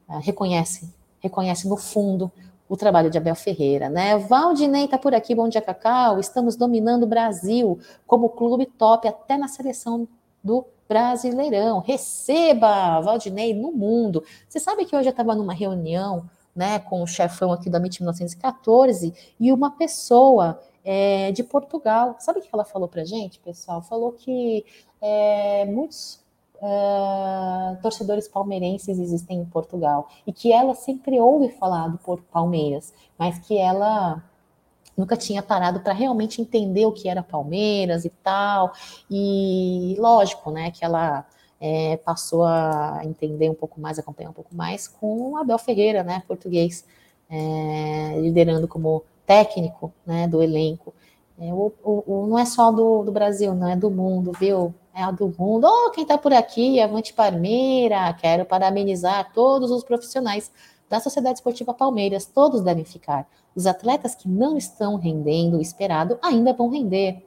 uh, 0.07 0.19
reconhecem, 0.21 0.93
reconhecem 1.19 1.71
no 1.71 1.79
fundo 1.79 2.31
o 2.69 2.77
trabalho 2.77 3.11
de 3.11 3.17
Abel 3.17 3.35
Ferreira, 3.35 3.89
né? 3.89 4.19
Valdinei 4.19 4.87
tá 4.87 4.99
por 4.99 5.15
aqui, 5.15 5.35
bom 5.35 5.49
dia, 5.49 5.63
Cacau. 5.63 6.21
Estamos 6.21 6.57
dominando 6.57 7.05
o 7.05 7.07
Brasil 7.07 7.79
como 8.07 8.29
clube 8.29 8.67
top 8.67 9.09
até 9.09 9.39
na 9.39 9.49
seleção 9.49 10.07
do 10.45 10.67
Brasileirão. 10.87 11.79
Receba, 11.79 13.01
Valdinei, 13.01 13.55
no 13.55 13.73
mundo. 13.73 14.23
Você 14.47 14.61
sabe 14.61 14.85
que 14.85 14.95
hoje 14.95 15.09
eu 15.09 15.13
estava 15.13 15.35
numa 15.35 15.55
reunião 15.55 16.29
né, 16.55 16.81
com 16.81 17.03
o 17.03 17.07
chefão 17.07 17.51
aqui 17.51 17.71
da 17.71 17.79
MIT 17.79 18.03
1914 18.03 19.15
e 19.41 19.53
uma 19.53 19.71
pessoa 19.71 20.61
é, 20.87 21.33
de 21.33 21.43
Portugal. 21.43 22.15
Sabe 22.21 22.39
o 22.39 22.43
que 22.43 22.49
ela 22.53 22.65
falou 22.65 22.87
para 22.89 23.05
gente, 23.05 23.41
pessoal? 23.41 23.83
Falou 23.83 24.13
que 24.13 24.65
é, 25.03 25.65
muitos 25.67 26.25
uh, 26.55 27.77
torcedores 27.83 28.29
palmeirenses 28.29 28.97
existem 29.01 29.41
em 29.41 29.45
Portugal 29.45 30.09
e 30.25 30.33
que 30.33 30.53
ela 30.53 30.75
sempre 30.77 31.19
ouve 31.19 31.49
falar 31.49 31.89
do 31.89 31.99
Palmeiras, 32.31 32.95
mas 33.19 33.37
que 33.41 33.59
ela 33.59 34.23
nunca 34.97 35.17
tinha 35.17 35.43
parado 35.43 35.81
para 35.81 35.93
realmente 35.93 36.41
entender 36.41 36.87
o 36.87 36.93
que 36.93 37.09
era 37.09 37.23
Palmeiras 37.23 38.05
e 38.05 38.11
tal. 38.23 38.73
E 39.11 39.97
lógico, 39.99 40.53
né, 40.53 40.71
que 40.71 40.85
ela 40.85 41.27
é, 41.61 41.97
passou 41.99 42.45
a 42.45 43.01
entender 43.03 43.51
um 43.51 43.55
pouco 43.55 43.81
mais, 43.81 43.99
acompanhar 43.99 44.31
um 44.31 44.35
pouco 44.35 44.55
mais 44.55 44.87
com 44.87 45.37
Abel 45.37 45.59
Ferreira, 45.59 46.05
né, 46.05 46.23
português, 46.29 46.85
é, 47.29 48.21
liderando 48.21 48.69
como 48.69 49.03
técnico, 49.27 49.93
né, 50.07 50.29
do 50.29 50.43
elenco. 50.43 50.95
É, 51.39 51.53
o, 51.53 51.73
o, 51.85 52.27
não 52.29 52.39
é 52.39 52.45
só 52.47 52.71
do, 52.71 53.03
do 53.03 53.13
Brasil, 53.13 53.55
não 53.55 53.69
é 53.69 53.77
do 53.77 53.91
mundo, 53.91 54.33
viu? 54.39 54.75
é 54.97 55.03
a 55.03 55.11
do 55.11 55.33
mundo. 55.39 55.67
Oh, 55.67 55.91
quem 55.91 56.03
está 56.03 56.17
por 56.17 56.33
aqui, 56.33 56.81
Avante 56.81 57.13
Parmeira, 57.13 58.11
quero 58.15 58.47
parabenizar 58.47 59.31
todos 59.35 59.71
os 59.71 59.85
profissionais 59.85 60.51
da 60.89 60.99
Sociedade 60.99 61.39
Esportiva 61.39 61.75
Palmeiras, 61.75 62.25
todos 62.25 62.63
devem 62.63 62.85
ficar. 62.85 63.29
Os 63.55 63.67
atletas 63.67 64.15
que 64.15 64.27
não 64.27 64.57
estão 64.57 64.97
rendendo 64.97 65.59
o 65.59 65.61
esperado 65.61 66.19
ainda 66.23 66.55
vão 66.55 66.71
render. 66.71 67.23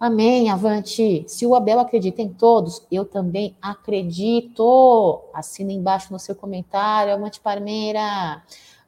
Amém, 0.00 0.50
avante. 0.50 1.24
Se 1.28 1.46
o 1.46 1.54
Abel 1.54 1.78
acredita 1.78 2.20
em 2.20 2.32
todos, 2.32 2.84
eu 2.90 3.04
também 3.04 3.56
acredito. 3.62 5.22
Assina 5.32 5.70
embaixo 5.70 6.12
no 6.12 6.18
seu 6.18 6.34
comentário, 6.34 7.12
avante 7.12 7.40
Parmeira. 7.40 8.42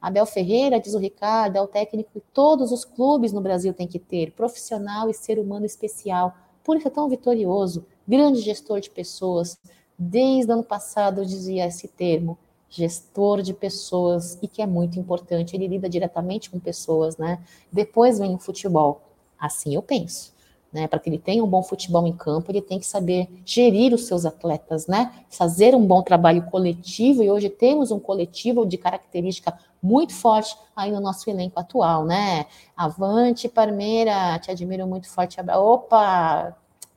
Abel 0.07 0.25
Ferreira, 0.25 0.79
diz 0.79 0.93
o 0.93 0.99
Ricardo, 0.99 1.57
é 1.57 1.61
o 1.61 1.67
técnico 1.67 2.11
que 2.13 2.21
todos 2.33 2.71
os 2.71 2.85
clubes 2.85 3.33
no 3.33 3.41
Brasil 3.41 3.73
têm 3.73 3.87
que 3.87 3.99
ter, 3.99 4.31
profissional 4.31 5.09
e 5.09 5.13
ser 5.13 5.39
humano 5.39 5.65
especial 5.65 6.33
por 6.65 6.77
isso 6.77 6.87
é 6.87 6.91
tão 6.91 7.07
vitorioso, 7.07 7.85
grande 8.07 8.41
gestor 8.41 8.79
de 8.81 8.89
pessoas. 8.89 9.55
Desde 9.97 10.51
ano 10.51 10.63
passado 10.63 11.21
eu 11.21 11.25
dizia 11.25 11.67
esse 11.67 11.87
termo, 11.87 12.39
gestor 12.67 13.43
de 13.43 13.53
pessoas, 13.53 14.39
e 14.41 14.47
que 14.47 14.63
é 14.63 14.65
muito 14.65 14.99
importante, 14.99 15.55
ele 15.55 15.67
lida 15.67 15.87
diretamente 15.87 16.49
com 16.49 16.59
pessoas, 16.59 17.17
né? 17.17 17.39
Depois 17.71 18.17
vem 18.17 18.33
o 18.33 18.39
futebol. 18.39 19.03
Assim 19.39 19.75
eu 19.75 19.83
penso. 19.83 20.33
Né, 20.73 20.89
para 20.89 20.99
que 20.99 21.09
ele 21.09 21.17
tenha 21.17 21.41
um 21.41 21.47
bom 21.47 21.63
futebol 21.63 22.05
em 22.05 22.11
campo, 22.11 22.51
ele 22.51 22.61
tem 22.61 22.77
que 22.77 22.85
saber 22.85 23.29
gerir 23.45 23.93
os 23.93 24.07
seus 24.07 24.25
atletas, 24.25 24.87
né? 24.87 25.23
Fazer 25.29 25.73
um 25.73 25.85
bom 25.85 26.01
trabalho 26.01 26.43
coletivo, 26.51 27.23
e 27.23 27.31
hoje 27.31 27.47
temos 27.47 27.91
um 27.91 27.99
coletivo 27.99 28.65
de 28.65 28.77
característica 28.77 29.57
muito 29.81 30.13
forte 30.13 30.57
aí 30.75 30.91
no 30.91 30.99
nosso 30.99 31.29
elenco 31.29 31.59
atual, 31.59 32.05
né? 32.05 32.45
Avante, 32.75 33.47
Parmeira, 33.47 34.37
te 34.39 34.51
admiro 34.51 34.87
muito 34.87 35.09
forte. 35.09 35.37
Opa! 35.39 36.55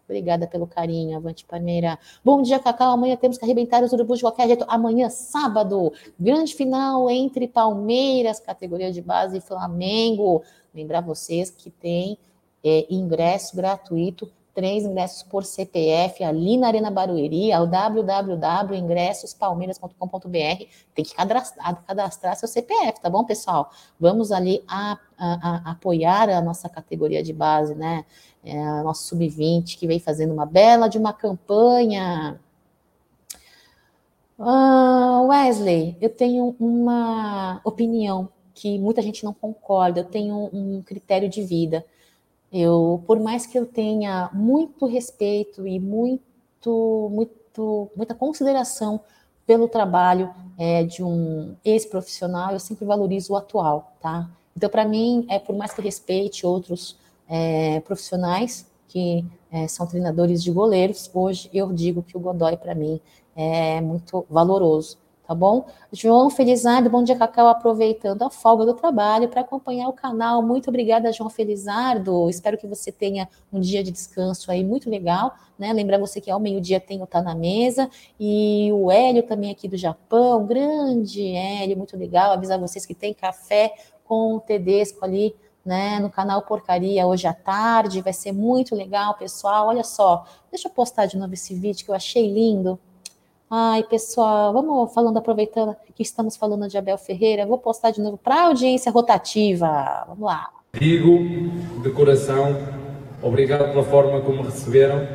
Obrigada 0.09 0.47
pelo 0.47 0.67
carinho, 0.67 1.19
Avante 1.19 1.45
Parmeira. 1.45 1.99
Bom 2.25 2.41
dia, 2.41 2.59
Cacau. 2.59 2.93
Amanhã 2.93 3.15
temos 3.15 3.37
que 3.37 3.45
arrebentar 3.45 3.85
os 3.85 3.93
urubus 3.93 4.19
de 4.19 4.25
qualquer 4.25 4.47
jeito. 4.47 4.65
Amanhã, 4.67 5.11
sábado, 5.11 5.93
grande 6.19 6.55
final 6.55 7.11
entre 7.11 7.47
Palmeiras, 7.47 8.41
categoria 8.41 8.91
de 8.91 9.03
base, 9.03 9.37
e 9.37 9.41
Flamengo. 9.41 10.43
Lembrar 10.75 11.03
vocês 11.03 11.51
que 11.51 11.69
tem 11.71 12.17
é, 12.65 12.87
ingresso 12.89 13.55
gratuito, 13.55 14.33
três 14.59 14.85
ingressos 14.85 15.23
por 15.23 15.45
CPF, 15.45 16.25
ali 16.25 16.57
na 16.57 16.67
Arena 16.67 16.91
Barueri, 16.91 17.53
ao 17.53 17.65
www.ingressospalmeiras.com.br. 17.65 20.65
Tem 20.93 21.05
que 21.05 21.15
cadastrar, 21.15 21.85
cadastrar, 21.85 22.35
seu 22.35 22.49
CPF, 22.49 23.01
tá 23.01 23.09
bom, 23.09 23.23
pessoal? 23.23 23.71
Vamos 24.01 24.33
ali 24.33 24.65
a, 24.67 24.99
a, 25.17 25.69
a 25.69 25.71
apoiar 25.71 26.29
a 26.29 26.41
nossa 26.41 26.69
categoria 26.69 27.23
de 27.23 27.33
base, 27.33 27.77
né? 27.77 28.05
É, 28.43 28.83
nosso 28.83 29.05
sub-20, 29.05 29.79
que 29.79 29.87
vem 29.87 30.01
fazendo 30.01 30.35
uma 30.35 30.45
bela 30.45 30.89
de 30.89 30.99
uma 30.99 31.13
campanha. 31.13 32.41
Ah, 34.37 35.23
Wesley, 35.29 35.97
eu 36.01 36.11
tenho 36.11 36.57
uma 36.59 37.61
opinião 37.63 38.29
que 38.53 38.77
muita 38.77 39.01
gente 39.03 39.23
não 39.23 39.33
concorda, 39.33 40.01
eu 40.01 40.05
tenho 40.05 40.51
um 40.53 40.83
critério 40.83 41.29
de 41.29 41.45
vida. 41.45 41.87
Eu, 42.53 43.03
por 43.07 43.21
mais 43.21 43.47
que 43.47 43.59
eu 43.59 43.67
tenha 43.67 44.31
muito 44.33 44.87
respeito 44.87 45.67
e 45.67 45.79
muito, 45.79 47.11
muito, 47.13 47.91
muita 47.95 48.15
consideração 48.15 49.01
pelo 49.47 49.69
trabalho 49.69 50.31
é, 50.59 50.85
de 50.85 51.03
um 51.03 51.57
ex-profissional, 51.65 52.53
eu 52.53 52.61
sempre 52.61 52.85
valorizo 52.85 53.33
o 53.33 53.37
atual, 53.37 53.93
tá? 54.01 54.29
Então, 54.57 54.69
para 54.69 54.85
mim, 54.85 55.27
é 55.29 55.39
por 55.39 55.57
mais 55.57 55.73
que 55.73 55.81
respeite 55.81 56.47
outros 56.47 56.97
é, 57.29 57.81
profissionais 57.81 58.67
que 58.89 59.25
é, 59.51 59.69
são 59.69 59.87
treinadores 59.87 60.43
de 60.43 60.51
goleiros, 60.51 61.11
hoje 61.13 61.51
eu 61.53 61.73
digo 61.73 62.03
que 62.03 62.17
o 62.17 62.21
Godoy, 62.21 62.57
para 62.57 62.75
mim, 62.75 63.01
é 63.37 63.81
muito 63.81 64.27
valoroso 64.29 64.97
tá 65.29 65.35
bom? 65.35 65.67
João 65.93 66.31
Felizardo, 66.31 66.89
bom 66.89 67.05
dia, 67.05 67.15
Cacau, 67.15 67.49
aproveitando 67.49 68.23
a 68.23 68.31
folga 68.31 68.65
do 68.65 68.73
trabalho 68.73 69.29
para 69.29 69.43
acompanhar 69.43 69.87
o 69.87 69.93
canal. 69.93 70.41
Muito 70.41 70.71
obrigada, 70.71 71.13
João 71.13 71.29
Felizardo. 71.29 72.31
Espero 72.31 72.57
que 72.57 72.67
você 72.67 72.91
tenha 72.91 73.29
um 73.53 73.61
dia 73.61 73.85
de 73.85 73.91
descanso 73.91 74.51
aí 74.51 74.65
muito 74.65 74.89
legal, 74.89 75.35
né? 75.59 75.71
Lembrar 75.71 75.99
você 75.99 76.19
que 76.19 76.31
ao 76.31 76.41
meio-dia 76.41 76.81
tem 76.81 77.03
o 77.03 77.07
Tá 77.07 77.21
na 77.21 77.35
Mesa 77.35 77.91
e 78.19 78.71
o 78.73 78.91
Hélio 78.91 79.23
também 79.23 79.51
aqui 79.51 79.69
do 79.69 79.77
Japão, 79.77 80.47
grande 80.47 81.23
Hélio, 81.29 81.77
muito 81.77 81.95
legal. 81.95 82.33
Avisar 82.33 82.59
vocês 82.59 82.87
que 82.87 82.95
tem 82.95 83.13
café 83.13 83.75
com 84.05 84.37
o 84.37 84.41
Tedesco 84.41 85.05
ali 85.05 85.37
né, 85.63 86.01
no 86.01 86.09
canal 86.09 86.41
Porcaria 86.41 87.07
hoje 87.07 87.27
à 87.27 87.35
tarde, 87.35 88.01
vai 88.01 88.15
ser 88.15 88.33
muito 88.33 88.75
legal, 88.75 89.13
pessoal. 89.19 89.67
Olha 89.67 89.85
só, 89.85 90.25
deixa 90.51 90.69
eu 90.69 90.73
postar 90.73 91.05
de 91.05 91.19
novo 91.19 91.35
esse 91.35 91.55
vídeo 91.55 91.85
que 91.85 91.91
eu 91.91 91.95
achei 91.95 92.33
lindo. 92.33 92.81
Ai, 93.51 93.83
pessoal, 93.83 94.53
vamos 94.53 94.93
falando, 94.93 95.17
aproveitando 95.17 95.75
que 95.95 96.03
estamos 96.03 96.37
falando 96.37 96.69
de 96.69 96.77
Abel 96.77 96.99
Ferreira, 96.99 97.47
vou 97.47 97.57
postar 97.57 97.91
de 97.91 98.01
novo 98.01 98.19
para 98.19 98.43
audiência 98.43 98.93
rotativa. 98.93 100.05
Vamos 100.07 100.27
lá. 100.27 100.51
Digo 100.75 101.19
de 101.83 101.91
coração, 101.91 102.55
obrigado 103.23 103.71
pela 103.71 103.83
forma 103.83 104.21
como 104.21 104.43
receberam, 104.43 105.09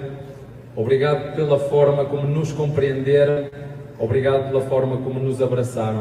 obrigado 0.76 1.36
pela 1.36 1.60
forma 1.60 2.06
como 2.06 2.28
nos 2.28 2.52
compreenderam, 2.52 3.52
obrigado 4.00 4.50
pela 4.50 4.62
forma 4.62 4.98
como 4.98 5.20
nos 5.20 5.40
abraçaram. 5.40 6.00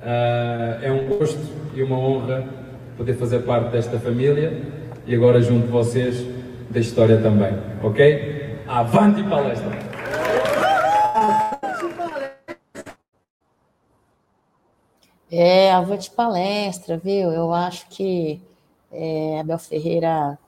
Uh, 0.00 0.82
é 0.82 0.90
um 0.90 1.18
gosto 1.18 1.38
e 1.74 1.82
uma 1.82 1.98
honra 1.98 2.48
poder 2.96 3.14
fazer 3.14 3.40
parte 3.40 3.70
desta 3.70 3.98
família 4.00 4.60
e 5.06 5.14
agora 5.14 5.42
junto 5.42 5.66
de 5.66 5.72
vocês 5.72 6.26
da 6.70 6.80
história 6.80 7.18
também, 7.20 7.52
ok? 7.82 8.56
Avante 8.66 9.22
palestra! 9.24 9.91
É, 15.34 15.72
avante 15.72 16.10
palestra, 16.10 16.98
viu? 16.98 17.32
Eu 17.32 17.54
acho 17.54 17.88
que 17.88 18.38
é, 18.90 19.40
Abel 19.40 19.58
Ferreira, 19.58 20.38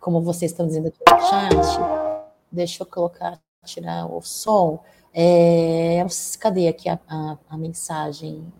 como 0.00 0.22
vocês 0.22 0.50
estão 0.50 0.66
dizendo 0.66 0.88
aqui 0.88 0.96
no 1.06 1.20
chat, 1.20 2.30
deixa 2.50 2.82
eu 2.82 2.86
colocar, 2.86 3.38
tirar 3.66 4.06
o 4.06 4.22
som. 4.22 4.80
É, 5.12 6.02
cadê 6.40 6.68
aqui 6.68 6.88
a, 6.88 6.98
a, 7.06 7.36
a 7.50 7.58
mensagem? 7.58 8.50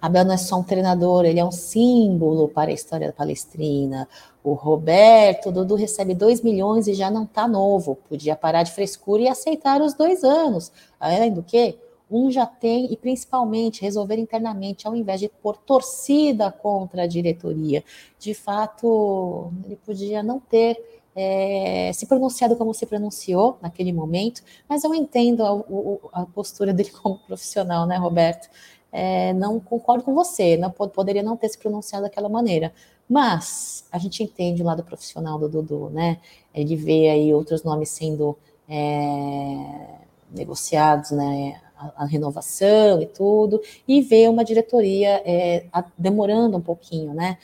Abel 0.00 0.24
não 0.24 0.34
é 0.34 0.36
só 0.36 0.60
um 0.60 0.62
treinador, 0.62 1.24
ele 1.24 1.40
é 1.40 1.44
um 1.44 1.50
símbolo 1.50 2.48
para 2.48 2.70
a 2.70 2.74
história 2.74 3.08
da 3.08 3.12
Palestrina. 3.12 4.08
O 4.44 4.52
Roberto, 4.52 5.50
Dudu 5.50 5.74
recebe 5.74 6.14
2 6.14 6.42
milhões 6.42 6.86
e 6.86 6.94
já 6.94 7.10
não 7.10 7.24
está 7.24 7.48
novo. 7.48 7.96
Podia 8.08 8.36
parar 8.36 8.62
de 8.62 8.70
frescura 8.70 9.22
e 9.22 9.28
aceitar 9.28 9.82
os 9.82 9.94
dois 9.94 10.22
anos. 10.22 10.70
Além 11.00 11.32
do 11.32 11.42
que, 11.42 11.76
um 12.10 12.30
já 12.30 12.44
tem, 12.44 12.92
e 12.92 12.96
principalmente 12.96 13.82
resolver 13.82 14.18
internamente, 14.18 14.86
ao 14.86 14.96
invés 14.96 15.20
de 15.20 15.28
pôr 15.28 15.56
torcida 15.56 16.50
contra 16.50 17.04
a 17.04 17.06
diretoria. 17.06 17.84
De 18.18 18.34
fato, 18.34 19.52
ele 19.64 19.76
podia 19.76 20.22
não 20.22 20.40
ter 20.40 20.76
é, 21.14 21.92
se 21.92 22.06
pronunciado 22.06 22.56
como 22.56 22.72
se 22.72 22.86
pronunciou 22.86 23.58
naquele 23.60 23.92
momento, 23.92 24.42
mas 24.68 24.84
eu 24.84 24.94
entendo 24.94 25.44
a, 25.44 26.22
a, 26.22 26.26
postura 26.26 26.72
dele 26.72 26.90
como 27.02 27.18
profissional, 27.18 27.86
né, 27.86 27.96
Roberto? 27.96 28.48
É, 28.92 29.32
não 29.34 29.60
concordo 29.60 30.02
com 30.02 30.14
você, 30.14 30.56
não 30.56 30.70
poderia 30.70 31.22
não 31.22 31.36
ter 31.36 31.48
se 31.48 31.58
pronunciado 31.58 32.04
daquela 32.04 32.28
maneira, 32.28 32.72
Mas 33.08 33.84
a 33.92 33.98
gente 33.98 34.22
entende 34.22 34.62
o 34.62 34.64
lado 34.64 34.82
profissional 34.82 35.38
do 35.38 35.48
Dudu, 35.48 35.90
né? 35.90 36.18
Ele 36.52 36.74
vê 36.74 37.08
aí 37.08 37.32
outros 37.32 37.62
nomes 37.62 37.88
sendo 37.90 38.36
é, 38.68 40.00
negociados, 40.32 41.12
né? 41.12 41.60
A, 41.96 42.04
renovação 42.04 43.00
e 43.00 43.06
tudo, 43.06 43.60
e 43.88 44.02
vê 44.02 44.28
uma 44.28 44.44
diretoria 44.44 45.22
é, 45.24 45.66
a, 45.72 45.84
demorando 45.96 46.56
um 46.56 46.60
pouquinho, 46.60 47.14
né? 47.14 47.38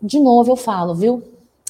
De 0.00 0.20
novo 0.20 0.52
eu 0.52 0.56
falo, 0.56 0.94
viu? 0.94 1.22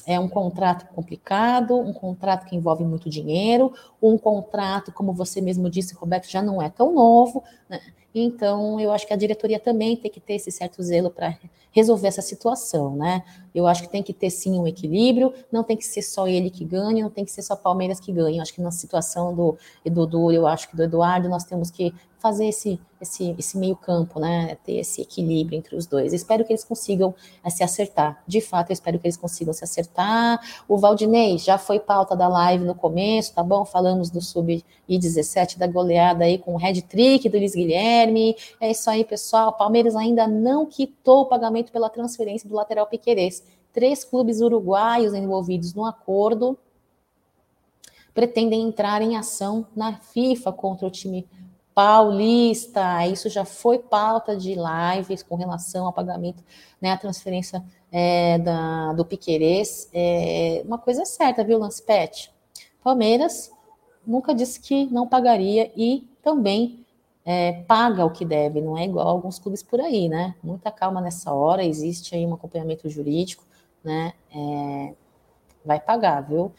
É 0.05 0.19
um 0.19 0.29
contrato 0.29 0.85
complicado, 0.93 1.75
um 1.79 1.93
contrato 1.93 2.45
que 2.45 2.55
envolve 2.55 2.83
muito 2.83 3.09
dinheiro, 3.09 3.73
um 3.99 4.17
contrato, 4.17 4.91
como 4.91 5.13
você 5.13 5.41
mesmo 5.41 5.67
disse, 5.67 5.95
Roberto, 5.95 6.29
já 6.29 6.43
não 6.43 6.61
é 6.61 6.69
tão 6.69 6.93
novo, 6.93 7.43
né? 7.67 7.81
Então, 8.13 8.79
eu 8.79 8.93
acho 8.93 9.05
que 9.05 9.13
a 9.13 9.17
diretoria 9.17 9.59
também 9.59 9.97
tem 9.97 10.09
que 10.09 10.21
ter 10.21 10.35
esse 10.35 10.49
certo 10.49 10.81
zelo 10.81 11.09
para 11.09 11.37
resolver 11.71 12.07
essa 12.07 12.21
situação, 12.21 12.95
né? 12.95 13.23
Eu 13.55 13.65
acho 13.65 13.83
que 13.83 13.89
tem 13.89 14.03
que 14.03 14.13
ter 14.13 14.29
sim 14.29 14.59
um 14.59 14.67
equilíbrio, 14.67 15.33
não 15.51 15.63
tem 15.63 15.77
que 15.77 15.85
ser 15.85 16.01
só 16.01 16.27
ele 16.27 16.49
que 16.49 16.65
ganhe, 16.65 17.01
não 17.01 17.09
tem 17.09 17.23
que 17.23 17.31
ser 17.31 17.41
só 17.41 17.55
Palmeiras 17.55 17.99
que 17.99 18.11
ganhe. 18.11 18.37
Eu 18.37 18.41
acho 18.41 18.53
que 18.53 18.61
na 18.61 18.71
situação 18.71 19.33
do 19.33 19.57
Dudu, 19.85 20.31
eu 20.31 20.45
acho 20.45 20.69
que 20.69 20.75
do 20.75 20.83
Eduardo, 20.83 21.29
nós 21.29 21.45
temos 21.45 21.71
que 21.71 21.93
fazer 22.25 22.47
esse, 22.47 22.79
esse, 22.99 23.35
esse 23.37 23.55
meio 23.55 23.75
campo, 23.75 24.19
né? 24.19 24.57
Ter 24.63 24.77
esse 24.77 24.99
equilíbrio 24.99 25.55
entre 25.55 25.75
os 25.75 25.85
dois. 25.85 26.11
Espero 26.11 26.43
que 26.43 26.51
eles 26.51 26.63
consigam 26.63 27.13
é, 27.43 27.51
se 27.51 27.63
acertar. 27.63 28.19
De 28.25 28.41
fato, 28.41 28.71
eu 28.71 28.73
espero 28.73 28.97
que 28.97 29.05
eles 29.05 29.15
consigam 29.15 29.53
se 29.53 29.63
acertar. 29.63 30.39
O 30.67 30.75
Valdinei 30.75 31.37
já 31.37 31.59
foi 31.59 31.79
pauta 31.79 32.15
da 32.15 32.27
live 32.27 32.63
no 32.63 32.73
começo, 32.73 33.31
tá 33.31 33.43
bom? 33.43 33.63
Falamos 33.63 34.09
do 34.09 34.19
Sub-17 34.21 35.59
da 35.59 35.67
goleada 35.67 36.23
aí 36.23 36.39
com 36.39 36.55
o 36.55 36.57
Red 36.57 36.81
Trick 36.81 37.29
do 37.29 37.37
Luiz 37.37 37.53
Guilherme. 37.53 38.35
É 38.59 38.71
isso 38.71 38.89
aí, 38.89 39.05
pessoal. 39.05 39.53
Palmeiras 39.53 39.95
ainda 39.95 40.27
não 40.27 40.65
quitou 40.65 41.21
o 41.21 41.25
pagamento 41.27 41.71
pela 41.71 41.91
transferência 41.91 42.49
do 42.49 42.55
lateral 42.55 42.87
Piquerez. 42.87 43.43
Três 43.75 44.05
clubes 44.05 44.39
uruguaios 44.39 45.13
envolvidos 45.13 45.73
no 45.73 45.85
acordo 45.85 46.57
pretendem 48.13 48.61
entrar 48.61 49.01
em 49.01 49.17
ação 49.17 49.67
na 49.75 49.97
FIFA 49.97 50.53
contra 50.53 50.87
o 50.87 50.89
time 50.89 51.27
paulista. 51.73 53.05
Isso 53.05 53.27
já 53.27 53.43
foi 53.43 53.77
pauta 53.77 54.33
de 54.37 54.55
lives 54.55 55.21
com 55.21 55.35
relação 55.35 55.85
ao 55.85 55.91
pagamento, 55.91 56.41
né, 56.79 56.93
a 56.93 56.97
transferência 56.97 57.61
é, 57.91 58.39
da, 58.39 58.93
do 58.93 59.03
Piquerez. 59.03 59.89
É, 59.93 60.63
uma 60.65 60.77
coisa 60.77 61.01
é 61.01 61.05
certa, 61.05 61.43
viu, 61.43 61.59
Lance 61.59 61.83
Pet? 61.83 62.33
Palmeiras 62.81 63.51
nunca 64.07 64.33
disse 64.33 64.61
que 64.61 64.85
não 64.85 65.05
pagaria 65.05 65.69
e 65.75 66.07
também 66.23 66.85
é, 67.25 67.63
paga 67.63 68.05
o 68.05 68.11
que 68.11 68.23
deve, 68.23 68.61
não 68.61 68.77
é 68.77 68.85
igual 68.85 69.09
alguns 69.09 69.37
clubes 69.37 69.61
por 69.61 69.81
aí, 69.81 70.07
né? 70.07 70.33
Muita 70.41 70.71
calma 70.71 71.01
nessa 71.01 71.33
hora, 71.33 71.65
existe 71.65 72.15
aí 72.15 72.25
um 72.25 72.35
acompanhamento 72.35 72.87
jurídico, 72.87 73.43
né? 73.85 74.13
É, 74.33 74.93
vai 75.63 75.79
pagar, 75.79 76.21
viu? 76.21 76.51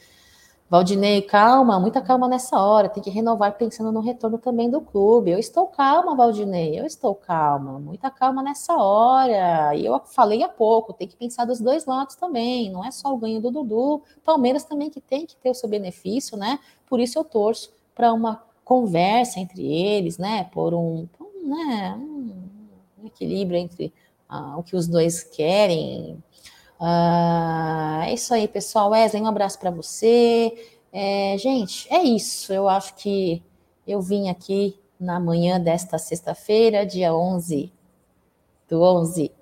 Valdinei, 0.69 1.23
calma, 1.23 1.79
muita 1.79 2.01
calma 2.01 2.27
nessa 2.27 2.59
hora, 2.59 2.89
tem 2.89 3.01
que 3.01 3.09
renovar 3.09 3.57
pensando 3.57 3.93
no 3.93 4.01
retorno 4.01 4.37
também 4.37 4.69
do 4.69 4.81
clube. 4.81 5.31
Eu 5.31 5.39
estou 5.39 5.67
calma, 5.69 6.17
Valdinei, 6.17 6.79
eu 6.79 6.85
estou 6.85 7.15
calma, 7.15 7.79
muita 7.79 8.11
calma 8.11 8.43
nessa 8.43 8.75
hora. 8.77 9.77
E 9.77 9.87
eu 9.87 10.01
falei 10.07 10.43
há 10.43 10.49
pouco, 10.49 10.93
tem 10.93 11.07
que 11.07 11.17
pensar 11.17 11.45
dos 11.45 11.61
dois 11.61 11.87
lados 11.87 12.17
também, 12.17 12.71
não 12.71 12.85
é 12.85 12.91
só 12.91 13.15
o 13.15 13.17
ganho 13.17 13.41
do 13.41 13.51
Dudu, 13.51 14.03
Palmeiras 14.25 14.65
também 14.65 14.91
que 14.91 15.01
tem 15.01 15.25
que 15.25 15.37
ter 15.37 15.51
o 15.51 15.55
seu 15.55 15.69
benefício, 15.69 16.37
né? 16.37 16.59
Por 16.89 16.99
isso 16.99 17.17
eu 17.17 17.25
torço 17.25 17.73
para 17.95 18.13
uma 18.13 18.43
conversa 18.65 19.39
entre 19.39 19.65
eles, 19.65 20.19
né? 20.19 20.45
Por 20.53 20.75
um, 20.75 21.09
um 21.21 21.49
né, 21.49 21.97
um 21.97 23.07
equilíbrio 23.07 23.57
entre 23.57 23.93
ah, 24.29 24.57
o 24.59 24.65
que 24.65 24.75
os 24.75 24.89
dois 24.89 25.23
querem, 25.23 26.23
Uh, 26.81 28.03
é 28.05 28.13
isso 28.15 28.35
aí, 28.35 28.47
pessoal. 28.47 28.91
Wesley, 28.91 29.23
um 29.23 29.27
abraço 29.27 29.59
para 29.59 29.71
você. 29.71 30.53
É, 30.93 31.37
gente, 31.39 31.93
é 31.93 32.03
isso. 32.03 32.53
Eu 32.53 32.69
acho 32.69 32.95
que 32.97 33.43
eu 33.87 34.01
vim 34.01 34.29
aqui 34.29 34.79
na 34.99 35.21
manhã 35.21 35.61
desta 35.61 35.99
sexta-feira, 35.99 36.87
dia 36.87 37.15
11 37.15 37.73
do 38.69 38.83
11. 38.83 39.33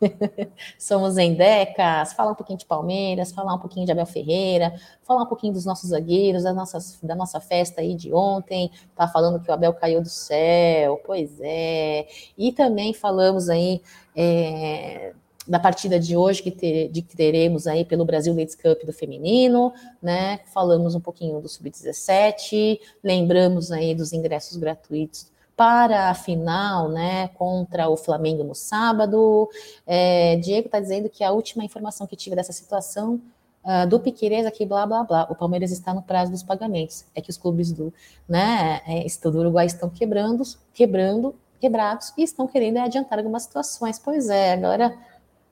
Somos 0.78 1.16
em 1.16 1.34
Decas, 1.34 2.12
falar 2.12 2.32
um 2.32 2.34
pouquinho 2.34 2.58
de 2.58 2.66
Palmeiras, 2.66 3.32
falar 3.32 3.54
um 3.54 3.58
pouquinho 3.58 3.86
de 3.86 3.92
Abel 3.92 4.06
Ferreira, 4.06 4.74
falar 5.02 5.22
um 5.22 5.26
pouquinho 5.26 5.52
dos 5.52 5.64
nossos 5.64 5.90
zagueiros, 5.90 6.42
da 6.42 6.52
nossa, 6.52 6.78
da 7.02 7.14
nossa 7.14 7.40
festa 7.40 7.80
aí 7.80 7.94
de 7.94 8.12
ontem, 8.12 8.70
tá 8.94 9.08
falando 9.08 9.40
que 9.40 9.50
o 9.50 9.54
Abel 9.54 9.72
caiu 9.74 10.02
do 10.02 10.08
céu, 10.08 11.00
pois 11.04 11.38
é, 11.40 12.06
e 12.36 12.52
também 12.52 12.92
falamos 12.92 13.48
aí 13.48 13.80
é, 14.16 15.14
da 15.46 15.58
partida 15.58 16.00
de 16.00 16.16
hoje 16.16 16.42
que, 16.42 16.50
ter, 16.50 16.88
de 16.88 17.02
que 17.02 17.16
teremos 17.16 17.66
aí 17.66 17.84
pelo 17.84 18.04
Brasil 18.04 18.34
Ladies 18.34 18.54
Cup 18.54 18.84
do 18.84 18.92
feminino, 18.92 19.72
né? 20.02 20.40
Falamos 20.52 20.94
um 20.94 21.00
pouquinho 21.00 21.40
do 21.40 21.48
sub-17, 21.48 22.80
lembramos 23.02 23.70
aí 23.70 23.94
dos 23.94 24.12
ingressos 24.12 24.56
gratuitos 24.56 25.32
para 25.56 26.10
a 26.10 26.14
final, 26.14 26.88
né, 26.88 27.28
contra 27.28 27.88
o 27.88 27.96
Flamengo 27.96 28.42
no 28.42 28.54
sábado. 28.54 29.48
É, 29.86 30.36
Diego 30.36 30.66
está 30.66 30.80
dizendo 30.80 31.08
que 31.08 31.22
a 31.22 31.30
última 31.30 31.64
informação 31.64 32.06
que 32.06 32.16
tive 32.16 32.34
dessa 32.34 32.52
situação 32.52 33.20
uh, 33.64 33.86
do 33.88 34.00
Piqueires 34.00 34.46
aqui, 34.46 34.66
blá, 34.66 34.84
blá, 34.84 35.04
blá, 35.04 35.26
o 35.30 35.34
Palmeiras 35.34 35.70
está 35.70 35.94
no 35.94 36.02
prazo 36.02 36.30
dos 36.30 36.42
pagamentos. 36.42 37.04
É 37.14 37.20
que 37.20 37.30
os 37.30 37.36
clubes 37.36 37.72
do, 37.72 37.92
né, 38.28 38.80
é, 38.86 39.06
do 39.30 39.38
Uruguai 39.38 39.66
estão 39.66 39.88
quebrando, 39.88 40.42
quebrando, 40.72 41.34
quebrados 41.60 42.12
e 42.16 42.22
estão 42.22 42.46
querendo 42.46 42.78
adiantar 42.78 43.18
algumas 43.18 43.44
situações. 43.44 43.98
Pois 43.98 44.28
é, 44.28 44.52
agora 44.52 44.96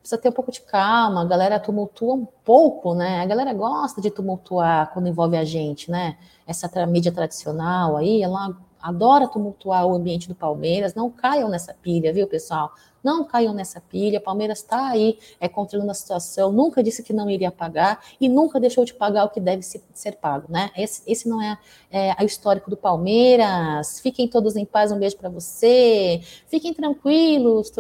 precisa 0.03 0.21
ter 0.21 0.29
um 0.29 0.33
pouco 0.33 0.51
de 0.51 0.61
calma, 0.61 1.23
a 1.23 1.25
galera 1.25 1.61
tumultua 1.61 2.15
um 2.15 2.27
pouco, 2.45 2.95
né? 2.95 3.23
A 3.23 3.27
galera 3.27 3.55
gosta 3.55 4.01
de 4.01 4.11
tumultuar 4.11 4.93
quando 4.93 5.09
envolve 5.09 5.37
a 5.37 5.45
gente, 5.45 5.91
né? 5.91 6.19
Essa 6.47 6.69
mídia 6.87 7.13
tradicional 7.13 7.97
aí, 7.97 8.21
ela 8.21 8.55
adora 8.83 9.29
tumultuar 9.29 9.87
o 9.87 9.95
ambiente 9.95 10.29
do 10.29 10.35
Palmeiras, 10.35 10.95
não 10.95 11.09
caiam 11.09 11.49
nessa 11.49 11.73
pilha, 11.73 12.13
viu, 12.13 12.27
pessoal? 12.27 12.73
Não 13.03 13.25
caiam 13.25 13.53
nessa 13.53 13.81
pilha, 13.81 14.21
Palmeiras 14.21 14.59
está 14.59 14.89
aí, 14.89 15.19
é 15.41 15.49
controlando 15.49 15.91
a 15.91 15.95
situação, 15.95 16.53
nunca 16.53 16.83
disse 16.83 17.03
que 17.03 17.13
não 17.13 17.29
iria 17.29 17.51
pagar 17.51 18.01
e 18.21 18.29
nunca 18.29 18.61
deixou 18.61 18.85
de 18.85 18.95
pagar 18.95 19.25
o 19.25 19.29
que 19.29 19.41
deve 19.41 19.63
ser 19.63 20.13
pago, 20.21 20.47
né? 20.49 20.71
Esse, 20.77 21.03
esse 21.07 21.29
não 21.29 21.43
é, 21.43 21.59
é 21.91 22.23
o 22.23 22.25
histórico 22.25 22.71
do 22.71 22.77
Palmeiras. 22.77 23.99
Fiquem 24.01 24.29
todos 24.29 24.55
em 24.55 24.65
paz, 24.65 24.93
um 24.93 24.99
beijo 24.99 25.17
para 25.17 25.29
você. 25.29 26.21
Fiquem 26.47 26.73
tranquilos, 26.73 27.71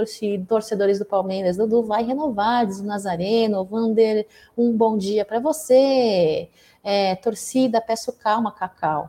torcedores 0.48 0.98
do 0.98 1.04
Palmeiras. 1.04 1.56
Dudu 1.56 1.84
vai 1.84 2.02
renovar, 2.02 2.66
diz 2.66 2.80
o 2.80 2.84
Nazareno. 2.84 3.64
Vander, 3.64 4.26
um 4.56 4.76
bom 4.76 4.98
dia 4.98 5.24
para 5.24 5.38
você. 5.38 6.48
É, 6.82 7.14
torcida, 7.16 7.80
peço 7.80 8.12
calma, 8.12 8.50
Cacau. 8.50 9.08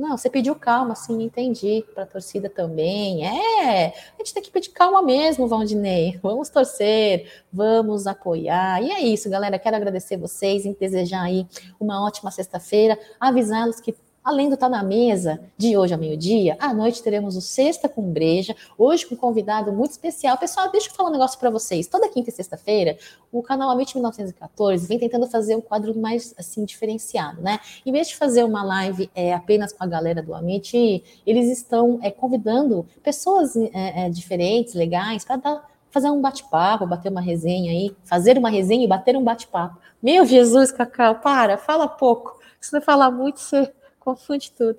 Não, 0.00 0.16
você 0.16 0.30
pediu 0.30 0.54
calma, 0.54 0.94
sim, 0.94 1.22
entendi. 1.22 1.84
Para 1.94 2.04
a 2.04 2.06
torcida 2.06 2.48
também. 2.48 3.26
É, 3.26 3.88
a 3.88 4.18
gente 4.18 4.32
tem 4.32 4.42
que 4.42 4.50
pedir 4.50 4.70
calma 4.70 5.02
mesmo, 5.02 5.46
Valdinei. 5.46 6.18
Vamos 6.24 6.48
torcer, 6.48 7.30
vamos 7.52 8.06
apoiar. 8.06 8.82
E 8.82 8.90
é 8.90 9.00
isso, 9.00 9.28
galera. 9.28 9.58
Quero 9.58 9.76
agradecer 9.76 10.16
vocês 10.16 10.64
e 10.64 10.74
desejar 10.74 11.24
aí 11.24 11.46
uma 11.78 12.02
ótima 12.02 12.30
sexta-feira. 12.30 12.98
Avisá-los 13.20 13.78
que 13.78 13.94
Além 14.30 14.48
do 14.48 14.56
Tá 14.56 14.68
na 14.68 14.84
Mesa, 14.84 15.40
de 15.58 15.76
hoje 15.76 15.92
ao 15.92 15.98
meio-dia, 15.98 16.56
à 16.60 16.72
noite 16.72 17.02
teremos 17.02 17.36
o 17.36 17.40
Sexta 17.40 17.88
com 17.88 18.12
Breja, 18.12 18.54
hoje 18.78 19.04
com 19.04 19.16
um 19.16 19.18
convidado 19.18 19.72
muito 19.72 19.90
especial. 19.90 20.38
Pessoal, 20.38 20.70
deixa 20.70 20.88
eu 20.88 20.94
falar 20.94 21.08
um 21.08 21.12
negócio 21.12 21.36
para 21.36 21.50
vocês. 21.50 21.88
Toda 21.88 22.08
quinta 22.08 22.30
e 22.30 22.32
sexta-feira, 22.32 22.96
o 23.32 23.42
canal 23.42 23.68
Amit 23.70 23.92
1914 23.92 24.86
vem 24.86 25.00
tentando 25.00 25.26
fazer 25.26 25.56
um 25.56 25.60
quadro 25.60 25.98
mais, 25.98 26.32
assim, 26.38 26.64
diferenciado, 26.64 27.42
né? 27.42 27.58
Em 27.84 27.90
vez 27.90 28.06
de 28.06 28.16
fazer 28.16 28.44
uma 28.44 28.62
live 28.62 29.10
é, 29.16 29.34
apenas 29.34 29.72
com 29.72 29.82
a 29.82 29.86
galera 29.88 30.22
do 30.22 30.32
Amit, 30.32 31.02
eles 31.26 31.50
estão 31.50 31.98
é, 32.00 32.12
convidando 32.12 32.86
pessoas 33.02 33.56
é, 33.56 33.70
é, 33.74 34.10
diferentes, 34.10 34.74
legais, 34.74 35.24
para 35.24 35.60
fazer 35.90 36.08
um 36.08 36.20
bate-papo, 36.20 36.86
bater 36.86 37.10
uma 37.10 37.20
resenha 37.20 37.72
aí, 37.72 37.96
fazer 38.04 38.38
uma 38.38 38.48
resenha 38.48 38.84
e 38.84 38.86
bater 38.86 39.16
um 39.16 39.24
bate-papo. 39.24 39.76
Meu 40.00 40.24
Jesus, 40.24 40.70
Cacau, 40.70 41.16
para, 41.16 41.58
fala 41.58 41.88
pouco. 41.88 42.38
Se 42.60 42.70
você 42.70 42.80
falar 42.80 43.10
muito, 43.10 43.40
você 43.40 43.72
confunde 44.00 44.50
tudo. 44.50 44.78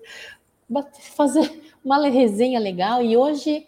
Fazer 1.16 1.62
uma 1.84 2.08
resenha 2.10 2.60
legal 2.60 3.02
e 3.02 3.16
hoje 3.16 3.68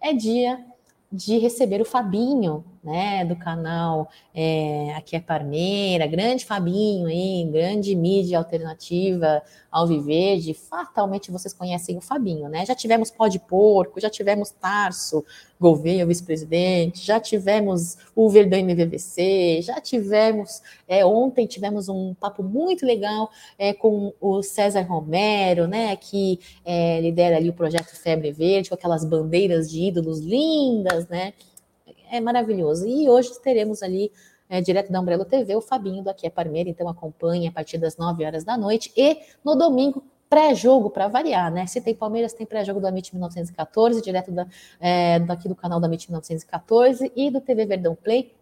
é 0.00 0.12
dia 0.12 0.64
de 1.12 1.38
receber 1.38 1.80
o 1.80 1.84
Fabinho, 1.84 2.64
né, 2.86 3.24
do 3.24 3.34
canal 3.34 4.08
é, 4.32 4.94
Aqui 4.94 5.16
é 5.16 5.20
Parmeira, 5.20 6.06
grande 6.06 6.44
Fabinho 6.44 7.08
aí, 7.08 7.44
grande 7.50 7.96
mídia 7.96 8.38
alternativa 8.38 9.42
ao 9.70 9.86
Viverde, 9.86 10.54
fatalmente 10.54 11.30
vocês 11.30 11.52
conhecem 11.52 11.98
o 11.98 12.00
Fabinho, 12.00 12.48
né? 12.48 12.64
Já 12.64 12.74
tivemos 12.74 13.10
Pó 13.10 13.28
de 13.28 13.38
Porco, 13.38 14.00
já 14.00 14.08
tivemos 14.08 14.50
Tarso, 14.50 15.22
Gouveia, 15.60 16.06
vice-presidente, 16.06 17.04
já 17.04 17.18
tivemos 17.18 17.98
o 18.14 18.30
Verdão 18.30 18.58
MVVC, 18.58 19.60
já 19.62 19.80
tivemos, 19.80 20.62
é, 20.86 21.04
ontem 21.04 21.46
tivemos 21.46 21.88
um 21.88 22.14
papo 22.14 22.42
muito 22.42 22.86
legal 22.86 23.30
é, 23.58 23.74
com 23.74 24.14
o 24.20 24.42
César 24.42 24.82
Romero, 24.82 25.66
né, 25.66 25.96
que 25.96 26.38
é, 26.64 27.00
lidera 27.00 27.36
ali 27.36 27.50
o 27.50 27.54
projeto 27.54 27.94
Febre 27.96 28.32
Verde, 28.32 28.68
com 28.68 28.74
aquelas 28.74 29.04
bandeiras 29.04 29.70
de 29.70 29.82
ídolos 29.82 30.20
lindas, 30.20 31.08
né? 31.08 31.34
É 32.10 32.20
maravilhoso. 32.20 32.86
E 32.86 33.08
hoje 33.08 33.30
teremos 33.40 33.82
ali, 33.82 34.12
é, 34.48 34.60
direto 34.60 34.92
da 34.92 35.00
Umbrella 35.00 35.24
TV, 35.24 35.54
o 35.56 35.60
Fabinho 35.60 36.02
do 36.02 36.10
Aqui 36.10 36.26
é 36.26 36.30
Parmeira, 36.30 36.68
então 36.68 36.88
acompanhe 36.88 37.48
a 37.48 37.52
partir 37.52 37.78
das 37.78 37.96
9 37.96 38.24
horas 38.24 38.44
da 38.44 38.56
noite. 38.56 38.92
E 38.96 39.18
no 39.44 39.54
domingo, 39.54 40.02
pré-jogo 40.28 40.90
para 40.90 41.08
variar, 41.08 41.52
né? 41.52 41.66
Se 41.66 41.80
tem 41.80 41.94
Palmeiras, 41.94 42.32
tem 42.32 42.46
pré-jogo 42.46 42.80
do 42.80 42.86
Amit 42.86 43.12
1914, 43.14 44.02
direto 44.02 44.32
da, 44.32 44.46
é, 44.80 45.20
daqui 45.20 45.48
do 45.48 45.54
canal 45.54 45.80
da 45.80 45.86
Amit 45.86 46.08
1914 46.08 47.12
e 47.14 47.30
do 47.30 47.40
TV 47.40 47.64
Verdão 47.64 47.94
Play, 47.94 48.32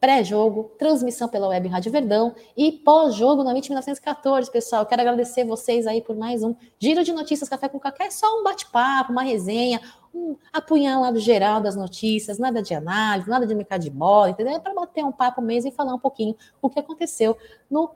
pré-jogo, 0.00 0.70
transmissão 0.78 1.28
pela 1.28 1.48
Web 1.48 1.68
Rádio 1.68 1.90
Verdão 1.90 2.34
e 2.56 2.70
pós-jogo 2.72 3.42
no 3.42 3.50
Amit 3.50 3.68
1914, 3.68 4.50
pessoal. 4.50 4.84
quero 4.84 5.00
agradecer 5.00 5.44
vocês 5.44 5.86
aí 5.86 6.02
por 6.02 6.16
mais 6.16 6.42
um 6.42 6.54
Giro 6.78 7.02
de 7.02 7.12
Notícias 7.12 7.48
Café 7.48 7.68
com 7.68 7.78
Café, 7.78 8.04
é 8.04 8.10
só 8.10 8.38
um 8.38 8.44
bate-papo, 8.44 9.12
uma 9.12 9.22
resenha, 9.22 9.80
um 10.14 10.36
apunhalado 10.52 11.18
geral 11.18 11.60
das 11.60 11.76
notícias, 11.76 12.38
nada 12.38 12.62
de 12.62 12.74
análise, 12.74 13.28
nada 13.28 13.46
de 13.46 13.54
mercado 13.54 13.82
de 13.82 13.90
bola, 13.90 14.30
entendeu? 14.30 14.54
É 14.54 14.58
para 14.58 14.74
bater 14.74 15.04
um 15.04 15.12
papo 15.12 15.40
mesmo 15.40 15.70
e 15.70 15.72
falar 15.72 15.94
um 15.94 15.98
pouquinho 15.98 16.36
o 16.60 16.68
que 16.68 16.78
aconteceu 16.78 17.36
no 17.70 17.90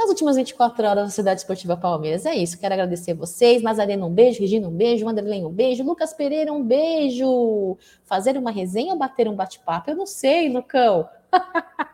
nas 0.00 0.08
últimas 0.08 0.36
24 0.36 0.86
horas 0.86 1.04
da 1.04 1.10
Cidade 1.10 1.40
Esportiva 1.40 1.76
Palmeiras. 1.76 2.24
É 2.24 2.34
isso, 2.34 2.58
quero 2.58 2.72
agradecer 2.72 3.12
vocês. 3.12 3.62
Nazarena, 3.62 4.06
um 4.06 4.10
beijo. 4.10 4.40
Regina, 4.40 4.66
um 4.66 4.72
beijo. 4.72 5.04
Wanderlei, 5.04 5.44
um 5.44 5.50
beijo. 5.50 5.84
Lucas 5.84 6.14
Pereira, 6.14 6.50
um 6.50 6.64
beijo. 6.64 7.76
Fazer 8.04 8.38
uma 8.38 8.50
resenha 8.50 8.94
ou 8.94 8.98
bater 8.98 9.28
um 9.28 9.36
bate-papo? 9.36 9.90
Eu 9.90 9.96
não 9.96 10.06
sei, 10.06 10.48
Lucão. 10.48 11.06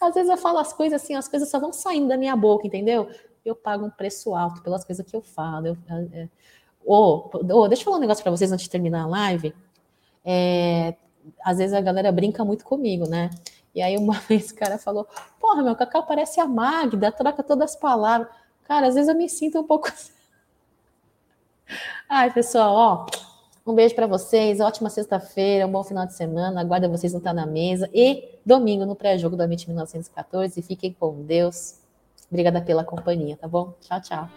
Às 0.00 0.14
vezes 0.14 0.30
eu 0.30 0.36
falo 0.36 0.58
as 0.58 0.72
coisas 0.72 1.02
assim, 1.02 1.14
as 1.14 1.28
coisas 1.28 1.48
só 1.48 1.58
vão 1.58 1.72
saindo 1.72 2.08
da 2.08 2.16
minha 2.16 2.36
boca, 2.36 2.66
entendeu? 2.66 3.08
Eu 3.44 3.54
pago 3.54 3.86
um 3.86 3.90
preço 3.90 4.34
alto 4.34 4.62
pelas 4.62 4.84
coisas 4.84 5.04
que 5.04 5.14
eu 5.14 5.22
falo. 5.22 5.68
Eu, 5.68 5.76
é, 6.12 6.28
oh, 6.84 7.30
oh, 7.32 7.68
deixa 7.68 7.82
eu 7.82 7.84
falar 7.84 7.98
um 7.98 8.00
negócio 8.00 8.22
para 8.22 8.30
vocês 8.30 8.50
antes 8.50 8.64
de 8.64 8.70
terminar 8.70 9.04
a 9.04 9.06
live. 9.06 9.54
É, 10.24 10.94
às 11.44 11.58
vezes 11.58 11.74
a 11.74 11.80
galera 11.80 12.10
brinca 12.12 12.44
muito 12.44 12.64
comigo, 12.64 13.08
né? 13.08 13.30
E 13.74 13.80
aí 13.80 13.96
uma 13.96 14.14
vez 14.28 14.50
o 14.50 14.54
cara 14.54 14.78
falou: 14.78 15.06
Porra, 15.40 15.62
meu 15.62 15.76
Cacau 15.76 16.06
parece 16.06 16.40
a 16.40 16.46
Magda, 16.46 17.12
troca 17.12 17.42
todas 17.42 17.72
as 17.72 17.76
palavras. 17.76 18.28
Cara, 18.64 18.88
às 18.88 18.94
vezes 18.94 19.08
eu 19.08 19.16
me 19.16 19.28
sinto 19.28 19.60
um 19.60 19.64
pouco. 19.64 19.90
Ai, 22.08 22.32
pessoal, 22.32 22.74
ó, 22.74 23.06
um 23.64 23.74
beijo 23.74 23.94
para 23.94 24.06
vocês, 24.06 24.60
ótima 24.60 24.90
sexta-feira, 24.90 25.66
um 25.66 25.70
bom 25.70 25.84
final 25.84 26.06
de 26.06 26.14
semana. 26.14 26.60
Aguardo 26.60 26.88
vocês 26.88 27.12
não 27.12 27.18
estar 27.18 27.32
na 27.32 27.46
mesa. 27.46 27.88
E 27.94 28.28
domingo 28.44 28.84
no 28.84 28.96
pré-jogo 28.96 29.36
do 29.36 29.42
Amit 29.42 29.66
1914. 29.68 30.60
Fiquem 30.62 30.92
com 30.98 31.22
Deus. 31.22 31.78
Obrigada 32.30 32.60
pela 32.60 32.82
companhia, 32.82 33.36
tá 33.36 33.46
bom? 33.46 33.74
Tchau, 33.80 34.00
tchau. 34.00 34.28